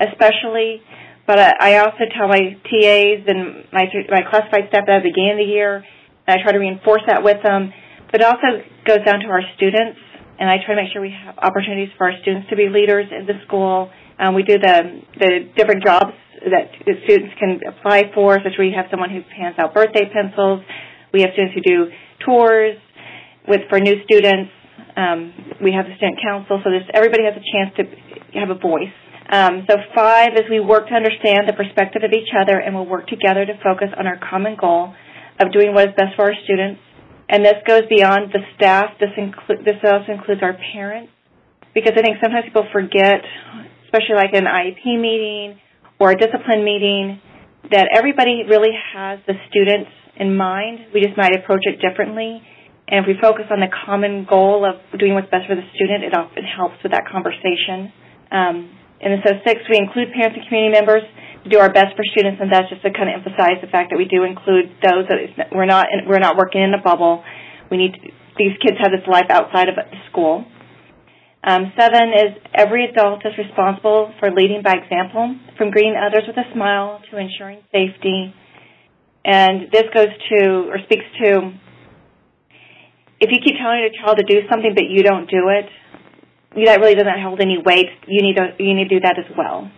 especially, 0.00 0.80
but 1.26 1.38
I 1.38 1.78
also 1.78 2.08
tell 2.16 2.26
my 2.26 2.56
TAs 2.64 3.28
and 3.28 3.68
my 3.70 3.84
my 4.08 4.22
classified 4.24 4.72
staff 4.72 4.88
at 4.88 5.04
the 5.04 5.12
beginning 5.12 5.36
of 5.36 5.40
the 5.44 5.50
year, 5.52 5.84
and 6.26 6.40
I 6.40 6.42
try 6.42 6.52
to 6.52 6.58
reinforce 6.58 7.02
that 7.06 7.22
with 7.22 7.42
them. 7.44 7.70
But 8.10 8.22
it 8.22 8.26
also 8.26 8.64
goes 8.88 9.04
down 9.04 9.20
to 9.20 9.28
our 9.28 9.44
students, 9.56 10.00
and 10.40 10.48
I 10.48 10.56
try 10.64 10.74
to 10.74 10.80
make 10.80 10.92
sure 10.92 11.02
we 11.02 11.12
have 11.12 11.36
opportunities 11.36 11.92
for 11.98 12.08
our 12.08 12.16
students 12.22 12.48
to 12.48 12.56
be 12.56 12.72
leaders 12.72 13.12
in 13.12 13.26
the 13.26 13.36
school. 13.44 13.92
Um, 14.18 14.34
we 14.34 14.42
do 14.42 14.58
the 14.58 15.02
the 15.18 15.30
different 15.56 15.84
jobs 15.84 16.12
that 16.38 16.70
students 17.04 17.34
can 17.38 17.60
apply 17.66 18.10
for, 18.14 18.38
such 18.38 18.54
as 18.54 18.58
we 18.58 18.72
have 18.74 18.86
someone 18.90 19.10
who 19.10 19.22
hands 19.34 19.56
out 19.58 19.74
birthday 19.74 20.06
pencils. 20.12 20.60
We 21.12 21.22
have 21.22 21.30
students 21.32 21.54
who 21.54 21.62
do 21.62 21.90
tours 22.24 22.76
with 23.46 23.62
for 23.68 23.80
new 23.80 24.02
students. 24.04 24.50
Um, 24.96 25.32
we 25.62 25.72
have 25.72 25.86
the 25.86 25.94
student 25.96 26.18
council, 26.22 26.60
so 26.62 26.70
everybody 26.94 27.24
has 27.24 27.34
a 27.34 27.44
chance 27.54 27.70
to 27.78 27.82
have 28.38 28.50
a 28.50 28.58
voice. 28.58 28.94
Um, 29.30 29.66
so 29.68 29.76
five 29.94 30.34
is 30.34 30.48
we 30.50 30.58
work 30.58 30.88
to 30.88 30.94
understand 30.94 31.46
the 31.46 31.52
perspective 31.52 32.02
of 32.02 32.12
each 32.12 32.30
other, 32.34 32.58
and 32.58 32.74
we'll 32.74 32.86
work 32.86 33.06
together 33.06 33.44
to 33.44 33.54
focus 33.62 33.88
on 33.96 34.06
our 34.06 34.18
common 34.18 34.56
goal 34.58 34.94
of 35.38 35.52
doing 35.52 35.74
what 35.74 35.88
is 35.88 35.94
best 35.96 36.16
for 36.16 36.24
our 36.26 36.36
students. 36.44 36.80
And 37.28 37.44
this 37.44 37.60
goes 37.66 37.82
beyond 37.90 38.32
the 38.32 38.40
staff. 38.56 38.96
This 38.98 39.10
inclu- 39.18 39.62
this 39.64 39.76
also 39.84 40.12
includes 40.12 40.42
our 40.42 40.56
parents, 40.72 41.12
because 41.74 41.92
I 41.96 42.02
think 42.02 42.16
sometimes 42.22 42.46
people 42.46 42.66
forget, 42.72 43.20
especially 43.88 44.20
like 44.20 44.36
an 44.36 44.44
IEP 44.44 44.84
meeting 45.00 45.56
or 45.98 46.12
a 46.12 46.16
discipline 46.16 46.62
meeting 46.62 47.20
that 47.72 47.88
everybody 47.96 48.44
really 48.44 48.72
has 48.94 49.18
the 49.26 49.34
students 49.48 49.90
in 50.16 50.36
mind. 50.36 50.92
We 50.92 51.00
just 51.00 51.16
might 51.16 51.32
approach 51.34 51.64
it 51.64 51.80
differently. 51.80 52.44
And 52.88 53.04
if 53.04 53.06
we 53.08 53.16
focus 53.20 53.48
on 53.50 53.60
the 53.60 53.68
common 53.68 54.24
goal 54.28 54.64
of 54.64 54.80
doing 54.98 55.12
what's 55.12 55.28
best 55.28 55.48
for 55.48 55.56
the 55.56 55.66
student, 55.76 56.04
it 56.04 56.16
often 56.16 56.44
helps 56.44 56.80
with 56.82 56.92
that 56.92 57.04
conversation. 57.08 57.92
Um, 58.32 58.72
and 59.00 59.20
so 59.24 59.36
six, 59.44 59.60
we 59.68 59.76
include 59.76 60.12
parents 60.12 60.36
and 60.36 60.44
community 60.48 60.72
members 60.72 61.04
to 61.44 61.48
do 61.48 61.60
our 61.60 61.72
best 61.72 61.94
for 61.94 62.04
students, 62.16 62.40
and 62.40 62.50
that's 62.50 62.68
just 62.68 62.82
to 62.82 62.90
kind 62.90 63.12
of 63.12 63.20
emphasize 63.20 63.60
the 63.60 63.70
fact 63.70 63.92
that 63.92 63.98
we 64.00 64.08
do 64.08 64.24
include 64.24 64.72
those 64.82 65.06
that 65.08 65.52
we're 65.52 65.68
not 65.68 65.86
we're 66.08 66.18
not 66.18 66.36
working 66.36 66.64
in 66.64 66.74
a 66.74 66.82
bubble. 66.82 67.22
We 67.70 67.76
need 67.76 67.92
to, 67.94 68.00
these 68.40 68.56
kids 68.58 68.80
have 68.80 68.90
this 68.90 69.06
life 69.06 69.28
outside 69.30 69.68
of 69.68 69.76
school. 70.10 70.44
Um, 71.44 71.72
seven 71.78 72.12
is 72.12 72.36
every 72.52 72.86
adult 72.86 73.22
is 73.24 73.32
responsible 73.38 74.12
for 74.18 74.30
leading 74.30 74.62
by 74.62 74.74
example, 74.74 75.36
from 75.56 75.70
greeting 75.70 75.94
others 75.94 76.24
with 76.26 76.36
a 76.36 76.52
smile 76.52 77.00
to 77.10 77.16
ensuring 77.16 77.62
safety. 77.70 78.34
And 79.24 79.70
this 79.70 79.84
goes 79.94 80.08
to, 80.08 80.68
or 80.68 80.78
speaks 80.84 81.04
to, 81.22 81.52
if 83.20 83.30
you 83.30 83.38
keep 83.44 83.54
telling 83.60 83.80
your 83.80 83.94
child 84.02 84.18
to 84.18 84.24
do 84.24 84.46
something 84.50 84.72
but 84.74 84.90
you 84.90 85.02
don't 85.02 85.30
do 85.30 85.48
it, 85.48 85.66
that 86.64 86.80
really 86.80 86.94
doesn't 86.94 87.22
hold 87.22 87.40
any 87.40 87.58
weight. 87.58 87.90
You 88.06 88.22
need 88.22 88.36
to, 88.36 88.54
you 88.58 88.74
need 88.74 88.88
to 88.88 88.94
do 88.98 89.00
that 89.00 89.18
as 89.18 89.30
well. 89.36 89.70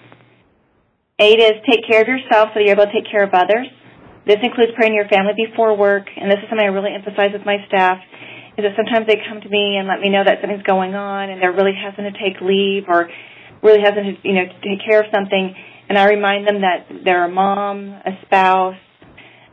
Eight 1.19 1.39
is 1.41 1.61
take 1.69 1.85
care 1.89 2.01
of 2.01 2.09
yourself 2.09 2.51
so 2.53 2.61
that 2.61 2.65
you're 2.65 2.73
able 2.73 2.87
to 2.87 2.93
take 2.93 3.11
care 3.11 3.25
of 3.25 3.35
others. 3.35 3.69
This 4.27 4.39
includes 4.43 4.73
praying 4.77 4.95
your 4.95 5.09
family 5.09 5.33
before 5.37 5.77
work, 5.77 6.09
and 6.17 6.31
this 6.31 6.39
is 6.41 6.49
something 6.49 6.65
I 6.65 6.73
really 6.73 6.95
emphasize 6.95 7.33
with 7.33 7.45
my 7.45 7.59
staff 7.69 7.99
is 8.59 8.65
that 8.65 8.75
sometimes 8.77 9.07
they 9.07 9.21
come 9.29 9.41
to 9.41 9.49
me 9.49 9.77
and 9.79 9.87
let 9.87 10.01
me 10.01 10.09
know 10.11 10.25
that 10.25 10.39
something's 10.41 10.63
going 10.65 10.95
on 10.95 11.31
and 11.31 11.41
they're 11.41 11.53
really 11.53 11.75
hesitant 11.75 12.15
to 12.15 12.19
take 12.19 12.41
leave 12.41 12.85
or 12.89 13.09
really 13.63 13.81
hesitant 13.81 14.23
to, 14.23 14.29
you 14.29 14.35
know, 14.35 14.47
to 14.47 14.59
take 14.63 14.85
care 14.85 15.01
of 15.01 15.07
something. 15.13 15.55
And 15.89 15.99
I 15.99 16.09
remind 16.09 16.47
them 16.47 16.61
that 16.63 16.87
they're 17.05 17.25
a 17.25 17.31
mom, 17.31 17.89
a 17.89 18.13
spouse, 18.25 18.79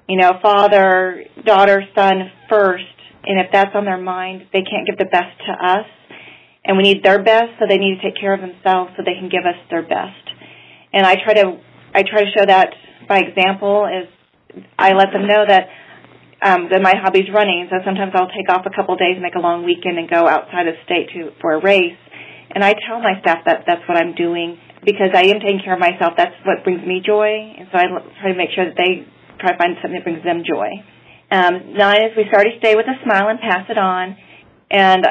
you 0.07 0.17
know, 0.17 0.33
father, 0.41 1.25
daughter, 1.45 1.83
son 1.95 2.31
first. 2.49 2.83
And 3.25 3.39
if 3.39 3.47
that's 3.51 3.71
on 3.75 3.85
their 3.85 3.99
mind, 3.99 4.47
they 4.53 4.61
can't 4.61 4.87
give 4.87 4.97
the 4.97 5.09
best 5.11 5.37
to 5.47 5.53
us. 5.53 5.85
And 6.63 6.77
we 6.77 6.83
need 6.83 7.03
their 7.03 7.21
best, 7.21 7.59
so 7.59 7.65
they 7.67 7.77
need 7.77 7.95
to 7.95 8.01
take 8.01 8.19
care 8.19 8.33
of 8.33 8.41
themselves 8.41 8.91
so 8.95 9.03
they 9.05 9.15
can 9.15 9.29
give 9.29 9.45
us 9.45 9.55
their 9.69 9.83
best. 9.83 10.25
And 10.93 11.05
I 11.05 11.15
try 11.15 11.33
to, 11.33 11.59
I 11.93 12.03
try 12.03 12.23
to 12.23 12.31
show 12.35 12.45
that 12.45 12.73
by 13.07 13.19
example 13.19 13.85
is 13.85 14.09
I 14.77 14.93
let 14.93 15.11
them 15.13 15.27
know 15.27 15.45
that 15.47 15.67
um, 16.41 16.69
then 16.69 16.83
my 16.83 16.93
hobby's 16.93 17.29
running, 17.33 17.67
so 17.69 17.81
sometimes 17.83 18.13
I'll 18.13 18.29
take 18.29 18.49
off 18.49 18.65
a 18.65 18.73
couple 18.75 18.93
of 18.93 18.99
days, 18.99 19.17
make 19.17 19.35
a 19.35 19.41
long 19.41 19.65
weekend, 19.65 19.97
and 19.97 20.09
go 20.09 20.27
outside 20.27 20.67
of 20.67 20.75
state 20.85 21.09
to 21.13 21.31
for 21.41 21.53
a 21.53 21.61
race. 21.61 21.97
And 22.53 22.63
I 22.63 22.73
tell 22.87 23.01
my 23.01 23.19
staff 23.21 23.45
that 23.45 23.65
that's 23.65 23.81
what 23.89 23.97
I'm 23.97 24.13
doing 24.13 24.57
because 24.85 25.11
I 25.13 25.25
am 25.33 25.41
taking 25.41 25.61
care 25.63 25.73
of 25.73 25.81
myself. 25.81 26.13
That's 26.15 26.37
what 26.45 26.63
brings 26.63 26.85
me 26.85 27.01
joy, 27.01 27.57
and 27.57 27.67
so 27.71 27.77
I 27.77 27.89
try 28.21 28.31
to 28.31 28.37
make 28.37 28.53
sure 28.53 28.65
that 28.65 28.77
they 28.77 29.07
try 29.41 29.53
to 29.53 29.57
find 29.57 29.75
something 29.81 29.97
that 29.97 30.05
brings 30.05 30.23
them 30.23 30.45
joy. 30.45 30.69
Um, 31.29 31.73
nine 31.73 32.05
is 32.05 32.15
we 32.15 32.23
start 32.29 32.47
each 32.47 32.61
day 32.61 32.75
with 32.75 32.85
a 32.85 32.95
smile 33.03 33.27
and 33.27 33.39
pass 33.39 33.65
it 33.67 33.77
on. 33.77 34.15
And 34.71 35.03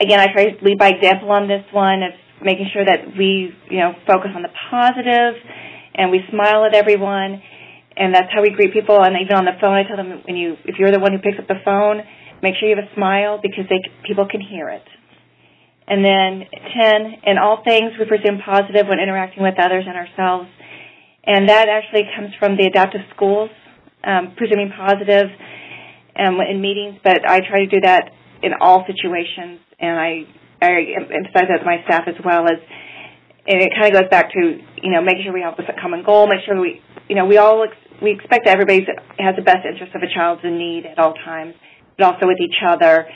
again, 0.00 0.20
I 0.20 0.32
try 0.32 0.50
to 0.50 0.64
lead 0.64 0.78
by 0.78 0.90
example 0.90 1.30
on 1.30 1.48
this 1.48 1.64
one 1.72 2.02
of 2.02 2.12
making 2.42 2.68
sure 2.72 2.84
that 2.84 3.16
we, 3.16 3.54
you 3.70 3.78
know, 3.78 3.94
focus 4.06 4.30
on 4.34 4.42
the 4.42 4.52
positive 4.70 5.40
and 5.94 6.10
we 6.10 6.20
smile 6.28 6.64
at 6.66 6.74
everyone 6.74 7.40
and 7.96 8.14
that's 8.14 8.28
how 8.32 8.42
we 8.42 8.50
greet 8.50 8.72
people. 8.72 9.00
And 9.02 9.16
even 9.16 9.36
on 9.36 9.44
the 9.44 9.56
phone, 9.60 9.72
I 9.72 9.84
tell 9.88 9.96
them 9.96 10.20
when 10.24 10.36
you, 10.36 10.56
if 10.64 10.76
you're 10.78 10.92
the 10.92 11.00
one 11.00 11.12
who 11.12 11.18
picks 11.18 11.38
up 11.38 11.48
the 11.48 11.64
phone, 11.64 12.04
make 12.42 12.54
sure 12.60 12.68
you 12.68 12.76
have 12.76 12.84
a 12.84 12.94
smile 12.94 13.40
because 13.40 13.64
they 13.72 13.80
people 14.04 14.28
can 14.28 14.40
hear 14.40 14.68
it. 14.68 14.84
And 15.88 16.04
then 16.04 16.44
ten, 16.76 17.22
in 17.24 17.38
all 17.38 17.62
things, 17.64 17.92
we 17.98 18.04
presume 18.04 18.42
positive 18.44 18.86
when 18.88 18.98
interacting 18.98 19.42
with 19.42 19.54
others 19.56 19.84
and 19.86 19.96
ourselves, 19.96 20.50
and 21.24 21.48
that 21.48 21.68
actually 21.68 22.04
comes 22.14 22.34
from 22.38 22.56
the 22.56 22.66
adaptive 22.66 23.02
schools, 23.14 23.50
um, 24.04 24.34
presuming 24.36 24.72
positive 24.76 25.30
um, 26.18 26.38
in 26.42 26.60
meetings. 26.60 26.98
But 27.02 27.22
I 27.26 27.40
try 27.40 27.64
to 27.64 27.70
do 27.70 27.80
that 27.82 28.10
in 28.42 28.52
all 28.60 28.84
situations, 28.84 29.62
and 29.78 29.94
I 29.96 30.26
I 30.60 30.70
emphasize 31.14 31.48
that 31.48 31.58
to 31.60 31.64
my 31.64 31.82
staff 31.86 32.04
as 32.06 32.18
well 32.24 32.44
as. 32.44 32.58
And 33.48 33.62
it 33.62 33.70
kind 33.78 33.94
of 33.94 34.02
goes 34.02 34.10
back 34.10 34.32
to 34.32 34.58
you 34.82 34.90
know 34.90 35.02
making 35.02 35.22
sure 35.22 35.32
we 35.32 35.42
have 35.42 35.54
a 35.54 35.80
common 35.80 36.02
goal, 36.02 36.26
make 36.26 36.42
sure 36.44 36.60
we 36.60 36.82
you 37.08 37.14
know 37.14 37.26
we 37.26 37.38
all 37.38 37.64
we 38.02 38.12
expect 38.12 38.44
that 38.44 38.52
everybody 38.52 38.86
has 39.18 39.36
the 39.36 39.42
best 39.42 39.64
interest 39.64 39.94
of 39.94 40.02
a 40.02 40.10
child's 40.12 40.42
in 40.44 40.58
need 40.58 40.86
at 40.86 40.98
all 40.98 41.14
times, 41.14 41.54
but 41.96 42.06
also 42.06 42.26
with 42.26 42.38
each 42.40 42.60
other 42.66 43.06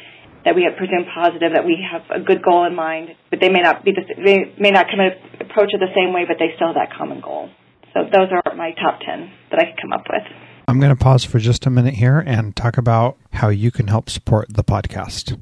that 0.44 0.54
we 0.54 0.64
have 0.64 0.76
presumed 0.76 1.06
positive, 1.12 1.52
that 1.52 1.64
we 1.64 1.76
have 1.84 2.02
a 2.10 2.20
good 2.22 2.42
goal 2.42 2.64
in 2.64 2.74
mind, 2.74 3.10
but 3.28 3.40
they 3.40 3.50
may 3.50 3.60
not 3.60 3.84
be 3.84 3.92
the, 3.92 4.02
they 4.24 4.54
may 4.58 4.70
not 4.70 4.86
come 4.86 5.00
approach 5.40 5.68
it 5.72 5.80
the 5.80 5.92
same 5.94 6.14
way, 6.14 6.24
but 6.26 6.36
they 6.38 6.54
still 6.56 6.68
have 6.68 6.76
that 6.76 6.96
common 6.96 7.20
goal. 7.20 7.50
So 7.92 8.04
those 8.04 8.28
are 8.32 8.54
my 8.54 8.72
top 8.72 9.00
ten 9.04 9.30
that 9.50 9.60
I 9.60 9.66
could 9.66 9.80
come 9.80 9.92
up 9.92 10.04
with. 10.08 10.22
I'm 10.68 10.78
going 10.78 10.96
to 10.96 11.02
pause 11.02 11.24
for 11.24 11.38
just 11.40 11.66
a 11.66 11.70
minute 11.70 11.94
here 11.94 12.20
and 12.20 12.54
talk 12.54 12.78
about 12.78 13.18
how 13.32 13.48
you 13.48 13.70
can 13.70 13.88
help 13.88 14.08
support 14.08 14.46
the 14.54 14.62
podcast. 14.62 15.36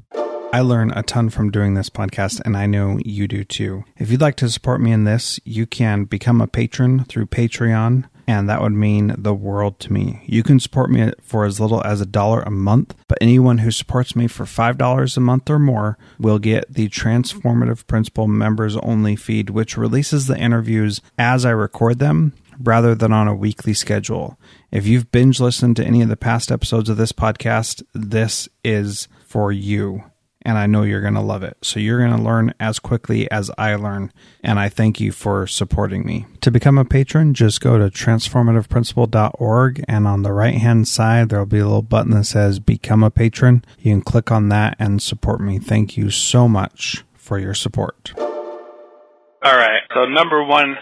I 0.51 0.61
learn 0.61 0.89
a 0.91 1.03
ton 1.03 1.29
from 1.29 1.51
doing 1.51 1.75
this 1.75 1.91
podcast, 1.91 2.41
and 2.43 2.57
I 2.57 2.65
know 2.65 2.97
you 3.05 3.27
do 3.27 3.43
too. 3.43 3.83
If 3.97 4.09
you'd 4.09 4.21
like 4.21 4.35
to 4.37 4.49
support 4.49 4.81
me 4.81 4.91
in 4.91 5.03
this, 5.03 5.39
you 5.45 5.67
can 5.67 6.05
become 6.05 6.41
a 6.41 6.47
patron 6.47 7.05
through 7.05 7.27
Patreon 7.27 8.09
and 8.29 8.47
that 8.47 8.61
would 8.61 8.73
mean 8.73 9.15
the 9.17 9.33
world 9.33 9.79
to 9.79 9.91
me. 9.91 10.21
You 10.27 10.43
can 10.43 10.59
support 10.59 10.91
me 10.91 11.11
for 11.19 11.45
as 11.45 11.59
little 11.59 11.83
as 11.83 11.99
a 11.99 12.05
dollar 12.05 12.41
a 12.41 12.51
month, 12.51 12.93
but 13.07 13.17
anyone 13.19 13.57
who 13.57 13.71
supports 13.71 14.15
me 14.15 14.27
for 14.27 14.45
$5 14.45 15.17
a 15.17 15.19
month 15.19 15.49
or 15.49 15.57
more 15.57 15.97
will 16.19 16.37
get 16.37 16.71
the 16.71 16.89
Transformative 16.89 17.87
Principal 17.87 18.27
members 18.27 18.77
only 18.77 19.15
feed, 19.15 19.49
which 19.49 19.77
releases 19.77 20.27
the 20.27 20.37
interviews 20.37 21.01
as 21.17 21.43
I 21.43 21.49
record 21.49 21.97
them 21.97 22.33
rather 22.61 22.93
than 22.93 23.11
on 23.11 23.27
a 23.27 23.33
weekly 23.33 23.73
schedule. 23.73 24.37
If 24.71 24.85
you've 24.85 25.11
binge 25.11 25.39
listened 25.39 25.77
to 25.77 25.85
any 25.85 26.03
of 26.03 26.09
the 26.09 26.15
past 26.15 26.51
episodes 26.51 26.87
of 26.87 26.97
this 26.97 27.11
podcast, 27.11 27.81
this 27.95 28.47
is 28.63 29.07
for 29.25 29.51
you 29.51 30.03
and 30.43 30.57
I 30.57 30.67
know 30.67 30.83
you're 30.83 31.01
going 31.01 31.15
to 31.15 31.21
love 31.21 31.43
it. 31.43 31.57
So 31.61 31.79
you're 31.79 31.99
going 31.99 32.15
to 32.15 32.21
learn 32.21 32.53
as 32.59 32.79
quickly 32.79 33.29
as 33.31 33.51
I 33.57 33.75
learn, 33.75 34.11
and 34.43 34.59
I 34.59 34.69
thank 34.69 34.99
you 34.99 35.11
for 35.11 35.47
supporting 35.47 36.05
me. 36.05 36.25
To 36.41 36.51
become 36.51 36.77
a 36.77 36.85
patron, 36.85 37.33
just 37.33 37.61
go 37.61 37.77
to 37.77 37.85
transformativeprincipal.org, 37.85 39.85
and 39.87 40.07
on 40.07 40.21
the 40.21 40.33
right 40.33 40.55
hand 40.55 40.87
side, 40.87 41.29
there'll 41.29 41.45
be 41.45 41.59
a 41.59 41.65
little 41.65 41.81
button 41.81 42.11
that 42.11 42.25
says 42.25 42.59
Become 42.59 43.03
a 43.03 43.11
Patron. 43.11 43.63
You 43.79 43.93
can 43.93 44.01
click 44.01 44.31
on 44.31 44.49
that 44.49 44.75
and 44.79 45.01
support 45.01 45.41
me. 45.41 45.59
Thank 45.59 45.97
you 45.97 46.09
so 46.09 46.47
much 46.47 47.03
for 47.15 47.37
your 47.37 47.53
support. 47.53 48.13
All 48.17 49.55
right. 49.55 49.81
So, 49.93 50.05
number 50.05 50.43
one, 50.43 50.75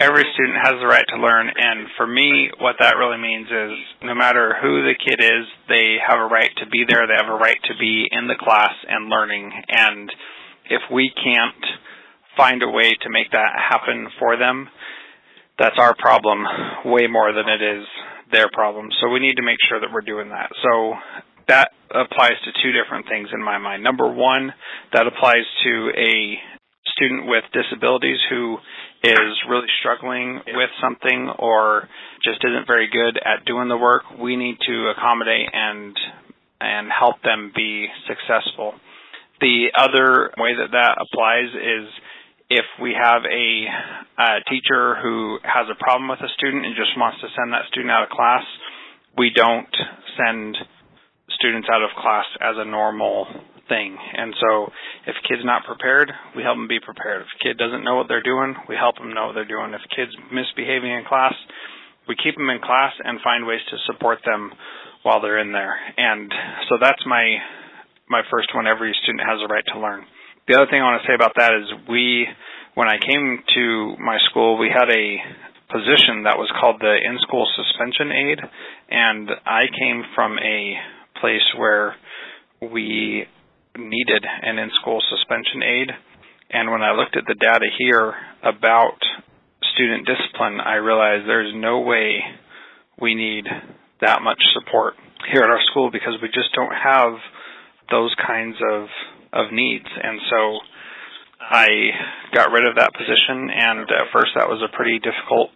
every 0.00 0.24
student 0.32 0.56
has 0.64 0.80
the 0.80 0.88
right 0.88 1.04
to 1.12 1.20
learn. 1.20 1.52
And 1.54 1.86
for 1.96 2.06
me, 2.06 2.50
what 2.58 2.76
that 2.80 2.96
really 2.96 3.20
means 3.20 3.46
is 3.46 3.72
no 4.02 4.14
matter 4.14 4.56
who 4.60 4.82
the 4.82 4.96
kid 4.96 5.20
is, 5.20 5.44
they 5.68 6.00
have 6.00 6.18
a 6.18 6.26
right 6.26 6.50
to 6.64 6.66
be 6.66 6.84
there. 6.88 7.06
They 7.06 7.20
have 7.20 7.30
a 7.30 7.36
right 7.36 7.60
to 7.68 7.74
be 7.78 8.08
in 8.10 8.26
the 8.26 8.40
class 8.40 8.72
and 8.88 9.12
learning. 9.12 9.52
And 9.68 10.10
if 10.70 10.80
we 10.90 11.12
can't 11.12 11.64
find 12.36 12.62
a 12.62 12.70
way 12.72 12.96
to 13.02 13.10
make 13.10 13.30
that 13.32 13.52
happen 13.60 14.08
for 14.18 14.38
them, 14.38 14.68
that's 15.58 15.76
our 15.78 15.94
problem 15.94 16.42
way 16.86 17.06
more 17.06 17.32
than 17.36 17.44
it 17.46 17.60
is 17.60 17.84
their 18.32 18.48
problem. 18.52 18.88
So 19.00 19.10
we 19.10 19.20
need 19.20 19.36
to 19.36 19.44
make 19.44 19.58
sure 19.68 19.80
that 19.80 19.92
we're 19.92 20.00
doing 20.00 20.30
that. 20.30 20.48
So 20.62 20.94
that 21.48 21.68
applies 21.90 22.40
to 22.44 22.50
two 22.62 22.72
different 22.72 23.06
things 23.08 23.28
in 23.34 23.44
my 23.44 23.58
mind. 23.58 23.84
Number 23.84 24.10
one, 24.10 24.54
that 24.94 25.06
applies 25.06 25.44
to 25.64 25.92
a 25.98 26.40
student 26.96 27.26
with 27.26 27.44
disabilities 27.52 28.18
who 28.30 28.56
is 29.02 29.32
really 29.48 29.68
struggling 29.80 30.40
with 30.46 30.70
something 30.80 31.30
or 31.38 31.88
just 32.22 32.44
isn't 32.44 32.66
very 32.66 32.88
good 32.88 33.18
at 33.18 33.44
doing 33.46 33.68
the 33.68 33.76
work, 33.76 34.02
we 34.20 34.36
need 34.36 34.56
to 34.66 34.92
accommodate 34.96 35.48
and 35.52 35.96
and 36.60 36.90
help 36.92 37.22
them 37.22 37.52
be 37.56 37.88
successful. 38.06 38.74
The 39.40 39.72
other 39.72 40.30
way 40.36 40.52
that 40.60 40.72
that 40.72 41.00
applies 41.00 41.48
is 41.56 41.88
if 42.50 42.66
we 42.82 42.92
have 42.92 43.22
a, 43.24 43.64
a 44.20 44.44
teacher 44.50 44.96
who 45.00 45.38
has 45.42 45.66
a 45.70 45.78
problem 45.82 46.10
with 46.10 46.20
a 46.20 46.28
student 46.36 46.66
and 46.66 46.76
just 46.76 46.90
wants 46.98 47.22
to 47.22 47.28
send 47.32 47.54
that 47.54 47.64
student 47.72 47.90
out 47.90 48.02
of 48.02 48.10
class, 48.10 48.44
we 49.16 49.30
don't 49.34 49.72
send 50.18 50.58
students 51.30 51.68
out 51.72 51.80
of 51.80 51.88
class 51.96 52.26
as 52.42 52.56
a 52.58 52.66
normal 52.66 53.26
thing. 53.70 53.94
And 53.94 54.34
so 54.42 54.68
if 55.06 55.14
a 55.14 55.24
kid's 55.24 55.46
not 55.46 55.64
prepared, 55.64 56.10
we 56.34 56.42
help 56.42 56.58
them 56.58 56.68
be 56.68 56.82
prepared. 56.82 57.22
If 57.22 57.30
a 57.38 57.40
kid 57.40 57.54
doesn't 57.56 57.86
know 57.86 57.94
what 57.96 58.10
they're 58.10 58.26
doing, 58.26 58.58
we 58.68 58.74
help 58.74 58.98
them 58.98 59.14
know 59.14 59.30
what 59.30 59.38
they're 59.38 59.48
doing. 59.48 59.70
If 59.72 59.86
a 59.86 59.94
kid's 59.94 60.12
misbehaving 60.28 60.90
in 60.90 61.06
class, 61.06 61.32
we 62.10 62.18
keep 62.18 62.34
them 62.34 62.50
in 62.50 62.58
class 62.58 62.92
and 62.98 63.22
find 63.22 63.46
ways 63.46 63.62
to 63.70 63.78
support 63.86 64.18
them 64.26 64.50
while 65.06 65.22
they're 65.22 65.38
in 65.38 65.54
there. 65.54 65.78
And 65.96 66.28
so 66.68 66.76
that's 66.82 67.00
my 67.06 67.38
my 68.10 68.22
first 68.28 68.50
one. 68.52 68.66
Every 68.66 68.92
student 69.06 69.22
has 69.22 69.38
a 69.38 69.46
right 69.46 69.64
to 69.72 69.78
learn. 69.78 70.04
The 70.48 70.58
other 70.58 70.66
thing 70.66 70.82
I 70.82 70.90
want 70.90 71.00
to 71.02 71.06
say 71.06 71.14
about 71.14 71.38
that 71.38 71.54
is 71.54 71.86
we, 71.88 72.26
when 72.74 72.88
I 72.88 72.98
came 72.98 73.38
to 73.54 73.94
my 74.02 74.18
school, 74.28 74.58
we 74.58 74.66
had 74.66 74.90
a 74.90 75.06
position 75.70 76.26
that 76.26 76.34
was 76.34 76.50
called 76.58 76.82
the 76.82 76.90
in-school 76.90 77.46
suspension 77.54 78.10
aide, 78.10 78.42
and 78.90 79.30
I 79.46 79.70
came 79.70 80.02
from 80.16 80.38
a 80.42 80.74
place 81.20 81.46
where 81.56 81.94
we 82.60 83.26
needed 83.76 84.24
an 84.24 84.58
in-school 84.58 85.00
suspension 85.10 85.62
aid. 85.62 85.88
And 86.50 86.70
when 86.70 86.82
I 86.82 86.92
looked 86.92 87.16
at 87.16 87.24
the 87.26 87.34
data 87.34 87.66
here 87.78 88.14
about 88.42 88.98
student 89.74 90.06
discipline, 90.06 90.58
I 90.60 90.76
realized 90.76 91.28
there's 91.28 91.54
no 91.54 91.80
way 91.80 92.18
we 93.00 93.14
need 93.14 93.44
that 94.00 94.22
much 94.22 94.40
support 94.54 94.94
here 95.32 95.42
at 95.42 95.50
our 95.50 95.60
school 95.70 95.90
because 95.90 96.14
we 96.20 96.28
just 96.28 96.52
don't 96.54 96.74
have 96.74 97.14
those 97.90 98.14
kinds 98.26 98.56
of 98.72 98.88
of 99.32 99.52
needs. 99.52 99.86
And 99.86 100.18
so 100.28 100.58
I 101.40 101.66
got 102.34 102.50
rid 102.50 102.66
of 102.66 102.76
that 102.76 102.92
position 102.92 103.50
and 103.50 103.86
at 103.90 104.10
first 104.12 104.32
that 104.36 104.48
was 104.48 104.62
a 104.62 104.74
pretty 104.76 104.98
difficult 104.98 105.54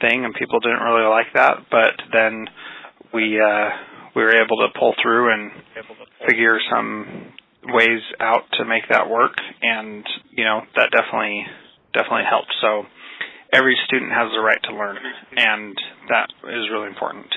thing 0.00 0.24
and 0.24 0.34
people 0.34 0.60
didn't 0.60 0.82
really 0.82 1.08
like 1.08 1.32
that, 1.34 1.66
but 1.70 1.94
then 2.12 2.46
we 3.12 3.40
uh 3.40 3.68
we 4.14 4.22
were 4.22 4.34
able 4.34 4.56
to 4.58 4.68
pull 4.78 4.94
through 5.02 5.32
and 5.32 5.50
figure 6.28 6.58
some 6.70 7.32
ways 7.66 8.00
out 8.20 8.44
to 8.58 8.64
make 8.64 8.84
that 8.90 9.08
work. 9.08 9.34
And 9.62 10.04
you 10.30 10.44
know 10.44 10.62
that 10.76 10.90
definitely 10.90 11.46
definitely 11.92 12.26
helped 12.28 12.52
so 12.60 12.82
every 13.52 13.76
student 13.86 14.10
has 14.10 14.26
the 14.34 14.42
right 14.42 14.58
to 14.64 14.74
learn 14.74 14.98
and 15.36 15.76
that 16.08 16.26
is 16.50 16.66
really 16.70 16.88
important. 16.88 17.30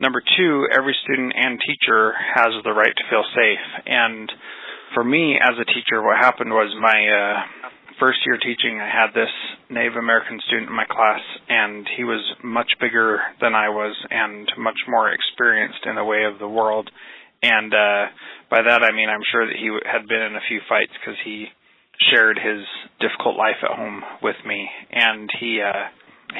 Number 0.00 0.22
two 0.36 0.68
every 0.72 0.94
student 1.04 1.32
and 1.34 1.58
teacher 1.60 2.12
has 2.34 2.52
the 2.64 2.72
right 2.72 2.92
to 2.94 3.04
feel 3.10 3.24
safe. 3.34 3.64
And 3.86 4.30
for 4.94 5.02
me 5.04 5.36
as 5.40 5.56
a 5.60 5.64
teacher 5.64 6.02
what 6.02 6.18
happened 6.20 6.50
was 6.50 6.72
my 6.80 6.98
uh 7.08 7.68
first 7.98 8.18
year 8.26 8.36
teaching 8.36 8.78
i 8.80 8.88
had 8.88 9.12
this 9.14 9.32
native 9.70 9.96
american 9.96 10.38
student 10.46 10.70
in 10.70 10.76
my 10.76 10.86
class 10.86 11.20
and 11.48 11.86
he 11.96 12.04
was 12.04 12.22
much 12.42 12.70
bigger 12.80 13.20
than 13.40 13.54
i 13.54 13.68
was 13.68 13.94
and 14.10 14.50
much 14.58 14.78
more 14.88 15.10
experienced 15.12 15.84
in 15.86 15.94
the 15.94 16.04
way 16.04 16.24
of 16.24 16.38
the 16.38 16.48
world 16.48 16.90
and 17.42 17.72
uh, 17.72 18.04
by 18.50 18.62
that 18.62 18.82
I 18.82 18.92
mean 18.94 19.08
I'm 19.08 19.24
sure 19.30 19.46
that 19.46 19.56
he 19.56 19.68
had 19.84 20.08
been 20.08 20.22
in 20.22 20.36
a 20.36 20.48
few 20.48 20.60
fights 20.68 20.92
because 20.98 21.18
he 21.24 21.46
shared 22.12 22.38
his 22.38 22.64
difficult 23.00 23.36
life 23.36 23.60
at 23.62 23.76
home 23.76 24.02
with 24.22 24.36
me, 24.44 24.68
and 24.90 25.28
he 25.40 25.60
uh, 25.60 25.92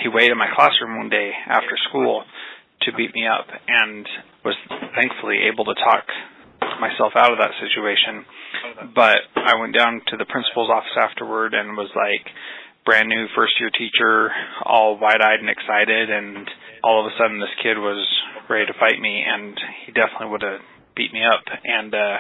he 0.03 0.09
waited 0.09 0.33
in 0.33 0.39
my 0.39 0.51
classroom 0.55 0.99
one 0.99 1.11
day 1.11 1.33
after 1.49 1.77
school 1.89 2.25
to 2.83 2.93
beat 2.93 3.15
me 3.15 3.27
up, 3.27 3.47
and 3.49 4.07
was 4.45 4.57
thankfully 4.95 5.49
able 5.53 5.65
to 5.65 5.75
talk 5.75 6.05
myself 6.81 7.13
out 7.17 7.33
of 7.33 7.39
that 7.39 7.57
situation. 7.61 8.25
But 8.95 9.17
I 9.37 9.57
went 9.61 9.75
down 9.75 10.03
to 10.13 10.17
the 10.17 10.29
principal's 10.29 10.69
office 10.69 10.97
afterward 10.97 11.55
and 11.55 11.77
was 11.77 11.91
like 11.97 12.25
brand 12.87 13.11
new 13.11 13.27
first 13.35 13.59
year 13.59 13.69
teacher, 13.75 14.31
all 14.65 14.97
wide 14.97 15.21
eyed 15.21 15.43
and 15.43 15.51
excited, 15.51 16.09
and 16.09 16.49
all 16.87 17.03
of 17.03 17.11
a 17.11 17.15
sudden 17.19 17.43
this 17.43 17.53
kid 17.61 17.77
was 17.77 18.01
ready 18.49 18.65
to 18.65 18.79
fight 18.79 19.03
me, 19.03 19.27
and 19.27 19.59
he 19.85 19.93
definitely 19.93 20.31
would 20.31 20.47
have 20.47 20.63
beat 20.95 21.13
me 21.13 21.27
up. 21.27 21.43
And 21.51 21.93
uh, 21.93 22.19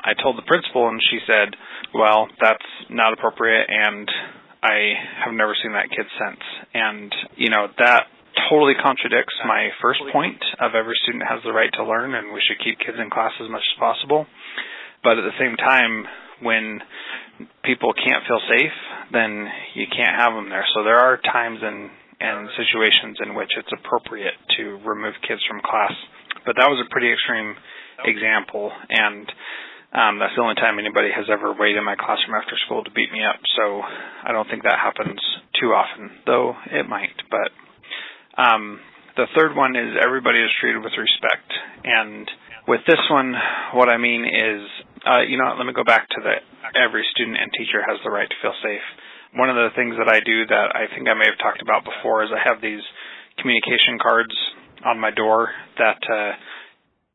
I 0.00 0.16
told 0.16 0.40
the 0.40 0.48
principal, 0.48 0.88
and 0.88 0.98
she 1.12 1.20
said, 1.28 1.54
"Well, 1.94 2.26
that's 2.40 2.64
not 2.88 3.12
appropriate," 3.12 3.68
and 3.68 4.08
I 4.64 4.96
have 5.24 5.36
never 5.36 5.52
seen 5.62 5.76
that 5.76 5.92
kid 5.92 6.08
since. 6.16 6.42
And 6.72 7.12
you 7.36 7.52
know 7.52 7.68
that 7.78 8.08
totally 8.48 8.74
contradicts 8.80 9.36
my 9.44 9.68
first 9.82 10.00
point 10.12 10.40
of 10.60 10.72
every 10.74 10.96
student 11.04 11.28
has 11.28 11.44
the 11.44 11.52
right 11.52 11.70
to 11.76 11.84
learn, 11.84 12.16
and 12.16 12.32
we 12.32 12.40
should 12.48 12.58
keep 12.64 12.80
kids 12.80 12.96
in 12.96 13.12
class 13.12 13.36
as 13.36 13.52
much 13.52 13.62
as 13.62 13.76
possible. 13.78 14.26
But 15.04 15.20
at 15.20 15.24
the 15.28 15.36
same 15.40 15.56
time, 15.56 16.04
when 16.42 16.80
people 17.64 17.92
can't 17.92 18.24
feel 18.26 18.40
safe, 18.48 18.76
then 19.12 19.46
you 19.74 19.86
can't 19.88 20.16
have 20.16 20.34
them 20.34 20.48
there. 20.48 20.64
So 20.74 20.84
there 20.84 20.98
are 20.98 21.16
times 21.18 21.58
and 21.62 21.90
and 22.20 22.52
situations 22.52 23.16
in 23.24 23.32
which 23.34 23.48
it's 23.56 23.72
appropriate 23.72 24.36
to 24.58 24.76
remove 24.84 25.16
kids 25.24 25.40
from 25.48 25.64
class. 25.64 25.96
But 26.44 26.60
that 26.60 26.68
was 26.68 26.76
a 26.84 26.88
pretty 26.92 27.08
extreme 27.08 27.56
example, 28.04 28.68
and 28.92 29.24
um, 29.96 30.20
that's 30.20 30.36
the 30.36 30.44
only 30.44 30.54
time 30.54 30.78
anybody 30.78 31.08
has 31.10 31.26
ever 31.32 31.56
waited 31.56 31.80
in 31.80 31.84
my 31.84 31.96
classroom 31.96 32.36
after 32.36 32.54
school 32.68 32.84
to 32.84 32.92
beat 32.92 33.10
me 33.10 33.24
up. 33.24 33.40
So 33.56 33.80
I 33.82 34.36
don't 34.36 34.46
think 34.52 34.62
that 34.62 34.76
happens 34.78 35.18
too 35.58 35.72
often, 35.72 36.12
though 36.28 36.54
it 36.70 36.86
might. 36.86 37.16
But 37.32 37.50
um, 38.36 38.78
the 39.16 39.26
third 39.34 39.56
one 39.56 39.74
is 39.74 39.96
everybody 39.96 40.38
is 40.38 40.52
treated 40.60 40.84
with 40.84 40.92
respect, 40.94 41.48
and 41.84 42.28
with 42.68 42.80
this 42.86 43.00
one, 43.10 43.34
what 43.74 43.88
I 43.88 43.96
mean 43.96 44.24
is, 44.24 44.62
uh, 45.06 45.22
you 45.22 45.38
know, 45.38 45.54
let 45.56 45.66
me 45.66 45.72
go 45.72 45.84
back 45.84 46.08
to 46.08 46.20
the 46.22 46.34
every 46.76 47.04
student 47.10 47.38
and 47.40 47.50
teacher 47.52 47.80
has 47.80 47.98
the 48.04 48.10
right 48.10 48.28
to 48.28 48.38
feel 48.42 48.54
safe. 48.62 48.84
One 49.34 49.48
of 49.48 49.56
the 49.56 49.70
things 49.74 49.94
that 49.98 50.10
I 50.10 50.20
do 50.20 50.46
that 50.46 50.74
I 50.74 50.90
think 50.92 51.08
I 51.08 51.14
may 51.14 51.26
have 51.30 51.38
talked 51.38 51.62
about 51.62 51.84
before 51.84 52.24
is 52.24 52.30
I 52.34 52.42
have 52.42 52.60
these 52.60 52.82
communication 53.38 53.98
cards 54.02 54.34
on 54.84 54.98
my 54.98 55.10
door 55.10 55.50
that 55.78 56.00
uh, 56.04 56.32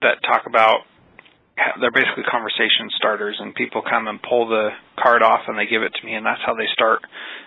that 0.01 0.23
talk 0.23 0.43
about 0.47 0.85
they're 1.79 1.91
basically 1.95 2.23
conversation 2.27 2.91
starters 2.99 3.37
and 3.39 3.55
people 3.55 3.81
come 3.81 4.07
and 4.07 4.19
pull 4.21 4.47
the 4.47 4.75
card 4.99 5.23
off 5.23 5.47
and 5.47 5.57
they 5.57 5.65
give 5.65 5.83
it 5.83 5.93
to 5.95 6.05
me 6.05 6.13
and 6.13 6.25
that's 6.25 6.43
how 6.45 6.53
they 6.53 6.67
start 6.73 6.99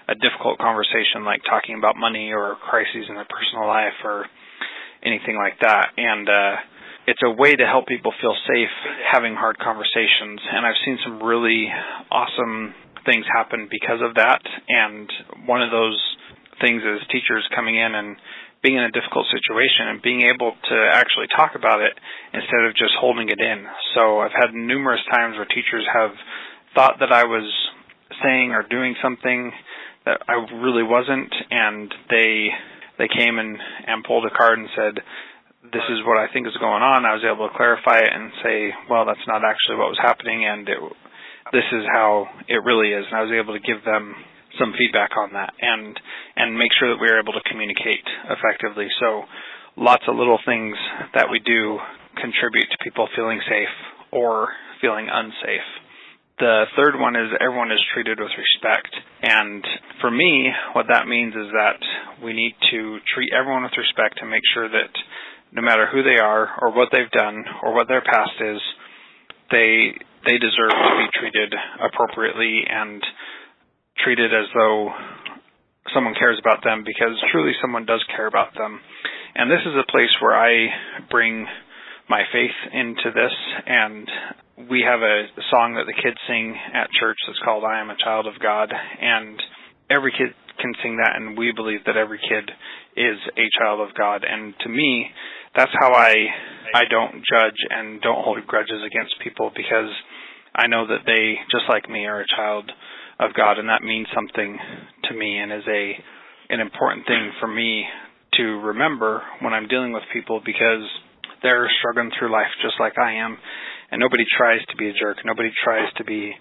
a 0.09 0.17
difficult 0.17 0.57
conversation 0.59 1.29
like 1.29 1.45
talking 1.45 1.77
about 1.77 1.93
money 1.97 2.33
or 2.33 2.57
crises 2.57 3.05
in 3.09 3.15
their 3.15 3.29
personal 3.29 3.69
life 3.69 4.01
or 4.05 4.25
anything 5.05 5.37
like 5.37 5.61
that 5.61 5.93
and 5.97 6.25
uh 6.25 6.57
it's 7.09 7.25
a 7.25 7.33
way 7.33 7.57
to 7.57 7.65
help 7.65 7.89
people 7.89 8.13
feel 8.21 8.37
safe 8.45 8.75
having 9.09 9.33
hard 9.33 9.57
conversations. 9.57 10.45
And 10.45 10.69
I've 10.69 10.77
seen 10.85 10.99
some 11.01 11.25
really 11.25 11.73
awesome 12.13 12.75
things 13.09 13.25
happen 13.33 13.67
because 13.73 14.05
of 14.05 14.21
that. 14.21 14.45
And 14.69 15.09
one 15.49 15.65
of 15.65 15.73
those 15.73 15.97
things 16.61 16.85
is 16.85 17.01
teachers 17.09 17.49
coming 17.57 17.81
in 17.81 17.97
and 17.97 18.17
being 18.61 18.77
in 18.77 18.85
a 18.85 18.93
difficult 18.93 19.25
situation 19.33 19.89
and 19.89 20.03
being 20.03 20.29
able 20.29 20.53
to 20.53 20.77
actually 20.93 21.33
talk 21.33 21.57
about 21.57 21.81
it 21.81 21.97
instead 22.37 22.69
of 22.69 22.77
just 22.77 22.93
holding 23.01 23.33
it 23.33 23.41
in. 23.41 23.65
So 23.97 24.21
I've 24.21 24.37
had 24.37 24.53
numerous 24.53 25.01
times 25.09 25.41
where 25.41 25.49
teachers 25.49 25.89
have 25.89 26.13
thought 26.75 27.01
that 27.01 27.13
I 27.13 27.25
was 27.25 27.49
saying 28.21 28.53
or 28.53 28.69
doing 28.69 28.95
something 29.01 29.53
that 30.05 30.21
I 30.29 30.45
really 30.61 30.85
wasn't. 30.85 31.33
And 31.51 31.89
they 32.11 32.53
they 32.99 33.09
came 33.09 33.39
and, 33.39 33.57
and 33.87 34.05
pulled 34.05 34.27
a 34.27 34.35
card 34.37 34.59
and 34.59 34.69
said, 34.77 35.01
This 35.73 35.85
is 35.93 36.01
what 36.09 36.17
I 36.17 36.33
think 36.33 36.47
is 36.47 36.57
going 36.57 36.81
on. 36.81 37.05
I 37.05 37.13
was 37.13 37.25
able 37.25 37.49
to 37.49 37.55
clarify 37.57 38.01
it 38.01 38.09
and 38.09 38.33
say, 38.43 38.73
Well, 38.89 39.05
that's 39.05 39.25
not 39.29 39.45
actually 39.45 39.77
what 39.77 39.93
was 39.93 40.01
happening 40.01 40.45
and 40.45 40.69
it 40.69 40.81
this 41.53 41.65
is 41.73 41.85
how 41.89 42.29
it 42.47 42.61
really 42.61 42.93
is 42.93 43.09
and 43.09 43.17
I 43.17 43.25
was 43.25 43.33
able 43.33 43.57
to 43.57 43.65
give 43.65 43.81
them 43.85 44.13
some 44.61 44.75
feedback 44.77 45.17
on 45.17 45.33
that 45.33 45.53
and 45.61 45.97
and 46.37 46.57
make 46.57 46.73
sure 46.77 46.93
that 46.93 47.01
we 47.01 47.09
are 47.09 47.21
able 47.21 47.33
to 47.33 47.45
communicate 47.49 48.05
effectively. 48.29 48.89
So 49.01 49.25
lots 49.77 50.05
of 50.09 50.17
little 50.17 50.39
things 50.45 50.77
that 51.15 51.29
we 51.31 51.41
do 51.41 51.79
contribute 52.17 52.69
to 52.73 52.79
people 52.83 53.09
feeling 53.15 53.41
safe 53.49 53.77
or 54.13 54.49
feeling 54.81 55.09
unsafe. 55.11 55.69
The 56.39 56.71
third 56.79 56.95
one 56.95 57.17
is 57.17 57.35
everyone 57.41 57.73
is 57.73 57.83
treated 57.93 58.19
with 58.21 58.31
respect. 58.31 58.95
And 59.23 59.65
for 60.01 60.11
me, 60.11 60.51
what 60.73 60.87
that 60.89 61.09
means 61.09 61.35
is 61.35 61.51
that 61.51 61.83
we 62.23 62.33
need 62.33 62.55
to 62.71 62.99
treat 63.13 63.31
everyone 63.35 63.65
with 63.65 63.75
respect 63.77 64.23
and 64.23 64.31
make 64.31 64.47
sure 64.55 64.69
that 64.69 64.93
no 65.53 65.63
matter 65.63 65.89
who 65.91 66.03
they 66.03 66.21
are 66.21 66.49
or 66.61 66.75
what 66.75 66.89
they've 66.93 67.11
done 67.11 67.45
or 67.63 67.75
what 67.75 67.89
their 67.89 68.03
past 68.03 68.37
is, 68.41 68.61
they 69.51 69.97
they 70.27 70.37
deserve 70.37 70.75
to 70.75 70.95
be 70.99 71.09
treated 71.15 71.55
appropriately 71.81 72.63
and 72.69 73.03
treated 74.05 74.35
as 74.35 74.47
though 74.55 74.91
someone 75.95 76.15
cares 76.15 76.39
about 76.41 76.63
them 76.65 76.85
because 76.85 77.17
truly 77.33 77.53
someone 77.61 77.87
does 77.87 78.05
care 78.15 78.27
about 78.27 78.53
them. 78.55 78.81
And 79.35 79.51
this 79.51 79.63
is 79.65 79.75
a 79.75 79.91
place 79.91 80.13
where 80.21 80.37
I 80.37 80.69
bring 81.11 81.47
my 82.09 82.23
faith 82.33 82.57
into 82.73 83.11
this. 83.15 83.33
And 83.67 84.09
we 84.71 84.83
have 84.83 85.01
a 85.01 85.29
song 85.51 85.75
that 85.75 85.87
the 85.87 85.97
kids 85.97 86.19
sing 86.27 86.57
at 86.75 86.91
church 86.99 87.17
that's 87.27 87.39
called 87.45 87.65
I 87.65 87.81
am 87.81 87.91
a 87.91 87.97
child 88.03 88.27
of 88.27 88.41
God. 88.43 88.73
And 88.73 89.41
every 89.91 90.13
kid 90.13 90.35
can 90.61 90.73
sing 90.83 90.97
that. 90.97 91.17
And 91.17 91.39
we 91.39 91.53
believe 91.55 91.85
that 91.87 91.97
every 91.97 92.19
kid 92.19 92.51
is 92.97 93.19
a 93.37 93.47
child 93.61 93.81
of 93.81 93.95
God. 93.97 94.25
And 94.29 94.55
to 94.61 94.69
me 94.69 95.07
that's 95.57 95.73
how 95.81 95.93
I 95.93 96.15
I 96.75 96.85
don't 96.91 97.25
judge 97.25 97.59
and 97.71 98.01
don't 98.01 98.23
hold 98.25 98.47
grudges 98.47 98.83
against 98.85 99.15
people 99.23 99.51
because 99.55 99.91
I 100.55 100.67
know 100.67 100.87
that 100.87 101.07
they 101.07 101.39
just 101.51 101.65
like 101.69 101.89
me 101.89 102.07
are 102.07 102.21
a 102.21 102.35
child 102.37 102.71
of 103.21 103.35
God, 103.35 103.59
and 103.59 103.69
that 103.69 103.83
means 103.83 104.07
something 104.15 104.59
to 105.05 105.15
me 105.15 105.39
and 105.39 105.53
is 105.53 105.67
a 105.67 105.93
an 106.51 106.61
important 106.61 107.07
thing 107.07 107.33
for 107.41 107.47
me 107.47 107.85
to 108.35 108.43
remember 108.65 109.23
when 109.41 109.53
I'm 109.53 109.69
dealing 109.69 109.93
with 109.93 110.03
people 110.13 110.41
because 110.45 110.85
they're 111.43 111.69
struggling 111.79 112.11
through 112.19 112.33
life 112.33 112.51
just 112.63 112.77
like 112.81 112.99
I 112.99 113.15
am, 113.15 113.37
and 113.91 114.01
nobody 114.01 114.25
tries 114.37 114.65
to 114.67 114.77
be 114.77 114.89
a 114.89 114.93
jerk. 114.93 115.19
Nobody 115.25 115.51
tries 115.65 115.93
to 115.97 116.05
be 116.05 116.33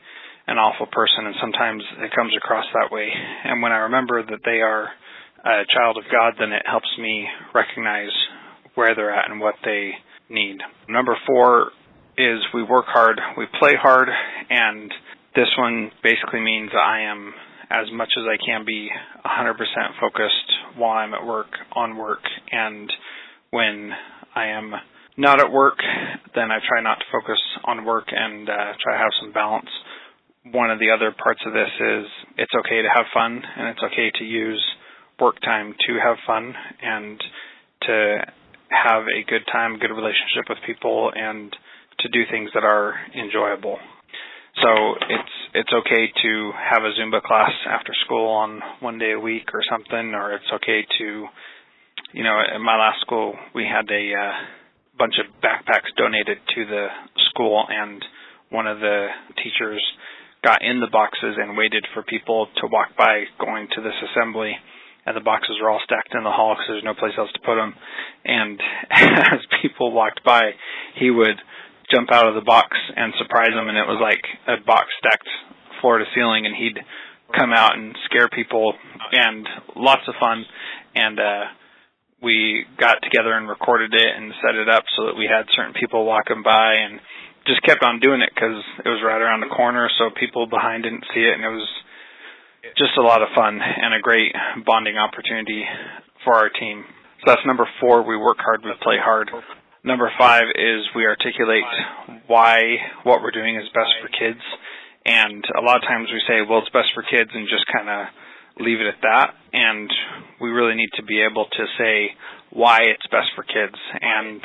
an 0.47 0.57
awful 0.57 0.87
person, 0.87 1.27
and 1.27 1.35
sometimes 1.41 1.83
it 1.99 2.15
comes 2.15 2.33
across 2.37 2.65
that 2.73 2.93
way. 2.93 3.09
And 3.11 3.61
when 3.61 3.71
I 3.71 3.91
remember 3.91 4.23
that 4.23 4.43
they 4.45 4.61
are 4.63 4.89
a 5.43 5.67
child 5.75 5.97
of 5.97 6.03
God, 6.11 6.35
then 6.39 6.51
it 6.51 6.63
helps 6.65 6.89
me 6.99 7.27
recognize 7.53 8.11
where 8.77 8.93
they're 8.93 9.13
at 9.13 9.29
and 9.29 9.39
what 9.39 9.55
they 9.65 9.91
need. 10.29 10.59
Number 10.87 11.17
four 11.25 11.71
is 12.15 12.39
we 12.53 12.63
work 12.63 12.85
hard, 12.87 13.19
we 13.37 13.45
play 13.59 13.73
hard, 13.79 14.07
and 14.49 14.91
this 15.35 15.47
one 15.57 15.91
basically 16.03 16.41
means 16.41 16.69
I 16.73 17.01
am 17.01 17.33
as 17.69 17.87
much 17.91 18.09
as 18.17 18.23
I 18.25 18.37
can 18.43 18.65
be 18.65 18.89
100% 19.25 19.57
focused 19.99 20.49
while 20.77 20.97
I'm 20.97 21.13
at 21.13 21.25
work 21.25 21.51
on 21.73 21.97
work 21.97 22.21
and 22.51 22.91
when 23.49 23.91
I 24.35 24.47
am 24.47 24.71
not 25.17 25.41
at 25.41 25.51
work 25.51 25.79
then 26.33 26.51
I 26.51 26.59
try 26.67 26.81
not 26.81 26.99
to 26.99 27.05
focus 27.11 27.39
on 27.65 27.83
work 27.83 28.05
and 28.11 28.47
uh, 28.47 28.53
try 28.81 28.93
to 28.93 28.99
have 28.99 29.11
some 29.21 29.33
balance. 29.33 29.69
One 30.51 30.71
of 30.71 30.79
the 30.79 30.91
other 30.91 31.11
parts 31.11 31.41
of 31.45 31.53
this 31.53 31.69
is 31.79 32.05
it's 32.37 32.53
okay 32.65 32.81
to 32.81 32.89
have 32.95 33.05
fun 33.13 33.41
and 33.57 33.67
it's 33.69 33.83
okay 33.91 34.11
to 34.19 34.23
use 34.23 34.63
work 35.19 35.41
time 35.41 35.73
to 35.87 35.93
have 36.01 36.17
fun 36.25 36.53
and 36.81 37.21
to 37.81 38.17
have 38.69 39.03
a 39.03 39.23
good 39.27 39.43
time, 39.51 39.79
good 39.79 39.93
relationship 39.93 40.49
with 40.49 40.57
people 40.65 41.11
and 41.15 41.55
to 41.99 42.09
do 42.09 42.23
things 42.29 42.49
that 42.53 42.63
are 42.63 42.93
enjoyable. 43.15 43.77
So 44.61 44.69
it's 45.09 45.35
it's 45.53 45.69
okay 45.73 46.09
to 46.23 46.51
have 46.57 46.83
a 46.83 46.91
Zumba 46.97 47.21
class 47.21 47.51
after 47.69 47.93
school 48.05 48.27
on 48.27 48.59
one 48.79 48.97
day 48.97 49.13
a 49.13 49.19
week 49.19 49.53
or 49.53 49.61
something, 49.69 50.13
or 50.13 50.33
it's 50.33 50.49
okay 50.53 50.81
to, 50.97 51.25
you 52.13 52.23
know, 52.23 52.37
at 52.41 52.59
my 52.59 52.77
last 52.77 53.01
school 53.01 53.35
we 53.53 53.63
had 53.63 53.89
a 53.89 54.13
uh, 54.13 54.33
bunch 54.97 55.15
of 55.21 55.29
backpacks 55.41 55.93
donated 55.95 56.37
to 56.55 56.65
the 56.65 56.87
school, 57.29 57.65
and 57.69 58.03
one 58.49 58.65
of 58.65 58.79
the 58.79 59.07
teachers 59.43 59.83
got 60.43 60.61
in 60.61 60.79
the 60.79 60.89
boxes 60.91 61.37
and 61.37 61.57
waited 61.57 61.85
for 61.93 62.01
people 62.03 62.47
to 62.57 62.67
walk 62.71 62.89
by 62.97 63.23
going 63.39 63.67
to 63.75 63.81
this 63.81 63.97
assembly 64.09 64.53
and 65.07 65.15
the 65.15 65.23
boxes 65.23 65.55
were 65.61 65.71
all 65.71 65.79
stacked 65.85 66.11
in 66.13 66.27
the 66.27 66.35
hall 66.35 66.53
because 66.53 66.67
there's 66.67 66.83
no 66.83 66.93
place 66.93 67.15
else 67.17 67.31
to 67.31 67.39
put 67.39 67.55
them. 67.55 67.73
And 68.27 68.59
as 68.91 69.39
people 69.63 69.95
walked 69.95 70.19
by, 70.23 70.51
he 70.99 71.09
would 71.09 71.39
jump 71.87 72.11
out 72.11 72.27
of 72.27 72.35
the 72.35 72.43
box 72.43 72.75
and 72.75 73.15
surprise 73.15 73.55
them, 73.55 73.71
and 73.71 73.77
it 73.77 73.87
was 73.87 74.03
like 74.03 74.19
a 74.51 74.59
box 74.67 74.91
stacked 74.99 75.31
floor 75.79 75.99
to 75.99 76.05
ceiling, 76.13 76.45
and 76.45 76.53
he'd 76.53 76.83
come 77.31 77.53
out 77.55 77.77
and 77.79 77.95
scare 78.05 78.27
people, 78.27 78.73
and 79.13 79.47
lots 79.77 80.03
of 80.07 80.15
fun. 80.19 80.43
And 80.93 81.19
uh, 81.19 81.43
we 82.21 82.65
got 82.77 82.99
together 83.01 83.31
and 83.31 83.47
recorded 83.47 83.93
it 83.93 84.11
and 84.11 84.33
set 84.43 84.59
it 84.59 84.67
up 84.67 84.83
so 84.97 85.07
that 85.07 85.15
we 85.15 85.31
had 85.31 85.47
certain 85.55 85.73
people 85.79 86.03
walking 86.03 86.43
by, 86.43 86.83
and 86.83 86.99
just 87.47 87.63
kept 87.63 87.81
on 87.81 88.03
doing 88.03 88.19
it 88.19 88.35
because 88.35 88.59
it 88.83 88.89
was 88.89 88.99
right 88.99 89.21
around 89.21 89.39
the 89.39 89.55
corner, 89.55 89.87
so 89.97 90.11
people 90.19 90.47
behind 90.47 90.83
didn't 90.83 91.07
see 91.15 91.23
it, 91.23 91.39
and 91.39 91.47
it 91.47 91.55
was 91.55 91.69
just 92.75 92.97
a 92.97 93.01
lot 93.01 93.21
of 93.21 93.29
fun 93.35 93.59
and 93.61 93.93
a 93.93 94.01
great 94.01 94.33
bonding 94.65 94.97
opportunity 94.97 95.63
for 96.23 96.35
our 96.35 96.49
team. 96.49 96.83
So 97.21 97.31
that's 97.31 97.45
number 97.45 97.67
four. 97.79 98.03
We 98.03 98.17
work 98.17 98.37
hard, 98.39 98.61
we 98.63 98.71
play 98.81 98.97
hard. 98.99 99.29
Number 99.83 100.11
five 100.19 100.43
is 100.55 100.83
we 100.95 101.05
articulate 101.05 101.63
why 102.27 102.59
what 103.03 103.21
we're 103.21 103.31
doing 103.31 103.55
is 103.55 103.63
best 103.73 103.93
for 104.01 104.09
kids. 104.09 104.41
And 105.05 105.43
a 105.57 105.61
lot 105.61 105.77
of 105.77 105.83
times 105.83 106.09
we 106.11 106.21
say, 106.27 106.43
well, 106.43 106.59
it's 106.59 106.73
best 106.75 106.91
for 106.93 107.03
kids 107.03 107.31
and 107.33 107.47
just 107.47 107.63
kind 107.71 107.87
of 107.87 108.07
leave 108.59 108.81
it 108.81 108.87
at 108.87 108.99
that. 109.01 109.31
And 109.53 109.89
we 110.41 110.49
really 110.49 110.75
need 110.75 110.91
to 110.97 111.03
be 111.03 111.21
able 111.23 111.45
to 111.45 111.63
say 111.77 112.11
why 112.51 112.79
it's 112.83 113.07
best 113.07 113.31
for 113.35 113.43
kids. 113.43 113.79
And 114.01 114.41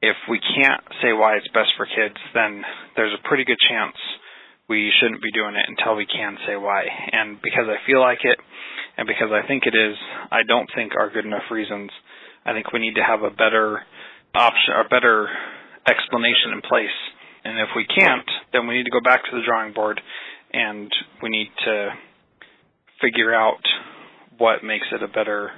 if 0.00 0.16
we 0.30 0.40
can't 0.40 0.82
say 1.02 1.12
why 1.12 1.36
it's 1.36 1.48
best 1.52 1.76
for 1.76 1.84
kids, 1.84 2.16
then 2.32 2.64
there's 2.96 3.12
a 3.12 3.28
pretty 3.28 3.44
good 3.44 3.60
chance 3.60 3.96
we 4.70 4.92
shouldn't 5.02 5.20
be 5.20 5.34
doing 5.34 5.58
it 5.58 5.66
until 5.66 5.96
we 5.98 6.06
can 6.06 6.38
say 6.46 6.54
why. 6.54 6.86
And 6.86 7.42
because 7.42 7.66
I 7.66 7.82
feel 7.84 8.00
like 8.00 8.22
it, 8.22 8.38
and 8.96 9.06
because 9.10 9.34
I 9.34 9.42
think 9.46 9.66
it 9.66 9.74
is, 9.74 9.98
I 10.30 10.46
don't 10.46 10.70
think 10.74 10.94
are 10.94 11.10
good 11.10 11.26
enough 11.26 11.50
reasons. 11.50 11.90
I 12.46 12.54
think 12.54 12.72
we 12.72 12.78
need 12.78 12.94
to 12.94 13.02
have 13.02 13.26
a 13.26 13.34
better 13.34 13.82
option, 14.32 14.78
a 14.78 14.88
better 14.88 15.26
explanation 15.90 16.54
in 16.54 16.62
place. 16.62 16.94
And 17.42 17.58
if 17.58 17.74
we 17.74 17.84
can't, 17.84 18.30
then 18.52 18.68
we 18.68 18.78
need 18.78 18.86
to 18.86 18.94
go 18.94 19.02
back 19.02 19.26
to 19.26 19.34
the 19.34 19.42
drawing 19.42 19.74
board 19.74 20.00
and 20.52 20.90
we 21.22 21.30
need 21.30 21.50
to 21.66 21.90
figure 23.02 23.34
out 23.34 23.62
what 24.38 24.62
makes 24.62 24.86
it 24.92 25.02
a 25.02 25.08
better 25.08 25.50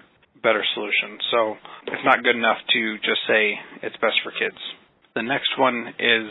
better 0.43 0.65
solution. 0.75 1.19
So 1.31 1.55
it's 1.87 2.05
not 2.05 2.25
good 2.25 2.35
enough 2.35 2.59
to 2.73 2.97
just 2.99 3.23
say 3.29 3.55
it's 3.83 3.97
best 4.03 4.19
for 4.25 4.33
kids. 4.33 4.59
The 5.15 5.23
next 5.23 5.55
one 5.59 5.95
is 6.01 6.27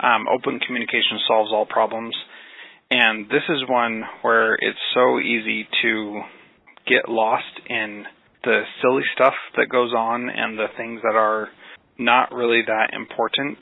um, 0.00 0.26
open 0.28 0.60
communication 0.60 1.18
solves 1.26 1.50
all 1.52 1.66
problems. 1.66 2.14
And 2.90 3.26
this 3.26 3.42
is 3.48 3.68
one 3.68 4.02
where 4.22 4.54
it's 4.54 4.78
so 4.94 5.18
easy 5.18 5.66
to 5.82 6.20
get 6.86 7.08
lost 7.08 7.44
in 7.68 8.04
the 8.44 8.62
silly 8.82 9.02
stuff 9.14 9.34
that 9.56 9.68
goes 9.70 9.92
on 9.92 10.28
and 10.28 10.58
the 10.58 10.66
things 10.76 11.00
that 11.02 11.16
are 11.16 11.48
not 11.98 12.32
really 12.32 12.60
that 12.66 12.92
important 12.92 13.58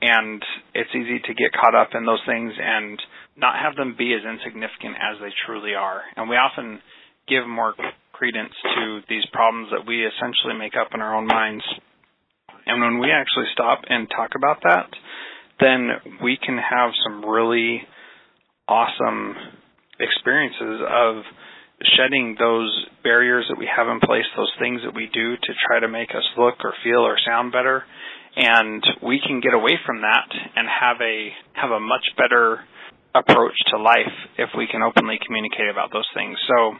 and 0.00 0.42
it's 0.74 0.90
easy 0.94 1.18
to 1.18 1.34
get 1.34 1.50
caught 1.52 1.74
up 1.74 1.90
in 1.94 2.06
those 2.06 2.22
things 2.26 2.52
and 2.54 2.98
not 3.36 3.58
have 3.58 3.74
them 3.74 3.96
be 3.98 4.14
as 4.14 4.22
insignificant 4.22 4.94
as 4.94 5.18
they 5.20 5.34
truly 5.46 5.74
are. 5.74 6.02
And 6.16 6.28
we 6.28 6.36
often 6.36 6.78
give 7.26 7.46
more 7.46 7.74
credence 8.12 8.54
to 8.74 9.00
these 9.08 9.26
problems 9.32 9.68
that 9.70 9.86
we 9.86 10.06
essentially 10.06 10.54
make 10.58 10.74
up 10.78 10.94
in 10.94 11.00
our 11.00 11.14
own 11.14 11.26
minds. 11.26 11.64
And 12.66 12.80
when 12.80 12.98
we 12.98 13.10
actually 13.10 13.46
stop 13.52 13.82
and 13.88 14.08
talk 14.10 14.32
about 14.36 14.62
that, 14.62 14.90
then 15.60 16.18
we 16.22 16.36
can 16.36 16.58
have 16.58 16.90
some 17.04 17.24
really 17.24 17.82
awesome 18.68 19.34
experiences 19.98 20.80
of 20.86 21.22
shedding 21.96 22.36
those 22.38 22.70
barriers 23.02 23.46
that 23.48 23.58
we 23.58 23.68
have 23.70 23.86
in 23.88 24.00
place, 24.00 24.26
those 24.36 24.52
things 24.58 24.80
that 24.84 24.94
we 24.94 25.08
do 25.12 25.36
to 25.36 25.52
try 25.66 25.80
to 25.80 25.88
make 25.88 26.10
us 26.10 26.26
look 26.36 26.64
or 26.64 26.74
feel 26.82 27.06
or 27.06 27.16
sound 27.24 27.52
better, 27.52 27.84
and 28.36 28.82
we 29.02 29.20
can 29.24 29.40
get 29.40 29.54
away 29.54 29.78
from 29.86 30.02
that 30.02 30.30
and 30.56 30.66
have 30.68 30.98
a 31.00 31.30
have 31.54 31.70
a 31.70 31.80
much 31.80 32.04
better 32.16 32.60
approach 33.14 33.56
to 33.70 33.78
life 33.78 34.14
if 34.38 34.50
we 34.56 34.66
can 34.66 34.82
openly 34.82 35.18
communicate 35.24 35.70
about 35.70 35.90
those 35.92 36.06
things. 36.14 36.36
So 36.46 36.74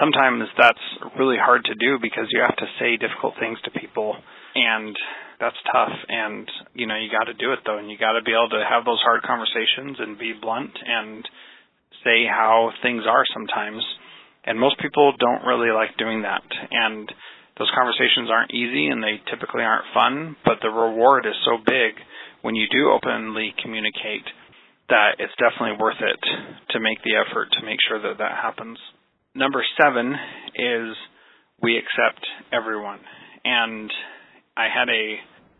sometimes 0.00 0.44
that's 0.58 0.86
really 1.18 1.36
hard 1.36 1.64
to 1.64 1.74
do 1.74 1.98
because 2.00 2.28
you 2.30 2.40
have 2.40 2.56
to 2.56 2.66
say 2.78 2.96
difficult 2.96 3.34
things 3.40 3.58
to 3.64 3.70
people 3.70 4.16
and 4.54 4.96
that's 5.40 5.58
tough. 5.72 5.94
And 6.08 6.48
you 6.74 6.86
know 6.86 6.96
you 6.96 7.10
got 7.10 7.30
to 7.30 7.34
do 7.34 7.52
it 7.52 7.60
though. 7.66 7.78
And 7.78 7.90
you 7.90 7.98
got 7.98 8.12
to 8.18 8.22
be 8.22 8.32
able 8.32 8.50
to 8.50 8.64
have 8.64 8.84
those 8.84 9.00
hard 9.02 9.22
conversations 9.22 9.98
and 9.98 10.18
be 10.18 10.32
blunt 10.32 10.72
and 10.74 11.24
say 12.04 12.26
how 12.28 12.70
things 12.82 13.04
are 13.08 13.24
sometimes. 13.32 13.82
And 14.44 14.60
most 14.60 14.78
people 14.78 15.14
don't 15.18 15.46
really 15.48 15.72
like 15.72 15.96
doing 15.96 16.22
that. 16.22 16.44
And 16.70 17.08
those 17.58 17.70
conversations 17.74 18.28
aren't 18.30 18.52
easy 18.52 18.88
and 18.88 19.02
they 19.02 19.22
typically 19.30 19.62
aren't 19.62 19.86
fun 19.94 20.36
but 20.44 20.58
the 20.60 20.68
reward 20.68 21.24
is 21.24 21.38
so 21.44 21.56
big 21.62 21.94
when 22.42 22.54
you 22.54 22.66
do 22.70 22.90
openly 22.90 23.54
communicate 23.62 24.26
that 24.88 25.16
it's 25.18 25.32
definitely 25.40 25.80
worth 25.80 26.00
it 26.00 26.20
to 26.70 26.80
make 26.80 26.98
the 27.02 27.16
effort 27.16 27.48
to 27.52 27.64
make 27.64 27.78
sure 27.88 28.00
that 28.02 28.18
that 28.18 28.36
happens. 28.36 28.76
Number 29.34 29.64
7 29.80 30.12
is 30.54 30.96
we 31.62 31.78
accept 31.78 32.20
everyone. 32.52 33.00
And 33.44 33.90
I 34.56 34.70
had 34.70 34.88
a, 34.88 35.04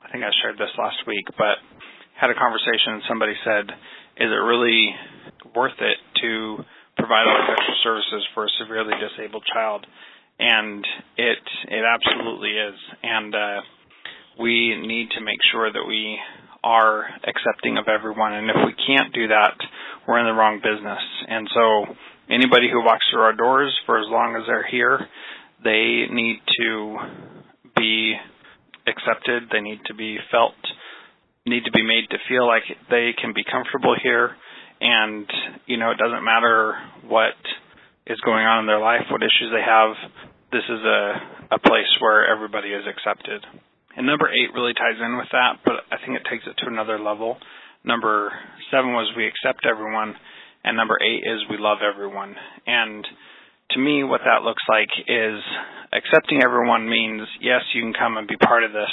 I 0.02 0.10
think 0.12 0.24
I 0.24 0.30
shared 0.42 0.56
this 0.56 0.72
last 0.78 1.02
week, 1.06 1.26
but 1.36 1.58
had 2.14 2.30
a 2.30 2.38
conversation 2.38 2.98
and 2.98 3.02
somebody 3.08 3.34
said, 3.44 3.70
is 4.22 4.30
it 4.30 4.42
really 4.46 4.94
worth 5.54 5.78
it 5.80 5.98
to 6.22 6.62
provide 6.96 7.26
all 7.26 7.42
these 7.48 7.82
services 7.82 8.22
for 8.34 8.46
a 8.46 8.54
severely 8.62 8.94
disabled 9.02 9.44
child? 9.52 9.86
And 10.38 10.84
it, 11.16 11.42
it 11.68 11.84
absolutely 11.84 12.50
is. 12.50 12.78
And, 13.02 13.34
uh, 13.34 13.60
we 14.38 14.74
need 14.74 15.10
to 15.16 15.20
make 15.20 15.38
sure 15.52 15.70
that 15.70 15.84
we 15.86 16.18
are 16.62 17.04
accepting 17.26 17.76
of 17.78 17.86
everyone. 17.88 18.32
And 18.32 18.50
if 18.50 18.56
we 18.66 18.74
can't 18.86 19.12
do 19.12 19.28
that, 19.28 19.54
we're 20.08 20.18
in 20.18 20.26
the 20.26 20.32
wrong 20.32 20.58
business. 20.58 21.02
And 21.28 21.48
so 21.54 21.94
anybody 22.30 22.68
who 22.72 22.84
walks 22.84 23.04
through 23.10 23.22
our 23.22 23.36
doors 23.36 23.72
for 23.86 23.98
as 23.98 24.06
long 24.08 24.36
as 24.36 24.42
they're 24.46 24.66
here, 24.66 24.98
they 25.62 26.06
need 26.10 26.40
to 26.58 26.96
be 27.76 28.14
accepted. 28.86 29.48
They 29.52 29.60
need 29.60 29.80
to 29.86 29.94
be 29.94 30.18
felt, 30.30 30.58
need 31.46 31.64
to 31.64 31.72
be 31.72 31.82
made 31.82 32.08
to 32.10 32.18
feel 32.28 32.46
like 32.46 32.64
they 32.90 33.12
can 33.20 33.32
be 33.34 33.44
comfortable 33.44 33.96
here. 34.00 34.36
And, 34.80 35.26
you 35.66 35.76
know, 35.76 35.90
it 35.90 35.98
doesn't 35.98 36.24
matter 36.24 36.74
what 37.06 37.38
is 38.06 38.20
going 38.20 38.44
on 38.44 38.60
in 38.60 38.66
their 38.66 38.80
life, 38.80 39.08
what 39.10 39.22
issues 39.22 39.48
they 39.52 39.64
have. 39.64 39.96
This 40.52 40.64
is 40.68 40.82
a, 40.84 41.56
a 41.56 41.58
place 41.58 41.88
where 42.00 42.28
everybody 42.28 42.68
is 42.68 42.84
accepted. 42.84 43.40
And 43.96 44.06
number 44.06 44.28
eight 44.28 44.52
really 44.52 44.74
ties 44.74 44.98
in 45.00 45.16
with 45.16 45.30
that, 45.32 45.62
but 45.64 45.86
I 45.90 46.02
think 46.04 46.18
it 46.18 46.26
takes 46.28 46.44
it 46.46 46.58
to 46.60 46.66
another 46.66 46.98
level. 46.98 47.38
Number 47.84 48.32
seven 48.70 48.92
was 48.92 49.12
we 49.16 49.26
accept 49.26 49.64
everyone, 49.64 50.14
and 50.64 50.76
number 50.76 50.98
eight 51.00 51.22
is 51.22 51.46
we 51.48 51.56
love 51.58 51.78
everyone. 51.80 52.34
And 52.66 53.06
to 53.74 53.80
me, 53.80 54.04
what 54.04 54.22
that 54.24 54.42
looks 54.42 54.62
like 54.68 54.90
is 55.06 55.42
accepting 55.92 56.42
everyone 56.42 56.88
means 56.88 57.22
yes, 57.40 57.62
you 57.74 57.82
can 57.82 57.92
come 57.92 58.16
and 58.16 58.26
be 58.26 58.36
part 58.36 58.64
of 58.64 58.72
this. 58.72 58.90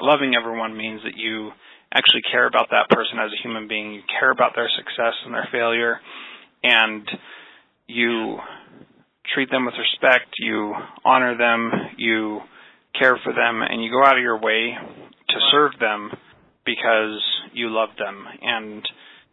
Loving 0.00 0.34
everyone 0.38 0.76
means 0.76 1.00
that 1.04 1.16
you 1.16 1.50
actually 1.92 2.22
care 2.30 2.46
about 2.46 2.68
that 2.70 2.88
person 2.88 3.18
as 3.18 3.32
a 3.32 3.42
human 3.42 3.66
being. 3.66 3.94
You 3.94 4.02
care 4.20 4.30
about 4.30 4.52
their 4.54 4.68
success 4.76 5.14
and 5.24 5.34
their 5.34 5.48
failure, 5.50 5.98
and 6.62 7.08
you 7.86 8.38
treat 9.34 9.50
them 9.50 9.64
with 9.64 9.74
respect. 9.74 10.28
You 10.38 10.74
honor 11.04 11.36
them. 11.36 11.72
You 11.96 12.40
care 12.98 13.18
for 13.24 13.32
them, 13.32 13.62
and 13.62 13.82
you 13.82 13.90
go 13.90 14.04
out 14.04 14.16
of 14.16 14.22
your 14.22 14.40
way 14.40 14.76
to 15.28 15.36
serve 15.50 15.72
them 15.80 16.10
because 16.64 17.20
you 17.52 17.70
love 17.70 17.90
them. 17.98 18.24
And 18.42 18.82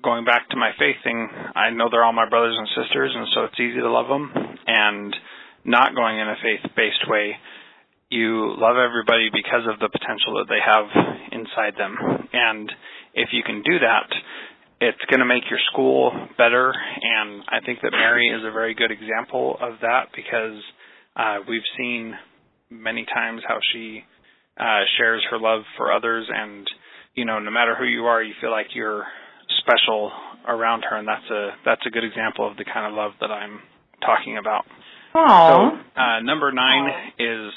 going 0.06 0.24
back 0.24 0.48
to 0.50 0.58
my 0.58 0.70
faith 0.78 1.02
thing, 1.04 1.28
I 1.58 1.72
know 1.72 1.90
they're 1.90 2.06
all 2.06 2.14
my 2.14 2.30
brothers 2.30 2.56
and 2.56 2.70
sisters, 2.78 3.12
and 3.18 3.26
so 3.34 3.50
it's 3.50 3.60
easy 3.60 3.82
to 3.82 3.90
love 3.90 4.08
them. 4.08 4.32
And 4.68 5.16
not 5.66 5.96
going 5.96 6.20
in 6.20 6.30
a 6.30 6.38
faith-based 6.38 7.10
way, 7.10 7.34
you 8.10 8.54
love 8.56 8.78
everybody 8.78 9.34
because 9.34 9.66
of 9.66 9.82
the 9.82 9.90
potential 9.90 10.38
that 10.38 10.46
they 10.48 10.62
have 10.62 10.86
inside 11.34 11.74
them. 11.76 11.98
And 12.32 12.72
if 13.16 13.30
you 13.34 13.42
can 13.42 13.64
do 13.66 13.80
that, 13.82 14.10
it's 14.80 15.02
going 15.10 15.22
to 15.22 15.26
make 15.26 15.50
your 15.50 15.60
school 15.74 16.14
better. 16.38 16.70
And 16.70 17.42
I 17.50 17.66
think 17.66 17.80
that 17.82 17.92
Mary 17.92 18.30
is 18.30 18.46
a 18.46 18.52
very 18.54 18.76
good 18.76 18.92
example 18.92 19.58
of 19.60 19.82
that 19.82 20.14
because 20.16 20.62
uh, 21.16 21.38
we've 21.50 21.66
seen 21.78 22.14
many 22.70 23.06
times 23.06 23.42
how 23.48 23.58
she 23.74 24.04
uh, 24.60 24.86
shares 24.98 25.26
her 25.32 25.40
love 25.40 25.64
for 25.78 25.92
others. 25.92 26.28
And, 26.30 26.70
you 27.16 27.26
know, 27.26 27.40
no 27.40 27.50
matter 27.50 27.76
who 27.76 27.86
you 27.86 28.06
are, 28.06 28.22
you 28.22 28.34
feel 28.40 28.52
like 28.52 28.68
you're 28.76 29.06
special 29.66 30.12
around 30.48 30.86
her. 30.88 30.98
And 30.98 31.08
that's 31.08 31.26
a, 31.34 31.58
that's 31.66 31.82
a 31.86 31.90
good 31.90 32.06
example 32.06 32.46
of 32.46 32.58
the 32.58 32.66
kind 32.66 32.86
of 32.86 32.94
love 32.94 33.12
that 33.20 33.32
I'm 33.34 33.60
talking 34.06 34.38
about. 34.38 34.66
Aww. 35.16 35.50
So 35.50 35.56
uh, 35.98 36.20
number 36.22 36.52
nine 36.52 37.16
is 37.18 37.52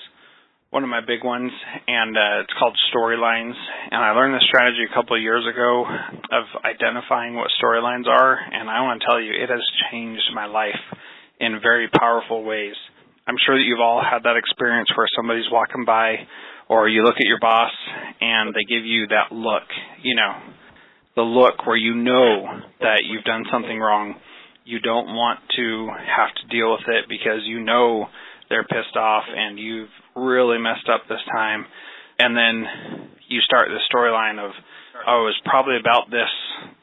one 0.70 0.84
of 0.84 0.90
my 0.90 1.00
big 1.00 1.24
ones, 1.24 1.50
and 1.86 2.16
uh, 2.16 2.44
it's 2.44 2.52
called 2.58 2.76
storylines. 2.92 3.56
And 3.90 4.04
I 4.04 4.12
learned 4.12 4.34
this 4.34 4.44
strategy 4.48 4.84
a 4.84 4.94
couple 4.94 5.16
of 5.16 5.22
years 5.22 5.44
ago 5.48 5.84
of 5.84 6.44
identifying 6.64 7.34
what 7.34 7.48
storylines 7.56 8.06
are, 8.06 8.36
and 8.36 8.68
I 8.68 8.82
want 8.82 9.00
to 9.00 9.06
tell 9.06 9.20
you, 9.20 9.32
it 9.32 9.48
has 9.48 9.64
changed 9.90 10.28
my 10.34 10.44
life 10.46 10.80
in 11.40 11.60
very 11.62 11.88
powerful 11.88 12.44
ways. 12.44 12.74
I'm 13.26 13.36
sure 13.44 13.56
that 13.56 13.64
you've 13.64 13.80
all 13.80 14.02
had 14.04 14.24
that 14.24 14.36
experience 14.36 14.88
where 14.96 15.08
somebody's 15.16 15.48
walking 15.50 15.84
by, 15.84 16.28
or 16.68 16.88
you 16.88 17.02
look 17.02 17.16
at 17.16 17.26
your 17.26 17.40
boss 17.40 17.72
and 18.20 18.54
they 18.54 18.64
give 18.68 18.84
you 18.84 19.08
that 19.08 19.32
look, 19.32 19.64
you 20.02 20.16
know, 20.16 20.32
the 21.18 21.26
look 21.26 21.66
where 21.66 21.76
you 21.76 21.98
know 21.98 22.46
that 22.78 23.02
you've 23.02 23.26
done 23.26 23.42
something 23.50 23.78
wrong 23.78 24.14
you 24.68 24.78
don't 24.84 25.16
want 25.16 25.40
to 25.56 25.88
have 25.88 26.28
to 26.36 26.44
deal 26.52 26.76
with 26.76 26.84
it 26.92 27.08
because 27.08 27.40
you 27.48 27.64
know 27.64 28.04
they're 28.52 28.68
pissed 28.68 28.96
off 29.00 29.24
and 29.24 29.58
you've 29.58 29.88
really 30.14 30.58
messed 30.60 30.92
up 30.92 31.08
this 31.08 31.24
time. 31.32 31.64
And 32.20 32.36
then 32.36 33.08
you 33.32 33.40
start 33.40 33.68
the 33.72 33.80
storyline 33.88 34.36
of, 34.36 34.52
oh, 35.08 35.24
it 35.24 35.32
was 35.32 35.40
probably 35.48 35.80
about 35.80 36.12
this 36.12 36.28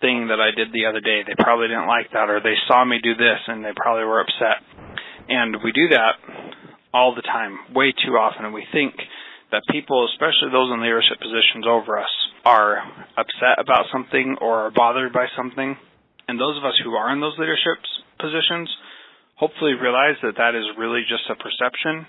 thing 0.01 0.33
that 0.33 0.41
I 0.41 0.49
did 0.49 0.73
the 0.73 0.89
other 0.89 0.99
day. 0.99 1.21
They 1.21 1.37
probably 1.37 1.67
didn't 1.67 1.85
like 1.85 2.09
that, 2.17 2.25
or 2.25 2.41
they 2.41 2.57
saw 2.65 2.81
me 2.83 2.97
do 3.03 3.13
this 3.13 3.37
and 3.45 3.63
they 3.63 3.75
probably 3.77 4.05
were 4.05 4.21
upset. 4.21 4.65
And 5.29 5.61
we 5.61 5.71
do 5.71 5.93
that 5.93 6.17
all 6.91 7.13
the 7.13 7.21
time, 7.21 7.69
way 7.75 7.93
too 7.93 8.17
often. 8.17 8.45
And 8.45 8.53
we 8.53 8.65
think 8.73 8.97
that 9.51 9.63
people, 9.69 10.07
especially 10.13 10.49
those 10.51 10.71
in 10.73 10.81
leadership 10.81 11.19
positions 11.19 11.65
over 11.67 11.99
us, 11.99 12.13
are 12.45 12.79
upset 13.17 13.57
about 13.59 13.85
something 13.91 14.37
or 14.41 14.67
are 14.67 14.71
bothered 14.71 15.13
by 15.13 15.27
something 15.35 15.77
and 16.27 16.39
those 16.39 16.57
of 16.57 16.65
us 16.65 16.77
who 16.83 16.93
are 16.93 17.13
in 17.13 17.21
those 17.21 17.37
leadership 17.37 17.77
positions 18.17 18.69
hopefully 19.35 19.73
realize 19.77 20.17
that 20.23 20.37
that 20.37 20.55
is 20.55 20.65
really 20.77 21.05
just 21.05 21.29
a 21.29 21.37
perception 21.37 22.05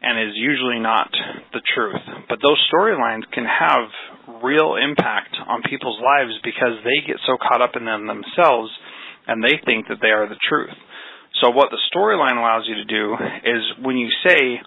and 0.00 0.14
is 0.30 0.36
usually 0.36 0.78
not 0.78 1.10
the 1.52 1.60
truth. 1.74 2.00
But 2.28 2.38
those 2.40 2.60
storylines 2.70 3.26
can 3.34 3.44
have 3.44 4.40
real 4.40 4.78
impact 4.78 5.34
on 5.46 5.66
people's 5.68 6.00
lives 6.00 6.38
because 6.44 6.80
they 6.86 7.04
get 7.04 7.18
so 7.26 7.36
caught 7.36 7.60
up 7.60 7.74
in 7.74 7.84
them 7.84 8.06
themselves 8.06 8.70
and 9.26 9.42
they 9.42 9.58
think 9.66 9.88
that 9.88 9.98
they 10.00 10.14
are 10.14 10.28
the 10.28 10.38
truth. 10.48 10.72
So 11.42 11.50
what 11.50 11.68
the 11.70 11.82
storyline 11.92 12.38
allows 12.38 12.64
you 12.64 12.76
to 12.76 12.88
do 12.88 13.14
is 13.44 13.84
when 13.84 13.98
you 13.98 14.08
say 14.24 14.62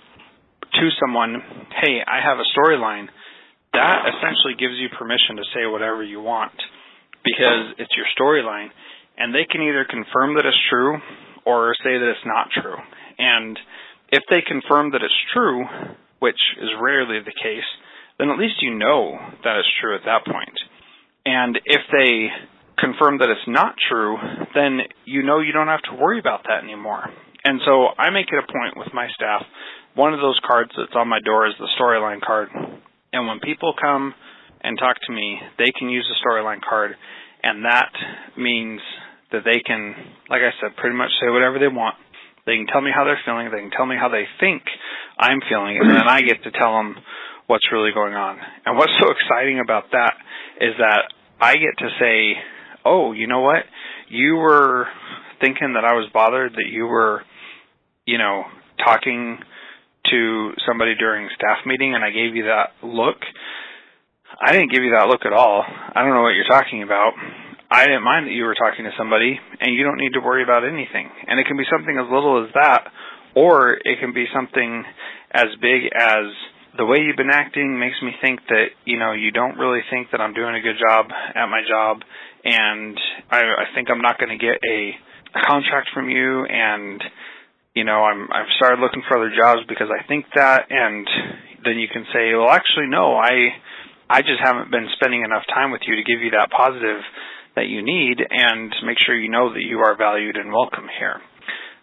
to 0.74 0.90
someone, 1.00 1.42
hey, 1.82 2.00
I 2.06 2.22
have 2.24 2.38
a 2.40 2.48
storyline, 2.56 3.08
that 3.74 4.04
essentially 4.08 4.60
gives 4.60 4.76
you 4.76 4.90
permission 4.98 5.38
to 5.38 5.46
say 5.56 5.66
whatever 5.66 6.04
you 6.04 6.22
want 6.22 6.56
because 7.24 7.76
it's 7.78 7.94
your 7.96 8.08
storyline 8.18 8.68
and 9.18 9.34
they 9.34 9.46
can 9.50 9.62
either 9.62 9.86
confirm 9.86 10.36
that 10.36 10.46
it's 10.46 10.58
true 10.70 10.98
or 11.46 11.74
say 11.84 11.98
that 11.98 12.10
it's 12.10 12.26
not 12.26 12.50
true. 12.52 12.78
And 13.18 13.58
if 14.12 14.24
they 14.30 14.42
confirm 14.42 14.92
that 14.92 15.04
it's 15.04 15.22
true, 15.34 15.64
which 16.20 16.40
is 16.62 16.70
rarely 16.82 17.20
the 17.20 17.36
case, 17.36 17.68
then 18.20 18.30
at 18.30 18.38
least 18.38 18.62
you 18.62 18.76
know 18.76 19.18
that 19.44 19.58
it's 19.58 19.72
true 19.80 19.96
at 19.96 20.06
that 20.06 20.26
point. 20.26 20.58
And 21.26 21.60
if 21.66 21.82
they 21.92 22.30
confirm 22.78 23.20
that 23.20 23.30
it's 23.30 23.48
not 23.48 23.76
true, 23.90 24.18
then 24.54 24.80
you 25.06 25.24
know 25.24 25.40
you 25.40 25.54
don't 25.54 25.68
have 25.68 25.84
to 25.84 26.02
worry 26.02 26.20
about 26.20 26.44
that 26.44 26.64
anymore. 26.64 27.06
And 27.44 27.62
so 27.66 27.88
I 27.98 28.10
make 28.10 28.28
it 28.32 28.38
a 28.38 28.52
point 28.52 28.78
with 28.78 28.94
my 28.94 29.08
staff. 29.16 29.44
One 29.96 30.14
of 30.14 30.20
those 30.20 30.40
cards 30.48 30.72
that's 30.78 30.96
on 30.96 31.08
my 31.08 31.20
door 31.20 31.48
is 31.48 31.54
the 31.60 31.68
storyline 31.80 32.22
card. 32.22 32.50
And 33.14 33.28
when 33.28 33.40
people 33.40 33.74
come 33.80 34.14
and 34.62 34.78
talk 34.80 34.96
to 35.08 35.14
me, 35.14 35.40
they 35.58 35.72
can 35.78 35.90
use 35.90 36.08
the 36.08 36.18
storyline 36.24 36.62
card. 36.62 36.96
And 37.44 37.66
that 37.66 37.92
means 38.38 38.80
that 39.32 39.44
they 39.44 39.60
can, 39.66 39.96
like 40.30 40.42
I 40.42 40.52
said, 40.62 40.78
pretty 40.78 40.96
much 40.96 41.10
say 41.20 41.30
whatever 41.30 41.60
they 41.60 41.68
want. 41.68 41.96
They 42.46 42.56
can 42.56 42.68
tell 42.68 42.82
me 42.82 42.92
how 42.94 43.04
they're 43.04 43.20
feeling. 43.26 43.50
They 43.52 43.60
can 43.60 43.72
tell 43.72 43.86
me 43.86 43.96
how 44.00 44.10
they 44.10 44.26
think 44.40 44.64
I'm 45.18 45.40
feeling, 45.48 45.78
and 45.78 45.90
then 45.90 46.08
I 46.08 46.22
get 46.22 46.44
to 46.44 46.52
tell 46.52 46.74
them 46.74 46.96
what's 47.46 47.72
really 47.72 47.92
going 47.94 48.14
on. 48.14 48.40
And 48.66 48.78
what's 48.78 48.94
so 49.00 49.10
exciting 49.12 49.60
about 49.60 49.92
that 49.92 50.14
is 50.60 50.74
that 50.80 51.14
I 51.40 51.54
get 51.54 51.78
to 51.78 51.90
say, 52.00 52.42
"Oh, 52.84 53.12
you 53.12 53.28
know 53.28 53.42
what? 53.42 53.64
You 54.08 54.38
were 54.38 54.88
thinking 55.40 55.74
that 55.74 55.86
I 55.86 55.94
was 55.94 56.10
bothered 56.14 56.54
that 56.54 56.70
you 56.70 56.88
were, 56.88 57.24
you 58.06 58.18
know, 58.18 58.46
talking 58.84 59.40
to 60.12 60.52
somebody 60.68 60.96
during 60.96 61.30
staff 61.36 61.66
meeting, 61.66 61.96
and 61.96 62.04
I 62.04 62.12
gave 62.12 62.36
you 62.36 62.44
that 62.46 62.76
look." 62.84 63.18
I 64.40 64.54
didn't 64.54 64.72
give 64.72 64.82
you 64.82 64.96
that 64.96 65.08
look 65.08 65.26
at 65.26 65.34
all. 65.34 65.62
I 65.62 66.02
don't 66.02 66.14
know 66.14 66.22
what 66.22 66.34
you're 66.34 66.50
talking 66.50 66.84
about. 66.84 67.14
I 67.70 67.86
didn't 67.86 68.04
mind 68.04 68.28
that 68.28 68.32
you 68.32 68.44
were 68.44 68.56
talking 68.56 68.86
to 68.86 68.92
somebody, 68.98 69.40
and 69.60 69.76
you 69.76 69.84
don't 69.84 69.98
need 69.98 70.14
to 70.14 70.20
worry 70.20 70.44
about 70.44 70.64
anything. 70.64 71.10
And 71.28 71.40
it 71.40 71.48
can 71.48 71.58
be 71.58 71.64
something 71.72 71.96
as 71.98 72.08
little 72.12 72.44
as 72.44 72.52
that, 72.54 72.92
or 73.36 73.80
it 73.84 74.00
can 74.00 74.14
be 74.14 74.26
something 74.34 74.84
as 75.32 75.48
big 75.62 75.88
as 75.96 76.26
the 76.78 76.86
way 76.86 77.00
you've 77.00 77.18
been 77.18 77.32
acting 77.32 77.80
makes 77.80 77.96
me 78.02 78.12
think 78.22 78.40
that 78.48 78.76
you 78.86 79.00
know 79.00 79.12
you 79.12 79.32
don't 79.32 79.58
really 79.58 79.82
think 79.90 80.08
that 80.12 80.22
I'm 80.22 80.34
doing 80.34 80.56
a 80.56 80.62
good 80.62 80.80
job 80.80 81.08
at 81.12 81.48
my 81.48 81.62
job, 81.68 82.04
and 82.44 82.98
I, 83.30 83.40
I 83.40 83.66
think 83.76 83.90
I'm 83.90 84.02
not 84.02 84.20
going 84.20 84.38
to 84.38 84.40
get 84.40 84.60
a 84.64 84.92
contract 85.48 85.90
from 85.94 86.10
you, 86.10 86.46
and 86.46 87.02
you 87.74 87.84
know 87.84 88.04
I'm 88.04 88.28
I've 88.32 88.52
started 88.58 88.80
looking 88.80 89.04
for 89.08 89.18
other 89.18 89.32
jobs 89.36 89.62
because 89.68 89.88
I 89.88 90.06
think 90.08 90.26
that, 90.36 90.68
and 90.70 91.08
then 91.64 91.80
you 91.80 91.88
can 91.88 92.06
say, 92.14 92.34
well, 92.36 92.50
actually, 92.50 92.88
no, 92.88 93.16
I 93.16 93.56
I 94.10 94.22
just 94.22 94.44
haven't 94.44 94.72
been 94.72 94.88
spending 94.96 95.24
enough 95.24 95.44
time 95.54 95.72
with 95.72 95.82
you 95.88 95.96
to 95.96 96.04
give 96.04 96.22
you 96.22 96.32
that 96.32 96.52
positive 96.52 97.02
that 97.56 97.68
you 97.68 97.84
need, 97.84 98.20
and 98.20 98.74
make 98.86 98.98
sure 99.06 99.16
you 99.16 99.30
know 99.30 99.54
that 99.54 99.64
you 99.64 99.80
are 99.80 99.96
valued 99.96 100.38
and 100.38 100.52
welcome 100.52 100.88
here. 101.00 101.22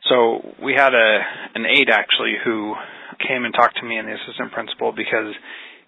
So 0.09 0.55
we 0.62 0.74
had 0.76 0.95
a 0.95 1.18
an 1.55 1.64
aide 1.66 1.91
actually 1.91 2.34
who 2.45 2.74
came 3.26 3.45
and 3.45 3.55
talked 3.55 3.76
to 3.78 3.86
me 3.86 3.97
and 3.97 4.09
the 4.09 4.14
assistant 4.14 4.53
principal 4.53 4.93
because 4.93 5.34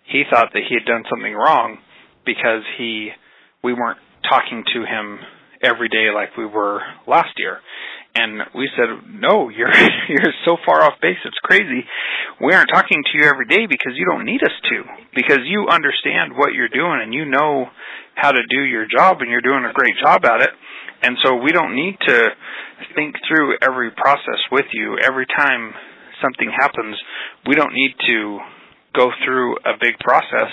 he 0.04 0.24
thought 0.30 0.50
that 0.52 0.62
he 0.68 0.74
had 0.74 0.84
done 0.84 1.04
something 1.08 1.32
wrong 1.32 1.78
because 2.24 2.62
he 2.76 3.10
we 3.62 3.72
weren't 3.72 3.98
talking 4.28 4.64
to 4.74 4.80
him 4.84 5.18
every 5.62 5.88
day 5.88 6.08
like 6.14 6.36
we 6.36 6.46
were 6.46 6.80
last 7.06 7.36
year. 7.36 7.60
And 8.14 8.42
we 8.54 8.68
said, 8.76 8.90
"No, 9.08 9.48
you're 9.56 9.72
you're 10.08 10.34
so 10.44 10.56
far 10.66 10.82
off 10.82 11.00
base. 11.00 11.18
It's 11.24 11.38
crazy. 11.42 11.84
We 12.40 12.52
aren't 12.54 12.70
talking 12.72 13.02
to 13.04 13.18
you 13.18 13.24
every 13.28 13.46
day 13.46 13.66
because 13.68 13.92
you 13.94 14.06
don't 14.06 14.24
need 14.24 14.42
us 14.42 14.56
to. 14.70 14.82
Because 15.14 15.40
you 15.44 15.68
understand 15.70 16.36
what 16.36 16.52
you're 16.54 16.72
doing 16.72 17.00
and 17.02 17.14
you 17.14 17.24
know 17.24 17.66
how 18.14 18.32
to 18.32 18.40
do 18.48 18.62
your 18.62 18.86
job 18.86 19.20
and 19.20 19.30
you're 19.30 19.40
doing 19.40 19.64
a 19.64 19.72
great 19.72 19.94
job 20.02 20.24
at 20.24 20.42
it. 20.42 20.50
And 21.02 21.16
so 21.24 21.36
we 21.36 21.52
don't 21.52 21.74
need 21.74 21.96
to 22.08 22.28
think 22.94 23.14
through 23.28 23.56
every 23.62 23.90
process 23.90 24.40
with 24.52 24.66
you 24.72 24.98
every 25.02 25.26
time 25.26 25.72
something 26.20 26.50
happens. 26.50 26.96
We 27.46 27.54
don't 27.54 27.72
need 27.72 27.94
to 28.08 28.38
go 28.94 29.10
through 29.24 29.56
a 29.64 29.78
big 29.80 29.98
process. 29.98 30.52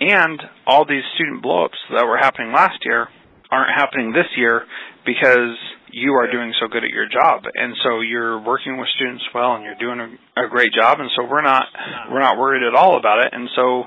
And 0.00 0.40
all 0.66 0.84
these 0.84 1.02
student 1.14 1.42
blowups 1.44 1.80
that 1.94 2.06
were 2.06 2.18
happening 2.18 2.52
last 2.52 2.78
year 2.84 3.08
aren't 3.50 3.76
happening 3.76 4.12
this 4.12 4.30
year 4.36 4.64
because 5.04 5.58
you 5.92 6.14
are 6.14 6.30
doing 6.30 6.52
so 6.60 6.68
good 6.68 6.84
at 6.84 6.90
your 6.90 7.08
job. 7.08 7.44
And 7.54 7.74
so 7.82 8.00
you're 8.00 8.40
working 8.40 8.78
with 8.78 8.88
students 8.96 9.24
well 9.34 9.54
and 9.54 9.64
you're 9.64 9.78
doing 9.78 10.00
a, 10.00 10.46
a 10.46 10.48
great 10.48 10.70
job. 10.72 11.00
And 11.00 11.10
so 11.16 11.24
we're 11.24 11.42
not 11.42 11.66
we're 12.10 12.20
not 12.20 12.38
worried 12.38 12.62
at 12.62 12.74
all 12.74 12.98
about 12.98 13.24
it. 13.24 13.32
And 13.32 13.48
so 13.54 13.84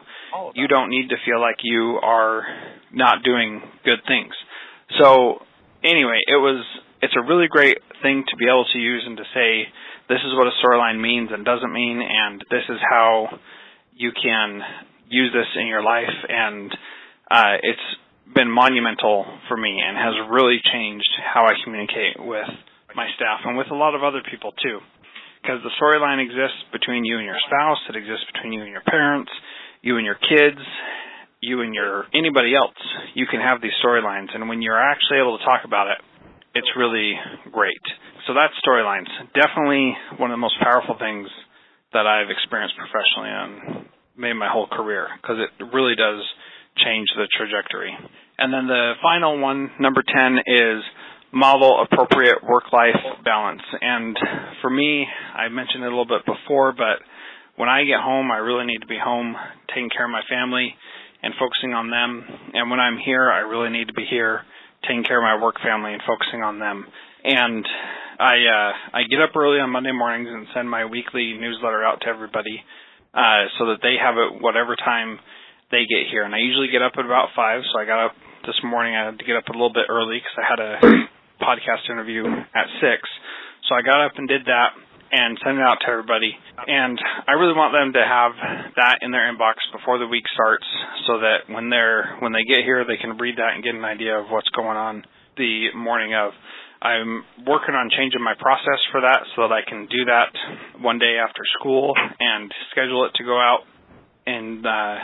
you 0.56 0.68
don't 0.68 0.90
need 0.90 1.10
to 1.10 1.16
feel 1.26 1.40
like 1.40 1.58
you 1.64 2.00
are 2.02 2.44
not 2.92 3.24
doing 3.24 3.62
good 3.86 4.00
things. 4.08 4.34
So 5.00 5.40
anyway 5.84 6.20
it 6.28 6.38
was 6.38 6.64
it's 7.02 7.16
a 7.18 7.28
really 7.28 7.48
great 7.50 7.78
thing 8.02 8.24
to 8.30 8.38
be 8.38 8.46
able 8.46 8.66
to 8.72 8.80
use 8.80 9.04
and 9.06 9.18
to 9.18 9.24
say 9.34 9.68
this 10.10 10.20
is 10.26 10.34
what 10.36 10.48
a 10.48 10.56
storyline 10.64 11.00
means 11.00 11.30
and 11.32 11.46
doesn't 11.46 11.72
mean 11.72 12.02
and 12.02 12.44
this 12.50 12.64
is 12.70 12.78
how 12.90 13.40
you 13.96 14.12
can 14.12 14.62
use 15.10 15.32
this 15.34 15.48
in 15.60 15.68
your 15.68 15.84
life. 15.84 16.16
And 16.28 16.72
uh, 17.30 17.56
it's 17.62 17.88
been 18.32 18.50
monumental 18.50 19.26
for 19.48 19.58
me 19.58 19.82
and 19.84 19.98
has 19.98 20.16
really 20.32 20.60
changed 20.72 21.10
how 21.22 21.46
I 21.46 21.54
communicate 21.64 22.18
with 22.20 22.48
my 22.96 23.08
staff 23.16 23.44
and 23.46 23.58
with 23.58 23.68
a 23.72 23.76
lot 23.76 23.96
of 23.96 24.04
other 24.04 24.22
people 24.30 24.54
too. 24.64 24.80
Because 25.42 25.60
the 25.60 25.76
storyline 25.76 26.24
exists 26.24 26.64
between 26.72 27.04
you 27.04 27.18
and 27.20 27.26
your 27.26 27.40
spouse, 27.48 27.80
it 27.90 28.00
exists 28.00 28.24
between 28.32 28.54
you 28.54 28.64
and 28.64 28.72
your 28.72 28.86
parents, 28.88 29.32
you 29.82 29.98
and 29.98 30.06
your 30.06 30.16
kids, 30.16 30.62
you 31.42 31.60
and 31.62 31.76
your 31.76 32.08
anybody 32.16 32.56
else. 32.56 32.80
You 33.14 33.28
can 33.28 33.42
have 33.42 33.62
these 33.62 33.76
storylines 33.84 34.32
and 34.34 34.48
when 34.48 34.62
you're 34.62 34.80
actually 34.80 35.20
able 35.20 35.38
to 35.38 35.44
talk 35.44 35.66
about 35.66 35.92
it, 35.92 36.00
it's 36.56 36.70
really 36.78 37.14
great. 37.52 37.84
So 38.26 38.34
that's 38.34 38.54
storylines. 38.64 39.10
Definitely 39.36 39.98
one 40.16 40.32
of 40.32 40.36
the 40.36 40.44
most 40.44 40.56
powerful 40.64 40.96
things 40.98 41.28
that 41.92 42.08
I've 42.08 42.32
experienced 42.32 42.76
professionally 42.80 43.30
and 43.30 43.86
made 44.16 44.34
my 44.34 44.48
whole 44.48 44.68
career 44.68 45.08
because 45.22 45.38
it 45.44 45.52
really 45.74 45.96
does 45.96 46.24
change 46.78 47.08
the 47.16 47.28
trajectory. 47.38 47.94
And 48.38 48.54
then 48.54 48.68
the 48.68 48.94
final 49.02 49.40
one, 49.40 49.72
number 49.80 50.04
10, 50.04 50.40
is 50.48 50.84
model 51.32 51.84
appropriate 51.84 52.44
work-life 52.44 53.24
balance. 53.26 53.62
And 53.82 54.18
for 54.62 54.70
me, 54.70 55.06
I 55.36 55.50
mentioned 55.50 55.84
it 55.84 55.88
a 55.88 55.90
little 55.90 56.06
bit 56.06 56.26
before, 56.26 56.74
but 56.74 57.02
when 57.56 57.70
I 57.70 57.84
get 57.84 58.00
home, 58.00 58.32
I 58.32 58.38
really 58.38 58.66
need 58.66 58.82
to 58.82 58.88
be 58.88 58.98
home 59.04 59.36
taking 59.70 59.90
care 59.90 60.06
of 60.06 60.12
my 60.12 60.22
family 60.30 60.74
and 61.22 61.34
focusing 61.40 61.74
on 61.74 61.90
them. 61.90 62.26
And 62.54 62.70
when 62.70 62.80
I'm 62.80 62.98
here, 62.98 63.30
I 63.30 63.40
really 63.40 63.70
need 63.70 63.88
to 63.88 63.94
be 63.94 64.06
here 64.10 64.42
taking 64.88 65.04
care 65.04 65.18
of 65.18 65.24
my 65.24 65.42
work 65.42 65.56
family 65.64 65.94
and 65.94 66.02
focusing 66.06 66.44
on 66.44 66.60
them. 66.60 66.86
And 67.24 67.66
I 68.20 68.36
uh 68.36 68.98
I 68.98 69.04
get 69.10 69.22
up 69.22 69.36
early 69.36 69.60
on 69.60 69.72
Monday 69.72 69.92
mornings 69.92 70.28
and 70.30 70.46
send 70.54 70.70
my 70.70 70.86
weekly 70.86 71.34
newsletter 71.40 71.84
out 71.84 72.02
to 72.02 72.08
everybody 72.08 72.62
uh 73.14 73.48
so 73.58 73.68
that 73.68 73.80
they 73.82 73.96
have 73.98 74.16
it 74.18 74.42
whatever 74.42 74.76
time 74.76 75.20
they 75.74 75.90
get 75.90 76.06
here. 76.14 76.22
And 76.22 76.38
I 76.38 76.40
usually 76.46 76.70
get 76.70 76.86
up 76.86 76.94
at 77.02 77.04
about 77.04 77.34
five, 77.34 77.66
so 77.74 77.82
I 77.82 77.90
got 77.90 78.06
up 78.06 78.14
this 78.46 78.62
morning. 78.62 78.94
I 78.94 79.10
had 79.10 79.18
to 79.18 79.26
get 79.26 79.34
up 79.34 79.50
a 79.50 79.58
little 79.58 79.74
bit 79.74 79.90
early 79.90 80.22
because 80.22 80.38
I 80.38 80.46
had 80.46 80.62
a 80.62 80.74
podcast 81.46 81.90
interview 81.90 82.30
at 82.30 82.70
six. 82.78 83.02
So 83.66 83.74
I 83.74 83.82
got 83.82 84.06
up 84.06 84.14
and 84.22 84.30
did 84.30 84.46
that 84.46 84.78
and 85.10 85.38
sent 85.42 85.58
it 85.58 85.66
out 85.66 85.82
to 85.82 85.90
everybody. 85.90 86.30
And 86.70 86.98
I 87.26 87.34
really 87.42 87.58
want 87.58 87.74
them 87.74 87.94
to 87.98 88.04
have 88.06 88.34
that 88.78 89.02
in 89.02 89.10
their 89.10 89.26
inbox 89.26 89.58
before 89.74 89.98
the 89.98 90.08
week 90.08 90.26
starts, 90.34 90.66
so 91.10 91.22
that 91.26 91.50
when 91.50 91.74
they're 91.74 92.18
when 92.22 92.34
they 92.34 92.46
get 92.46 92.62
here, 92.62 92.86
they 92.86 93.02
can 93.02 93.18
read 93.18 93.38
that 93.42 93.58
and 93.58 93.66
get 93.66 93.74
an 93.74 93.86
idea 93.86 94.14
of 94.14 94.30
what's 94.30 94.50
going 94.54 94.78
on 94.78 95.04
the 95.38 95.74
morning 95.74 96.14
of. 96.14 96.38
I'm 96.84 97.24
working 97.48 97.80
on 97.80 97.88
changing 97.96 98.20
my 98.20 98.36
process 98.36 98.82
for 98.92 99.00
that 99.08 99.24
so 99.38 99.48
that 99.48 99.56
I 99.56 99.64
can 99.64 99.88
do 99.88 100.04
that 100.04 100.36
one 100.84 101.00
day 101.00 101.16
after 101.16 101.40
school 101.58 101.96
and 102.20 102.52
schedule 102.72 103.08
it 103.08 103.16
to 103.16 103.24
go 103.24 103.40
out 103.40 103.64
and 104.28 104.66
uh 104.66 104.96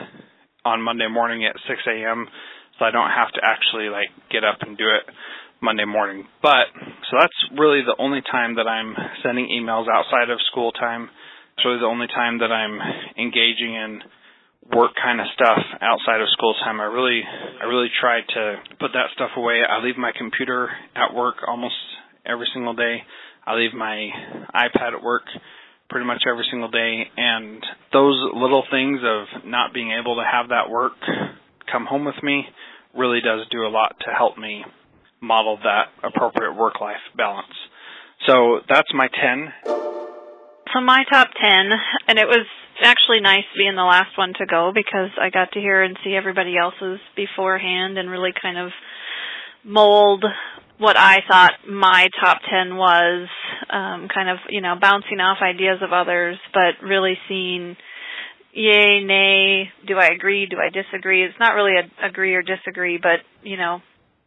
on 0.69 0.81
Monday 0.81 1.09
morning 1.09 1.45
at 1.45 1.57
6 1.67 1.81
a.m. 1.89 2.29
So 2.77 2.85
I 2.85 2.91
don't 2.91 3.09
have 3.09 3.33
to 3.33 3.41
actually 3.43 3.89
like 3.89 4.13
get 4.31 4.45
up 4.45 4.61
and 4.61 4.77
do 4.77 4.85
it 4.85 5.03
Monday 5.61 5.85
morning. 5.85 6.23
But 6.41 6.71
so 7.09 7.17
that's 7.19 7.35
really 7.57 7.81
the 7.81 7.97
only 7.99 8.21
time 8.21 8.55
that 8.55 8.67
I'm 8.67 8.95
sending 9.23 9.49
emails 9.49 9.89
outside 9.91 10.29
of 10.29 10.39
school 10.51 10.71
time. 10.71 11.09
It's 11.57 11.65
really 11.65 11.79
the 11.81 11.91
only 11.91 12.07
time 12.07 12.39
that 12.39 12.51
I'm 12.53 12.79
engaging 13.17 13.75
in 13.75 13.99
work 14.71 14.91
kind 15.01 15.19
of 15.19 15.27
stuff 15.33 15.59
outside 15.81 16.21
of 16.21 16.29
school 16.31 16.53
time. 16.63 16.79
I 16.79 16.85
really 16.85 17.21
I 17.25 17.65
really 17.65 17.89
try 17.99 18.21
to 18.21 18.43
put 18.79 18.93
that 18.93 19.11
stuff 19.13 19.31
away. 19.35 19.59
I 19.67 19.83
leave 19.83 19.97
my 19.97 20.11
computer 20.15 20.69
at 20.95 21.13
work 21.13 21.35
almost 21.47 21.75
every 22.25 22.47
single 22.53 22.73
day. 22.73 23.03
I 23.45 23.55
leave 23.55 23.73
my 23.73 24.09
iPad 24.53 24.93
at 24.95 25.03
work 25.03 25.23
pretty 25.89 26.05
much 26.05 26.23
every 26.29 26.45
single 26.49 26.69
day. 26.69 27.09
And 27.17 27.63
those 27.91 28.17
little 28.33 28.63
things 28.71 28.99
of 29.03 29.45
not 29.45 29.73
being 29.73 29.91
able 29.91 30.15
to 30.17 30.23
have 30.23 30.49
that 30.49 30.69
work 30.69 30.93
come 31.71 31.85
home 31.85 32.05
with 32.05 32.21
me 32.23 32.45
really 32.95 33.21
does 33.21 33.47
do 33.51 33.65
a 33.65 33.69
lot 33.69 33.95
to 34.01 34.11
help 34.11 34.37
me 34.37 34.63
model 35.21 35.57
that 35.63 35.89
appropriate 36.03 36.55
work 36.55 36.79
life 36.81 37.03
balance. 37.15 37.53
So 38.27 38.59
that's 38.67 38.93
my 38.93 39.07
10. 39.07 39.53
So 40.73 40.81
my 40.81 41.03
top 41.11 41.29
10, 41.41 41.71
and 42.07 42.19
it 42.19 42.27
was 42.27 42.45
actually 42.83 43.21
nice 43.21 43.45
being 43.57 43.75
the 43.75 43.83
last 43.83 44.17
one 44.17 44.33
to 44.37 44.45
go 44.45 44.71
because 44.73 45.09
I 45.19 45.29
got 45.29 45.51
to 45.53 45.59
hear 45.59 45.81
and 45.83 45.97
see 46.03 46.15
everybody 46.15 46.55
else's 46.57 46.99
beforehand 47.15 47.97
and 47.97 48.09
really 48.09 48.31
kind 48.39 48.57
of 48.57 48.71
mold 49.63 50.23
what 50.79 50.97
I 50.97 51.17
thought 51.29 51.51
my 51.69 52.07
top 52.23 52.39
10 52.49 52.75
was, 52.75 53.27
um, 53.69 54.07
kind 54.13 54.29
of, 54.29 54.37
you 54.49 54.61
know, 54.61 54.75
bouncing 54.79 55.19
off 55.19 55.37
ideas 55.41 55.79
of 55.81 55.91
others, 55.91 56.37
but 56.53 56.85
really 56.85 57.17
seeing 57.27 57.75
yay, 58.53 59.03
nay, 59.03 59.69
do 59.85 59.97
I 59.97 60.07
agree, 60.07 60.47
do 60.47 60.57
I 60.57 60.69
disagree? 60.69 61.23
It's 61.23 61.39
not 61.39 61.53
really 61.53 61.73
a 61.77 62.07
agree 62.07 62.33
or 62.33 62.41
disagree, 62.41 62.97
but, 62.97 63.19
you 63.43 63.57
know, 63.57 63.81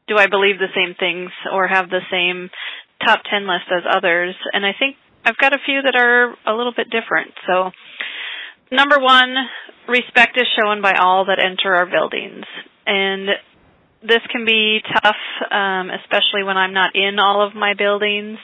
do 0.09 0.16
I 0.16 0.26
believe 0.26 0.59
the 0.59 0.72
same 0.76 0.94
things 0.98 1.30
or 1.53 1.66
have 1.66 1.88
the 1.88 2.05
same 2.11 2.50
top 3.05 3.20
10 3.28 3.48
list 3.48 3.66
as 3.70 3.82
others? 3.90 4.34
And 4.53 4.64
I 4.64 4.72
think 4.78 4.96
I've 5.24 5.38
got 5.38 5.55
a 5.55 5.64
few 5.64 5.82
that 5.82 5.96
are 5.96 6.34
a 6.46 6.57
little 6.57 6.72
bit 6.76 6.88
different. 6.90 7.32
So, 7.46 7.70
number 8.70 8.98
one, 8.98 9.34
respect 9.88 10.36
is 10.36 10.46
shown 10.59 10.82
by 10.82 10.94
all 11.00 11.26
that 11.26 11.38
enter 11.38 11.74
our 11.74 11.86
buildings. 11.86 12.44
And 12.86 13.28
this 14.03 14.20
can 14.30 14.44
be 14.44 14.80
tough, 15.03 15.16
um, 15.50 15.90
especially 15.90 16.42
when 16.44 16.57
I'm 16.57 16.74
not 16.74 16.94
in 16.94 17.18
all 17.18 17.46
of 17.46 17.55
my 17.55 17.74
buildings. 17.74 18.38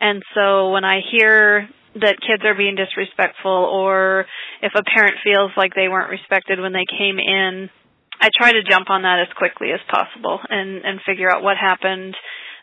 And 0.00 0.22
so 0.34 0.70
when 0.70 0.84
I 0.84 1.00
hear 1.10 1.68
that 1.94 2.18
kids 2.20 2.42
are 2.44 2.54
being 2.54 2.74
disrespectful 2.74 3.50
or 3.50 4.26
if 4.62 4.72
a 4.74 4.82
parent 4.82 5.16
feels 5.22 5.52
like 5.56 5.74
they 5.74 5.88
weren't 5.88 6.10
respected 6.10 6.60
when 6.60 6.72
they 6.72 6.86
came 6.86 7.18
in, 7.18 7.70
I 8.20 8.30
try 8.36 8.52
to 8.52 8.62
jump 8.62 8.90
on 8.90 9.02
that 9.02 9.18
as 9.20 9.32
quickly 9.36 9.70
as 9.72 9.80
possible 9.90 10.40
and, 10.48 10.84
and 10.84 11.00
figure 11.06 11.30
out 11.30 11.42
what 11.42 11.56
happened, 11.56 12.14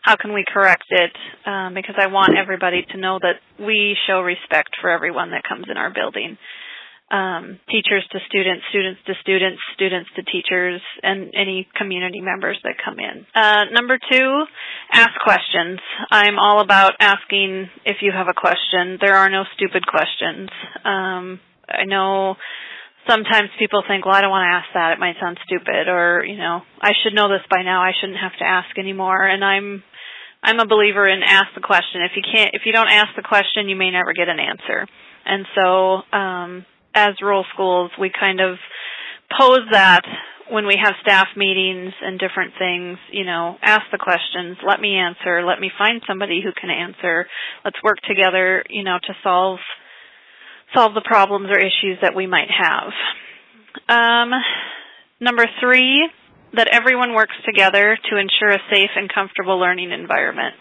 how 0.02 0.16
can 0.16 0.32
we 0.32 0.44
correct 0.46 0.84
it, 0.90 1.12
um, 1.46 1.74
because 1.74 1.94
I 1.98 2.08
want 2.08 2.36
everybody 2.36 2.84
to 2.92 2.98
know 2.98 3.18
that 3.20 3.40
we 3.64 3.96
show 4.06 4.20
respect 4.20 4.70
for 4.80 4.90
everyone 4.90 5.30
that 5.30 5.44
comes 5.48 5.66
in 5.70 5.76
our 5.76 5.92
building 5.92 6.36
um, 7.12 7.60
teachers 7.68 8.04
to 8.10 8.18
students, 8.26 8.64
students 8.70 9.00
to 9.06 9.12
students, 9.20 9.60
students 9.74 10.08
to 10.16 10.22
teachers, 10.24 10.80
and 11.02 11.30
any 11.36 11.68
community 11.76 12.20
members 12.20 12.58
that 12.64 12.74
come 12.82 12.98
in. 12.98 13.26
Uh, 13.34 13.64
number 13.70 13.98
two, 14.10 14.44
ask 14.90 15.12
questions. 15.22 15.78
I'm 16.10 16.38
all 16.38 16.60
about 16.60 16.94
asking 16.98 17.68
if 17.84 17.98
you 18.00 18.12
have 18.12 18.28
a 18.28 18.34
question. 18.34 18.96
There 19.00 19.14
are 19.14 19.28
no 19.28 19.44
stupid 19.54 19.86
questions. 19.86 20.48
Um, 20.84 21.38
I 21.68 21.84
know 21.84 22.36
sometimes 23.06 23.50
people 23.58 23.82
think, 23.86 24.06
well, 24.06 24.14
I 24.14 24.22
don't 24.22 24.30
want 24.30 24.48
to 24.48 24.56
ask 24.56 24.68
that. 24.74 24.92
It 24.92 24.98
might 24.98 25.16
sound 25.20 25.38
stupid, 25.44 25.88
or 25.88 26.24
you 26.24 26.38
know, 26.38 26.62
I 26.80 26.92
should 27.02 27.14
know 27.14 27.28
this 27.28 27.44
by 27.50 27.62
now. 27.62 27.82
I 27.82 27.92
shouldn't 28.00 28.18
have 28.18 28.36
to 28.38 28.44
ask 28.44 28.72
anymore. 28.78 29.22
And 29.22 29.44
I'm 29.44 29.82
I'm 30.42 30.58
a 30.60 30.66
believer 30.66 31.06
in 31.06 31.20
ask 31.22 31.54
the 31.54 31.60
question. 31.60 32.02
If 32.02 32.12
you 32.16 32.22
can't, 32.24 32.50
if 32.54 32.62
you 32.64 32.72
don't 32.72 32.88
ask 32.88 33.14
the 33.16 33.22
question, 33.22 33.68
you 33.68 33.76
may 33.76 33.90
never 33.90 34.12
get 34.12 34.28
an 34.28 34.40
answer. 34.40 34.86
And 35.24 35.46
so, 35.54 36.16
um, 36.16 36.66
as 36.94 37.20
rural 37.20 37.44
schools, 37.52 37.90
we 37.98 38.10
kind 38.10 38.40
of 38.40 38.56
pose 39.38 39.66
that 39.72 40.02
when 40.50 40.66
we 40.66 40.76
have 40.82 40.94
staff 41.00 41.28
meetings 41.36 41.92
and 42.02 42.18
different 42.18 42.52
things, 42.58 42.98
you 43.10 43.24
know, 43.24 43.56
ask 43.62 43.82
the 43.90 43.98
questions, 43.98 44.58
let 44.66 44.80
me 44.80 44.96
answer, 44.96 45.44
let 45.46 45.60
me 45.60 45.70
find 45.78 46.02
somebody 46.06 46.42
who 46.44 46.50
can 46.52 46.70
answer. 46.70 47.26
Let's 47.64 47.82
work 47.82 47.98
together, 48.06 48.64
you 48.68 48.84
know, 48.84 48.98
to 49.02 49.14
solve 49.22 49.58
solve 50.74 50.94
the 50.94 51.04
problems 51.04 51.48
or 51.50 51.58
issues 51.58 51.98
that 52.00 52.14
we 52.16 52.26
might 52.26 52.48
have. 52.48 52.92
Um, 53.88 54.30
number 55.20 55.44
three, 55.60 56.08
that 56.54 56.68
everyone 56.72 57.14
works 57.14 57.34
together 57.46 57.96
to 58.10 58.16
ensure 58.16 58.52
a 58.52 58.58
safe 58.70 58.90
and 58.96 59.12
comfortable 59.12 59.58
learning 59.58 59.90
environment. 59.90 60.54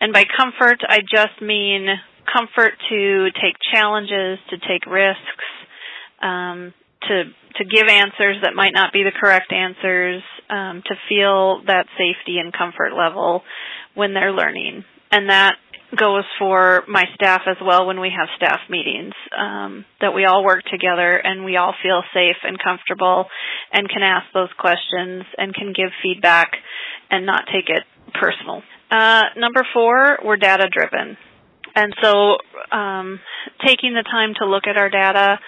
And 0.00 0.12
by 0.12 0.24
comfort, 0.24 0.80
I 0.88 0.98
just 0.98 1.40
mean 1.40 1.86
comfort 2.30 2.72
to 2.88 3.28
take 3.40 3.54
challenges, 3.72 4.38
to 4.50 4.58
take 4.58 4.86
risks, 4.86 5.48
um, 6.20 6.74
to 7.08 7.24
to 7.58 7.64
give 7.64 7.86
answers 7.88 8.38
that 8.42 8.54
might 8.54 8.72
not 8.72 8.92
be 8.92 9.02
the 9.02 9.12
correct 9.12 9.52
answers, 9.52 10.22
um, 10.48 10.82
to 10.86 10.94
feel 11.08 11.62
that 11.66 11.86
safety 11.98 12.38
and 12.38 12.52
comfort 12.52 12.92
level 12.96 13.42
when 13.94 14.14
they're 14.14 14.32
learning, 14.32 14.84
and 15.10 15.28
that 15.28 15.56
goes 15.94 16.24
for 16.38 16.84
my 16.88 17.04
staff 17.14 17.42
as 17.46 17.58
well 17.62 17.86
when 17.86 18.00
we 18.00 18.10
have 18.16 18.28
staff 18.36 18.60
meetings. 18.70 19.12
Um, 19.36 19.84
that 20.00 20.14
we 20.14 20.24
all 20.24 20.42
work 20.42 20.64
together 20.70 21.16
and 21.16 21.44
we 21.44 21.56
all 21.56 21.74
feel 21.82 22.02
safe 22.14 22.36
and 22.42 22.58
comfortable, 22.62 23.26
and 23.72 23.88
can 23.88 24.02
ask 24.02 24.26
those 24.32 24.48
questions 24.58 25.24
and 25.36 25.54
can 25.54 25.74
give 25.76 25.90
feedback 26.02 26.52
and 27.10 27.26
not 27.26 27.44
take 27.52 27.68
it 27.68 27.82
personal. 28.14 28.62
Uh, 28.90 29.22
number 29.36 29.66
four, 29.72 30.18
we're 30.24 30.36
data 30.36 30.68
driven. 30.70 31.16
And 31.74 31.94
so, 32.02 32.36
um, 32.76 33.20
taking 33.64 33.94
the 33.94 34.04
time 34.04 34.34
to 34.38 34.46
look 34.46 34.64
at 34.66 34.76
our 34.76 34.90
data, 34.90 35.38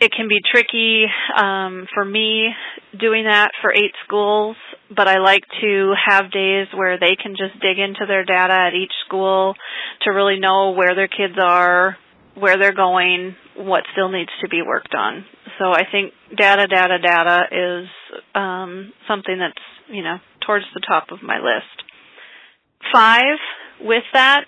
it 0.00 0.12
can 0.12 0.28
be 0.28 0.40
tricky 0.50 1.04
um, 1.36 1.86
for 1.92 2.04
me 2.04 2.48
doing 2.98 3.24
that 3.24 3.50
for 3.60 3.70
eight 3.72 3.92
schools, 4.04 4.56
but 4.94 5.06
I 5.06 5.18
like 5.18 5.42
to 5.60 5.92
have 6.08 6.32
days 6.32 6.68
where 6.74 6.98
they 6.98 7.16
can 7.22 7.32
just 7.36 7.60
dig 7.60 7.78
into 7.78 8.06
their 8.08 8.24
data 8.24 8.54
at 8.54 8.74
each 8.74 8.92
school 9.06 9.54
to 10.02 10.10
really 10.10 10.40
know 10.40 10.70
where 10.70 10.94
their 10.94 11.06
kids 11.06 11.34
are, 11.38 11.98
where 12.34 12.56
they're 12.56 12.74
going, 12.74 13.36
what 13.56 13.84
still 13.92 14.08
needs 14.08 14.30
to 14.40 14.48
be 14.48 14.62
worked 14.62 14.94
on. 14.94 15.24
So 15.58 15.66
I 15.66 15.82
think 15.90 16.14
data, 16.34 16.66
data, 16.66 16.98
data 16.98 17.42
is 17.52 17.88
um, 18.34 18.92
something 19.06 19.38
that's 19.38 19.62
you 19.94 20.02
know 20.02 20.16
towards 20.46 20.64
the 20.72 20.80
top 20.80 21.08
of 21.12 21.22
my 21.22 21.36
list. 21.36 21.84
Five, 22.90 23.36
with 23.80 24.04
that, 24.14 24.44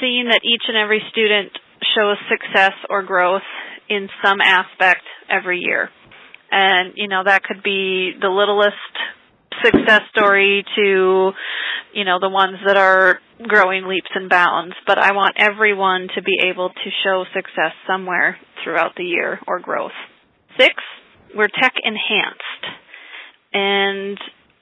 seeing 0.00 0.28
that 0.30 0.40
each 0.44 0.62
and 0.68 0.76
every 0.76 1.02
student 1.10 1.52
shows 1.94 2.16
success 2.30 2.72
or 2.90 3.02
growth 3.02 3.46
in 3.88 4.08
some 4.24 4.40
aspect 4.40 5.02
every 5.30 5.60
year. 5.60 5.90
And, 6.50 6.92
you 6.96 7.08
know, 7.08 7.22
that 7.24 7.42
could 7.42 7.62
be 7.62 8.12
the 8.20 8.28
littlest 8.28 8.76
success 9.64 10.02
story 10.16 10.64
to, 10.76 11.30
you 11.94 12.04
know, 12.04 12.18
the 12.20 12.28
ones 12.28 12.58
that 12.66 12.76
are 12.76 13.20
growing 13.42 13.86
leaps 13.86 14.10
and 14.14 14.30
bounds. 14.30 14.74
But 14.86 14.98
I 14.98 15.12
want 15.12 15.36
everyone 15.38 16.08
to 16.14 16.22
be 16.22 16.38
able 16.50 16.70
to 16.70 16.90
show 17.04 17.24
success 17.34 17.72
somewhere 17.86 18.36
throughout 18.62 18.92
the 18.96 19.04
year 19.04 19.40
or 19.46 19.60
growth. 19.60 19.96
Six, 20.58 20.74
we're 21.34 21.48
tech 21.48 21.74
enhanced. 21.82 22.64
And 23.52 24.18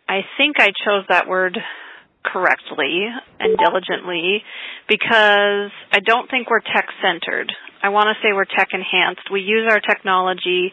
I 0.09 0.21
think 0.39 0.57
I 0.59 0.69
chose 0.85 1.05
that 1.09 1.29
word 1.29 1.59
correctly 2.25 3.07
and 3.39 3.57
diligently 3.59 4.43
because 4.89 5.71
I 5.93 6.01
don't 6.05 6.31
think 6.31 6.51
we're 6.51 6.61
tech 6.61 6.87
centered. 7.03 7.53
I 7.83 7.89
want 7.91 8.07
to 8.07 8.15
say 8.23 8.33
we're 8.33 8.45
tech 8.45 8.69
enhanced. 8.73 9.31
We 9.31 9.41
use 9.41 9.69
our 9.71 9.81
technology 9.81 10.73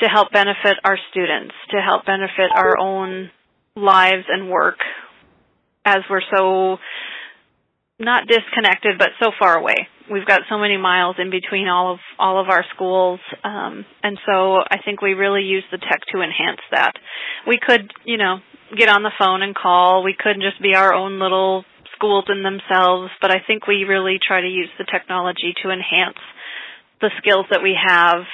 to 0.00 0.08
help 0.08 0.32
benefit 0.32 0.76
our 0.84 0.98
students, 1.10 1.54
to 1.70 1.80
help 1.80 2.06
benefit 2.06 2.50
our 2.54 2.78
own 2.78 3.30
lives 3.76 4.24
and 4.28 4.50
work 4.50 4.78
as 5.84 5.98
we're 6.08 6.22
so 6.34 6.78
not 7.98 8.26
disconnected 8.26 8.98
but 8.98 9.10
so 9.22 9.30
far 9.38 9.56
away. 9.56 9.88
We've 10.10 10.26
got 10.26 10.42
so 10.50 10.58
many 10.58 10.76
miles 10.76 11.16
in 11.18 11.30
between 11.30 11.68
all 11.68 11.94
of 11.94 12.00
all 12.18 12.40
of 12.40 12.48
our 12.50 12.64
schools, 12.74 13.20
um, 13.42 13.86
and 14.02 14.18
so 14.26 14.56
I 14.58 14.78
think 14.84 15.00
we 15.00 15.14
really 15.14 15.42
use 15.42 15.64
the 15.70 15.78
tech 15.78 16.00
to 16.12 16.20
enhance 16.20 16.60
that. 16.72 16.92
We 17.46 17.58
could, 17.58 17.90
you 18.04 18.18
know, 18.18 18.38
get 18.76 18.88
on 18.88 19.02
the 19.02 19.12
phone 19.18 19.42
and 19.42 19.54
call. 19.54 20.04
We 20.04 20.14
could 20.18 20.36
just 20.40 20.60
be 20.60 20.74
our 20.74 20.92
own 20.92 21.18
little 21.18 21.64
schools 22.04 22.24
in 22.28 22.42
themselves, 22.42 23.10
but 23.20 23.30
I 23.30 23.40
think 23.46 23.66
we 23.66 23.84
really 23.84 24.18
try 24.20 24.40
to 24.40 24.46
use 24.46 24.68
the 24.78 24.84
technology 24.84 25.54
to 25.62 25.70
enhance 25.70 26.20
the 27.00 27.10
skills 27.18 27.46
that 27.50 27.62
we 27.62 27.72
have, 27.72 28.28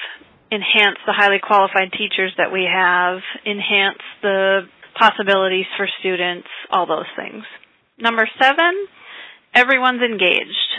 enhance 0.51 0.99
the 1.07 1.13
highly 1.15 1.39
qualified 1.39 1.91
teachers 1.91 2.33
that 2.37 2.51
we 2.51 2.67
have, 2.67 3.19
enhance 3.45 4.03
the 4.21 4.67
possibilities 4.99 5.65
for 5.77 5.87
students, 5.99 6.47
all 6.69 6.85
those 6.85 7.07
things. 7.15 7.43
Number 7.97 8.27
seven, 8.41 8.87
everyone's 9.55 10.01
engaged. 10.01 10.71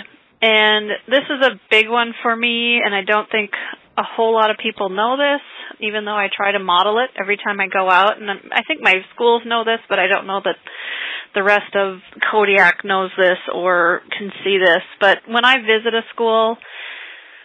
And 0.42 0.90
this 1.08 1.24
is 1.30 1.40
a 1.46 1.60
big 1.70 1.88
one 1.88 2.12
for 2.22 2.34
me, 2.34 2.80
and 2.84 2.94
I 2.94 3.02
don't 3.06 3.30
think 3.30 3.50
a 3.96 4.02
whole 4.02 4.34
lot 4.34 4.50
of 4.50 4.56
people 4.62 4.88
know 4.88 5.16
this, 5.16 5.40
even 5.80 6.04
though 6.04 6.16
I 6.16 6.28
try 6.34 6.52
to 6.52 6.58
model 6.58 6.98
it 6.98 7.10
every 7.20 7.36
time 7.36 7.60
I 7.60 7.68
go 7.68 7.88
out. 7.88 8.20
And 8.20 8.28
I 8.28 8.62
think 8.66 8.80
my 8.82 8.94
schools 9.14 9.42
know 9.46 9.64
this, 9.64 9.80
but 9.88 9.98
I 9.98 10.08
don't 10.08 10.26
know 10.26 10.40
that 10.44 10.56
the 11.34 11.42
rest 11.42 11.74
of 11.74 11.98
Kodiak 12.30 12.84
knows 12.84 13.10
this 13.16 13.38
or 13.52 14.00
can 14.16 14.30
see 14.44 14.58
this. 14.58 14.82
But 15.00 15.18
when 15.26 15.44
I 15.44 15.56
visit 15.58 15.94
a 15.94 16.02
school, 16.14 16.56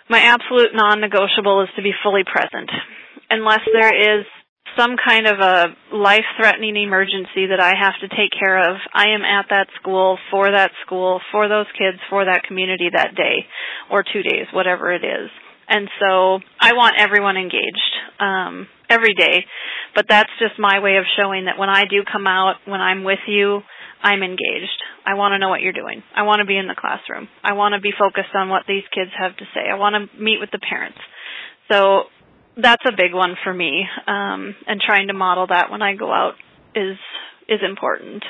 my 0.09 0.19
absolute 0.19 0.73
non-negotiable 0.73 1.63
is 1.63 1.69
to 1.75 1.81
be 1.81 1.91
fully 2.03 2.23
present. 2.23 2.69
Unless 3.29 3.61
there 3.73 4.19
is 4.19 4.25
some 4.77 4.95
kind 5.05 5.27
of 5.27 5.39
a 5.39 5.65
life-threatening 5.91 6.75
emergency 6.75 7.47
that 7.49 7.59
I 7.59 7.73
have 7.79 7.95
to 8.01 8.07
take 8.15 8.31
care 8.37 8.59
of, 8.69 8.77
I 8.93 9.15
am 9.15 9.23
at 9.23 9.47
that 9.49 9.67
school 9.79 10.17
for 10.29 10.51
that 10.51 10.71
school, 10.85 11.19
for 11.31 11.47
those 11.47 11.65
kids, 11.77 11.97
for 12.09 12.25
that 12.25 12.43
community 12.43 12.89
that 12.93 13.15
day 13.15 13.47
or 13.91 14.03
two 14.03 14.21
days, 14.21 14.45
whatever 14.53 14.91
it 14.93 15.03
is. 15.03 15.29
And 15.69 15.89
so 15.99 16.39
I 16.61 16.73
want 16.73 16.95
everyone 16.99 17.35
engaged 17.35 17.93
um, 18.19 18.67
every 18.89 19.13
day, 19.13 19.45
but 19.95 20.05
that's 20.07 20.31
just 20.39 20.59
my 20.59 20.79
way 20.79 20.95
of 20.97 21.03
showing 21.17 21.45
that 21.45 21.57
when 21.57 21.69
I 21.69 21.83
do 21.89 22.03
come 22.09 22.27
out, 22.27 22.55
when 22.65 22.79
I'm 22.79 23.03
with 23.03 23.19
you, 23.27 23.61
I'm 24.03 24.23
engaged. 24.23 24.79
I 25.05 25.15
want 25.15 25.33
to 25.33 25.39
know 25.39 25.49
what 25.49 25.61
you're 25.61 25.73
doing. 25.73 26.03
I 26.15 26.23
want 26.23 26.39
to 26.39 26.45
be 26.45 26.57
in 26.57 26.67
the 26.67 26.75
classroom. 26.77 27.27
I 27.43 27.53
want 27.53 27.73
to 27.73 27.81
be 27.81 27.91
focused 27.97 28.35
on 28.35 28.49
what 28.49 28.63
these 28.67 28.83
kids 28.93 29.11
have 29.17 29.35
to 29.37 29.45
say. 29.53 29.69
I 29.71 29.75
want 29.75 29.95
to 29.95 30.21
meet 30.21 30.39
with 30.39 30.51
the 30.51 30.59
parents. 30.59 30.99
So 31.71 32.03
that's 32.55 32.83
a 32.87 32.95
big 32.95 33.13
one 33.13 33.35
for 33.43 33.53
me, 33.53 33.85
um, 34.07 34.55
and 34.65 34.81
trying 34.81 35.07
to 35.07 35.13
model 35.13 35.47
that 35.47 35.69
when 35.69 35.81
I 35.81 35.95
go 35.95 36.11
out 36.11 36.33
is 36.75 36.97
is 37.47 37.59
important. 37.63 38.23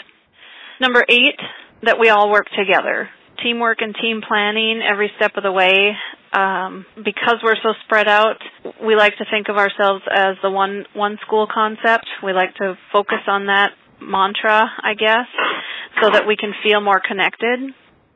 Number 0.79 1.03
eight, 1.09 1.39
that 1.83 1.97
we 1.99 2.09
all 2.09 2.29
work 2.29 2.47
together. 2.57 3.09
Teamwork 3.43 3.81
and 3.81 3.95
team 3.99 4.21
planning 4.27 4.81
every 4.87 5.11
step 5.17 5.33
of 5.37 5.43
the 5.43 5.51
way. 5.51 5.93
Um, 6.33 6.85
because 6.97 7.37
we're 7.43 7.55
so 7.63 7.73
spread 7.85 8.07
out, 8.07 8.37
we 8.85 8.95
like 8.95 9.15
to 9.17 9.25
think 9.31 9.47
of 9.49 9.57
ourselves 9.57 10.03
as 10.11 10.35
the 10.43 10.51
one 10.51 10.85
one 10.93 11.17
school 11.25 11.47
concept. 11.51 12.05
We 12.23 12.33
like 12.33 12.53
to 12.55 12.77
focus 12.91 13.21
on 13.27 13.45
that 13.45 13.71
mantra, 14.01 14.69
I 14.83 14.93
guess, 14.93 15.27
so 16.01 16.09
that 16.11 16.27
we 16.27 16.35
can 16.35 16.53
feel 16.63 16.81
more 16.81 17.01
connected. 17.05 17.59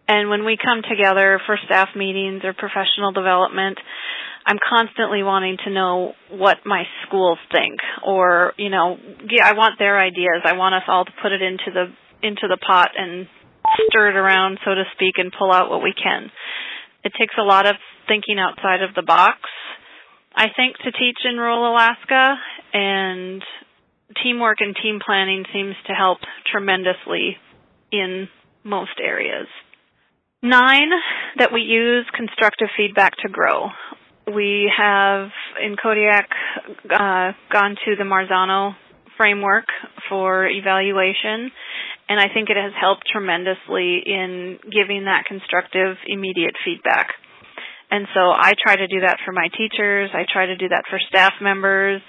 And 0.07 0.29
when 0.29 0.45
we 0.45 0.57
come 0.57 0.81
together 0.87 1.39
for 1.45 1.57
staff 1.65 1.89
meetings 1.95 2.41
or 2.43 2.53
professional 2.53 3.11
development, 3.11 3.77
I'm 4.45 4.57
constantly 4.57 5.23
wanting 5.23 5.57
to 5.65 5.71
know 5.71 6.13
what 6.29 6.57
my 6.65 6.83
schools 7.05 7.37
think 7.51 7.79
or, 8.05 8.53
you 8.57 8.69
know, 8.69 8.97
yeah, 9.29 9.47
I 9.47 9.53
want 9.53 9.77
their 9.77 9.99
ideas. 9.99 10.41
I 10.43 10.53
want 10.53 10.75
us 10.75 10.83
all 10.87 11.05
to 11.05 11.11
put 11.21 11.31
it 11.31 11.41
into 11.41 11.71
the 11.71 11.85
into 12.23 12.47
the 12.47 12.57
pot 12.57 12.91
and 12.97 13.27
stir 13.89 14.09
it 14.09 14.15
around, 14.15 14.59
so 14.65 14.73
to 14.73 14.83
speak, 14.93 15.15
and 15.17 15.33
pull 15.37 15.51
out 15.51 15.69
what 15.69 15.81
we 15.81 15.93
can. 15.93 16.31
It 17.03 17.13
takes 17.17 17.33
a 17.37 17.43
lot 17.43 17.67
of 17.67 17.75
thinking 18.07 18.37
outside 18.37 18.81
of 18.81 18.93
the 18.95 19.01
box, 19.01 19.37
I 20.35 20.47
think, 20.55 20.77
to 20.77 20.91
teach 20.91 21.17
in 21.25 21.37
rural 21.37 21.71
Alaska 21.71 22.35
and 22.73 23.43
teamwork 24.23 24.57
and 24.59 24.75
team 24.75 24.99
planning 25.03 25.43
seems 25.53 25.75
to 25.87 25.93
help 25.93 26.19
tremendously 26.51 27.37
in 27.91 28.27
most 28.63 28.99
areas. 29.01 29.47
Nine, 30.43 30.89
that 31.37 31.53
we 31.53 31.61
use 31.61 32.05
constructive 32.15 32.69
feedback 32.75 33.13
to 33.17 33.29
grow. 33.29 33.69
We 34.33 34.71
have 34.75 35.29
in 35.63 35.75
Kodiak 35.81 36.29
uh, 36.85 37.33
gone 37.51 37.75
to 37.85 37.95
the 37.95 38.03
Marzano 38.03 38.75
framework 39.17 39.65
for 40.09 40.47
evaluation, 40.47 41.51
And 42.09 42.19
I 42.19 42.27
think 42.33 42.49
it 42.49 42.57
has 42.57 42.73
helped 42.79 43.03
tremendously 43.11 44.01
in 44.05 44.57
giving 44.63 45.05
that 45.05 45.25
constructive, 45.27 45.95
immediate 46.07 46.55
feedback. 46.65 47.09
And 47.91 48.07
so 48.13 48.31
I 48.31 48.53
try 48.61 48.75
to 48.75 48.87
do 48.87 49.01
that 49.01 49.17
for 49.25 49.31
my 49.31 49.47
teachers. 49.55 50.09
I 50.13 50.25
try 50.31 50.47
to 50.47 50.55
do 50.55 50.69
that 50.69 50.85
for 50.89 50.99
staff 51.07 51.33
members. 51.41 52.01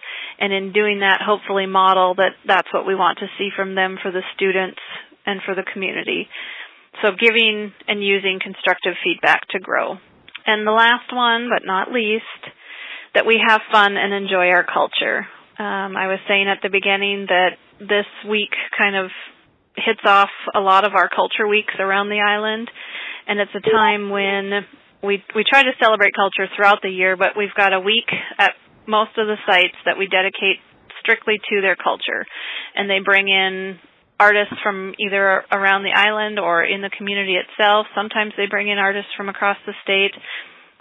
And 0.43 0.53
in 0.53 0.73
doing 0.73 1.07
that, 1.07 1.23
hopefully 1.23 1.67
model 1.67 2.17
that 2.17 2.35
that's 2.45 2.67
what 2.75 2.85
we 2.85 2.97
want 2.97 3.21
to 3.21 3.31
see 3.39 3.51
from 3.55 3.77
them 3.77 3.97
for 4.03 4.11
the 4.11 4.27
students 4.35 4.83
and 5.25 5.41
for 5.47 5.55
the 5.55 5.63
community. 5.63 6.27
So 7.01 7.15
giving 7.15 7.71
and 7.87 8.03
using 8.03 8.41
constructive 8.43 8.95
feedback 9.05 9.47
to 9.55 9.61
grow. 9.61 10.03
And 10.45 10.67
the 10.67 10.75
last 10.75 11.15
one, 11.15 11.47
but 11.47 11.63
not 11.65 11.93
least, 11.93 12.43
that 13.15 13.25
we 13.25 13.39
have 13.39 13.61
fun 13.71 13.97
and 13.97 14.13
enjoy 14.13 14.51
our 14.51 14.67
culture. 14.67 15.29
Um, 15.63 15.95
I 15.95 16.11
was 16.11 16.19
saying 16.27 16.49
at 16.49 16.59
the 16.61 16.71
beginning 16.75 17.27
that 17.29 17.55
this 17.79 18.11
week 18.29 18.51
kind 18.77 18.97
of 18.97 19.11
hits 19.77 20.03
off 20.05 20.31
a 20.55 20.61
lot 20.61 20.85
of 20.85 20.95
our 20.95 21.09
culture 21.09 21.47
weeks 21.47 21.75
around 21.79 22.09
the 22.09 22.19
island, 22.19 22.69
and 23.29 23.39
it's 23.39 23.55
a 23.55 23.71
time 23.71 24.11
when 24.11 24.67
we 25.03 25.23
we 25.35 25.45
try 25.49 25.63
to 25.63 25.73
celebrate 25.81 26.15
culture 26.15 26.51
throughout 26.57 26.81
the 26.83 26.91
year, 26.91 27.17
but 27.17 27.37
we've 27.37 27.55
got 27.57 27.73
a 27.73 27.81
week 27.81 28.11
at 28.39 28.53
most 28.87 29.17
of 29.19 29.27
the 29.27 29.37
sites 29.47 29.77
that 29.85 29.99
we 29.99 30.07
dedicate 30.07 30.59
strictly 31.01 31.39
to 31.51 31.61
their 31.61 31.77
culture, 31.77 32.27
and 32.75 32.89
they 32.89 33.01
bring 33.05 33.29
in 33.29 33.79
artists 34.19 34.55
from 34.63 34.95
either 34.99 35.43
around 35.51 35.83
the 35.83 35.91
island 35.95 36.39
or 36.39 36.63
in 36.63 36.81
the 36.81 36.91
community 36.91 37.35
itself. 37.35 37.87
Sometimes 37.95 38.33
they 38.37 38.47
bring 38.47 38.69
in 38.69 38.79
artists 38.79 39.11
from 39.17 39.29
across 39.29 39.57
the 39.67 39.75
state, 39.83 40.15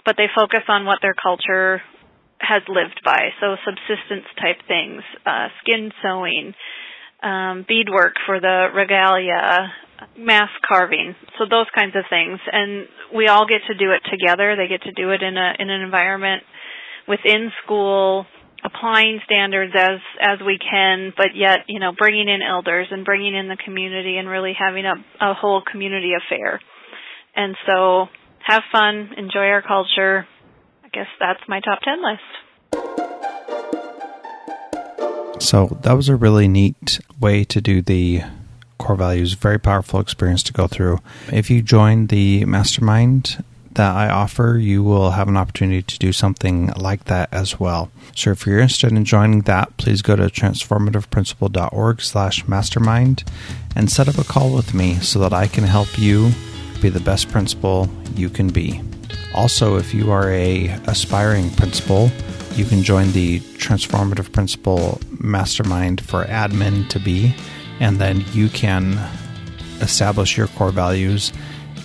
but 0.04 0.16
they 0.16 0.30
focus 0.34 0.62
on 0.68 0.86
what 0.86 0.98
their 1.02 1.14
culture 1.14 1.82
has 2.38 2.62
lived 2.68 3.00
by. 3.04 3.30
So 3.40 3.56
subsistence 3.66 4.26
type 4.40 4.62
things, 4.66 5.02
uh, 5.26 5.48
skin 5.62 5.90
sewing, 6.02 6.54
um, 7.22 7.64
beadwork 7.66 8.14
for 8.26 8.40
the 8.40 8.68
regalia, 8.74 9.70
mask 10.18 10.54
carving. 10.66 11.14
So 11.38 11.46
those 11.48 11.70
kinds 11.74 11.94
of 11.94 12.04
things, 12.10 12.38
and 12.50 12.86
we 13.14 13.28
all 13.28 13.46
get 13.46 13.62
to 13.68 13.74
do 13.74 13.90
it 13.92 14.02
together. 14.10 14.56
They 14.56 14.66
get 14.66 14.82
to 14.82 14.92
do 14.92 15.10
it 15.10 15.22
in 15.22 15.36
a 15.36 15.54
in 15.58 15.70
an 15.70 15.82
environment 15.82 16.42
within 17.08 17.50
school, 17.64 18.26
applying 18.64 19.20
standards 19.24 19.72
as 19.76 20.00
as 20.20 20.38
we 20.44 20.58
can, 20.58 21.12
but 21.16 21.34
yet 21.34 21.60
you 21.68 21.80
know 21.80 21.92
bringing 21.96 22.28
in 22.28 22.42
elders 22.42 22.88
and 22.90 23.04
bringing 23.04 23.34
in 23.34 23.48
the 23.48 23.56
community 23.56 24.16
and 24.16 24.28
really 24.28 24.52
having 24.58 24.86
a 24.86 24.94
a 25.20 25.34
whole 25.34 25.62
community 25.62 26.12
affair. 26.14 26.60
And 27.34 27.56
so 27.66 28.08
have 28.46 28.62
fun, 28.70 29.10
enjoy 29.16 29.46
our 29.46 29.62
culture, 29.62 30.26
I 30.84 30.88
guess 30.88 31.06
that's 31.18 31.40
my 31.48 31.60
top 31.60 31.80
10 31.82 32.02
list. 32.02 32.22
So 35.42 35.78
that 35.82 35.94
was 35.94 36.08
a 36.08 36.16
really 36.16 36.48
neat 36.48 37.00
way 37.18 37.44
to 37.44 37.60
do 37.60 37.82
the 37.82 38.22
core 38.78 38.96
values. 38.96 39.34
Very 39.34 39.58
powerful 39.58 40.00
experience 40.00 40.42
to 40.44 40.52
go 40.52 40.66
through. 40.66 40.98
If 41.32 41.50
you 41.50 41.62
join 41.62 42.08
the 42.08 42.44
mastermind 42.44 43.44
that 43.74 43.94
I 43.94 44.08
offer, 44.08 44.58
you 44.60 44.82
will 44.82 45.12
have 45.12 45.28
an 45.28 45.36
opportunity 45.36 45.82
to 45.82 45.98
do 45.98 46.12
something 46.12 46.72
like 46.76 47.04
that 47.04 47.32
as 47.32 47.58
well. 47.58 47.90
So 48.14 48.30
if 48.30 48.46
you're 48.46 48.58
interested 48.58 48.92
in 48.92 49.04
joining 49.04 49.42
that, 49.42 49.76
please 49.76 50.02
go 50.02 50.16
to 50.16 50.24
transformativeprincipal.org 50.24 52.00
slash 52.00 52.46
mastermind 52.46 53.24
and 53.74 53.90
set 53.90 54.08
up 54.08 54.18
a 54.18 54.24
call 54.24 54.54
with 54.54 54.74
me 54.74 54.96
so 54.96 55.18
that 55.20 55.32
I 55.32 55.46
can 55.46 55.64
help 55.64 55.98
you 55.98 56.30
be 56.80 56.88
the 56.88 57.00
best 57.00 57.30
principal 57.30 57.88
you 58.14 58.28
can 58.28 58.48
be. 58.48 58.80
Also, 59.34 59.76
if 59.76 59.94
you 59.94 60.10
are 60.10 60.30
a 60.30 60.68
aspiring 60.86 61.50
principal, 61.50 62.10
you 62.54 62.66
can 62.66 62.82
join 62.82 63.12
the 63.12 63.40
Transformative 63.40 64.30
Principal 64.32 65.00
Mastermind 65.18 66.02
for 66.02 66.24
admin 66.24 66.86
to 66.90 66.98
be, 66.98 67.34
and 67.80 67.98
then 67.98 68.22
you 68.32 68.50
can 68.50 68.98
establish 69.80 70.36
your 70.36 70.48
core 70.48 70.70
values 70.70 71.32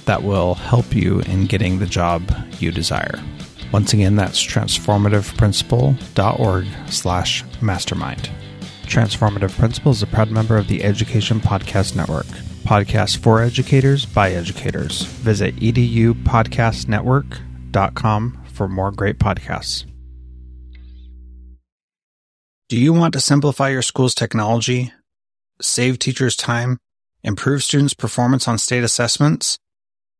that 0.08 0.24
will 0.24 0.55
help 0.55 0.95
you 0.95 1.20
in 1.22 1.45
getting 1.45 1.78
the 1.78 1.86
job 1.86 2.24
you 2.60 2.72
desire. 2.72 3.24
Once 3.72 3.93
again, 3.93 4.16
that's 4.16 4.43
transformativeprincipal.org 4.43 6.66
slash 6.88 7.43
mastermind. 7.62 8.32
Transformative 8.84 9.55
Principal 9.60 9.91
is 9.91 10.01
a 10.01 10.08
proud 10.08 10.32
member 10.32 10.58
of 10.58 10.70
the 10.70 10.82
Education 10.84 11.39
Podcast 11.41 11.95
Network. 11.95 12.26
Podcasts 12.64 13.18
for 13.18 13.41
educators 13.41 14.05
by 14.05 14.32
educators. 14.32 15.03
Visit 15.03 15.55
edupodcastnetwork.com 15.58 18.43
for 18.53 18.68
more 18.68 18.91
great 18.91 19.20
podcasts. 19.20 19.86
Do 22.70 22.78
you 22.78 22.91
want 22.93 23.14
to 23.14 23.22
simplify 23.22 23.70
your 23.70 23.82
school's 23.82 24.14
technology, 24.16 24.91
save 25.62 25.99
teachers 25.99 26.36
time, 26.36 26.80
improve 27.24 27.64
students' 27.64 27.93
performance 27.93 28.45
on 28.47 28.58
state 28.58 28.84
assessments? 28.84 29.58